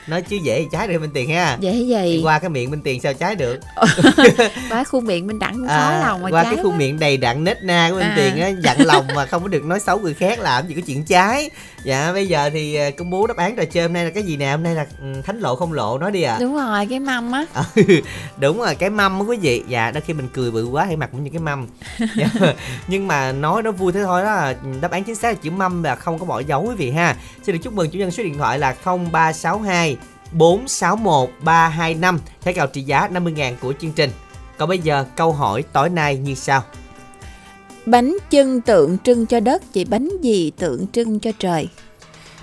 [0.07, 1.57] nói chứ dễ trái được Minh Tiền ha.
[1.59, 3.59] Dễ gì Đi qua cái miệng Minh Tiền sao trái được?
[4.69, 6.99] Quá khuôn miệng Minh Đẳng cũng khó à, lòng mà qua trái cái khuôn miệng
[6.99, 8.13] đầy đặn nết na của Minh À.
[8.17, 10.81] Tiền á dặn lòng mà không có được nói xấu người khác làm gì có
[10.87, 11.49] chuyện trái
[11.85, 14.23] dạ bây giờ thì à, công bố đáp án trò chơi hôm nay là cái
[14.23, 14.51] gì nè?
[14.51, 16.37] Hôm nay là ừ, thánh lộ không lộ nói đi ạ.
[16.39, 17.45] Đúng rồi cái mâm á.
[17.75, 17.83] Ừ,
[18.37, 19.63] đúng rồi cái mâm á quý vị.
[19.67, 21.67] Dạ đôi khi mình cười bự quá hay mặt cũng như cái mâm.
[22.15, 22.27] Dạ.
[22.87, 24.51] nhưng mà nói nó vui thế thôi đó.
[24.81, 27.15] Đáp án chính xác là chữ mâm là không có bỏ dấu quý vị ha.
[27.43, 29.97] Xin được chúc mừng chủ nhân số điện thoại là 0362
[30.31, 34.11] 461 325 thẻ cào trị giá 50.000 của chương trình.
[34.57, 36.63] Còn bây giờ câu hỏi tối nay như sau
[37.85, 41.67] bánh chân tượng trưng cho đất vậy bánh gì tượng trưng cho trời?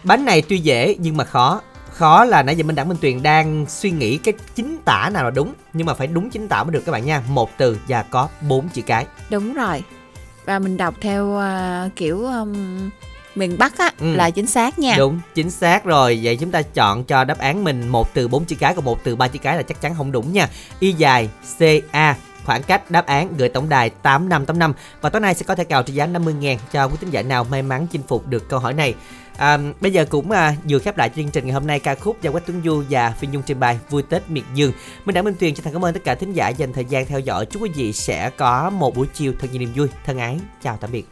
[0.05, 1.60] Bánh này tuy dễ nhưng mà khó.
[1.90, 5.24] Khó là nãy giờ Minh Đẳng Minh Tuyền đang suy nghĩ cái chính tả nào
[5.24, 7.23] là đúng Nhưng mà phải đúng chính tả mới được các bạn nha.
[7.28, 9.06] Một từ và có bốn chữ cái.
[9.31, 9.82] Đúng rồi.
[10.44, 12.90] Và mình đọc theo à, kiểu um,
[13.35, 14.14] miền Bắc á Ừ.
[14.14, 14.94] là chính xác nha.
[14.98, 16.20] Đúng, chính xác rồi.
[16.23, 19.05] Vậy chúng ta chọn cho đáp án mình một từ bốn chữ cái Còn một
[19.05, 20.48] từ ba chữ cái là chắc chắn không đúng nha.
[20.81, 21.28] Y dài
[21.59, 25.64] CA Khoảng cách đáp án gửi tổng đài 8585 Và tối nay sẽ có thẻ
[25.64, 28.60] cào trị giá 50.000 cho quý tín giả nào may mắn chinh phục được câu
[28.60, 28.94] hỏi này.
[29.36, 32.23] À, Bây giờ cũng à, vừa khép lại chương trình ngày hôm nay ca khúc
[32.23, 34.73] do Quách Tuấn Du và Phi Nhung trình bày Vui Tết Miệt Dương.
[35.05, 37.06] Mình đã Minh Tuyền chân thành cảm ơn tất cả thính giả dành thời gian
[37.06, 37.47] theo dõi.
[37.47, 39.89] Chúc quý vị sẽ có một buổi chiều thật nhiều niềm vui.
[40.06, 41.06] Thân ái, chào tạm biệt.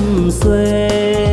[0.00, 1.29] Sông xuê.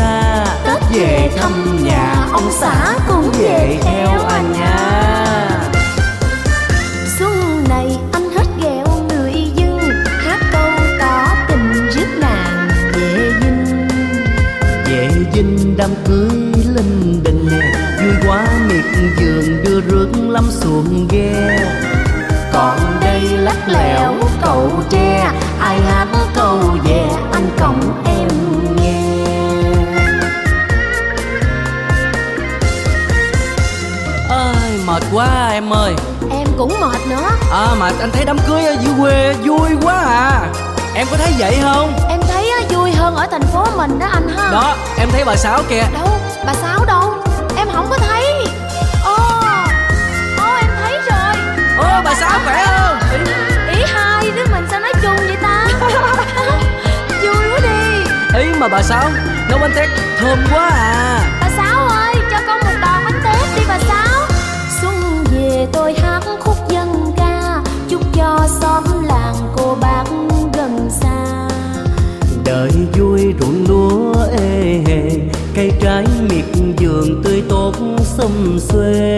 [0.00, 5.70] Xa Tết về thăm nhà Ông xã cũng về theo anh nha.
[7.18, 10.70] xuân này anh hết ghẹo người dân hát câu
[11.00, 13.88] tỏ tình rước nàng về dinh.
[14.84, 16.30] Về dinh đám cưới
[16.74, 17.72] linh đình nè
[18.02, 18.84] Vui quá miệt
[19.16, 21.58] vườn đưa rước lắm xuồng ghe.
[22.52, 26.06] Còn đây lắc lẻo cầu tre ai hát
[35.60, 35.94] em ơi.
[36.30, 37.28] Em cũng mệt nữa.
[37.52, 40.40] À mà anh thấy đám cưới ở dưới quê vui quá à.
[40.94, 41.92] Em có thấy vậy không?
[42.08, 44.50] Em thấy vui hơn ở thành phố mình đó anh ha.
[44.52, 45.82] Đó em thấy bà sáu kìa.
[45.94, 46.08] Đâu
[46.46, 47.14] bà sáu đâu?
[47.56, 48.24] Em không có thấy.
[49.04, 49.16] Ô
[50.38, 51.34] ô em thấy rồi.
[51.78, 52.98] Ô bà sáu khỏe không?
[53.74, 55.66] Ý hai đứa mình sao nói chung vậy ta?
[57.22, 58.10] Vui quá đi.
[58.40, 59.04] Ý mà bà sáu
[59.48, 59.88] nấu bánh tét
[60.20, 61.39] thơm quá à
[69.70, 70.04] cô bác
[70.54, 71.48] gần xa.
[72.44, 75.10] Đời vui ruộng lúa ê hề
[75.54, 76.44] cây trái miệt
[76.80, 77.72] vườn tươi tốt
[78.04, 79.16] xum xuê.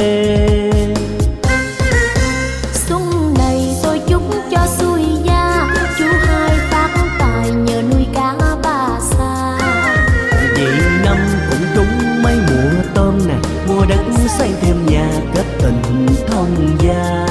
[2.72, 6.88] Xuân này tôi chúc cho xuôi gia chú hai phát
[7.18, 9.58] tài nhờ nuôi cá bà sa.
[10.56, 10.66] Vì
[11.04, 11.18] năm
[11.50, 13.34] cũng trúng mấy mùa tôm nè
[13.68, 14.04] mua đất
[14.38, 17.21] xây thêm nhà kết tình thông gia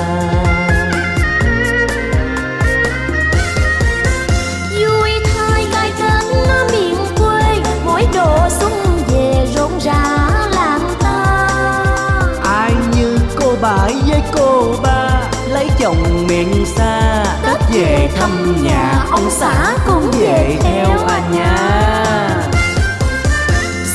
[18.21, 21.55] thăm nhà ông xã cũng về theo anh nha.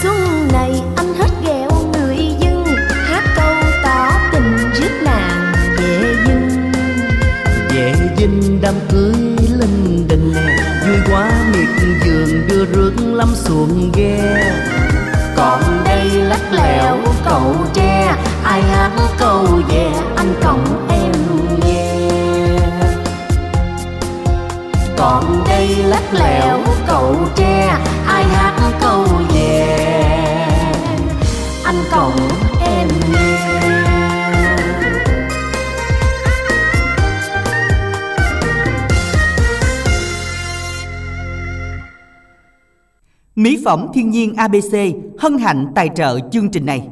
[0.02, 2.64] Xuân này anh hết ghẹo người dân
[3.04, 6.72] hát câu tỏ tình rước nàng về dinh
[7.70, 9.14] về dinh đám cưới
[9.58, 10.34] linh đình
[10.86, 14.50] vui quá miệt vườn đưa rước lắm xuồng ghe.
[15.36, 17.85] Còn đây lắc lẻo cầu tre
[26.12, 29.76] lẻo cầu tre, ai hát câu về
[31.64, 32.28] anh cộng
[32.60, 33.26] em nghe
[43.36, 44.74] Mỹ phẩm thiên nhiên ABC
[45.18, 46.88] hân hạnh tài trợ chương trình này.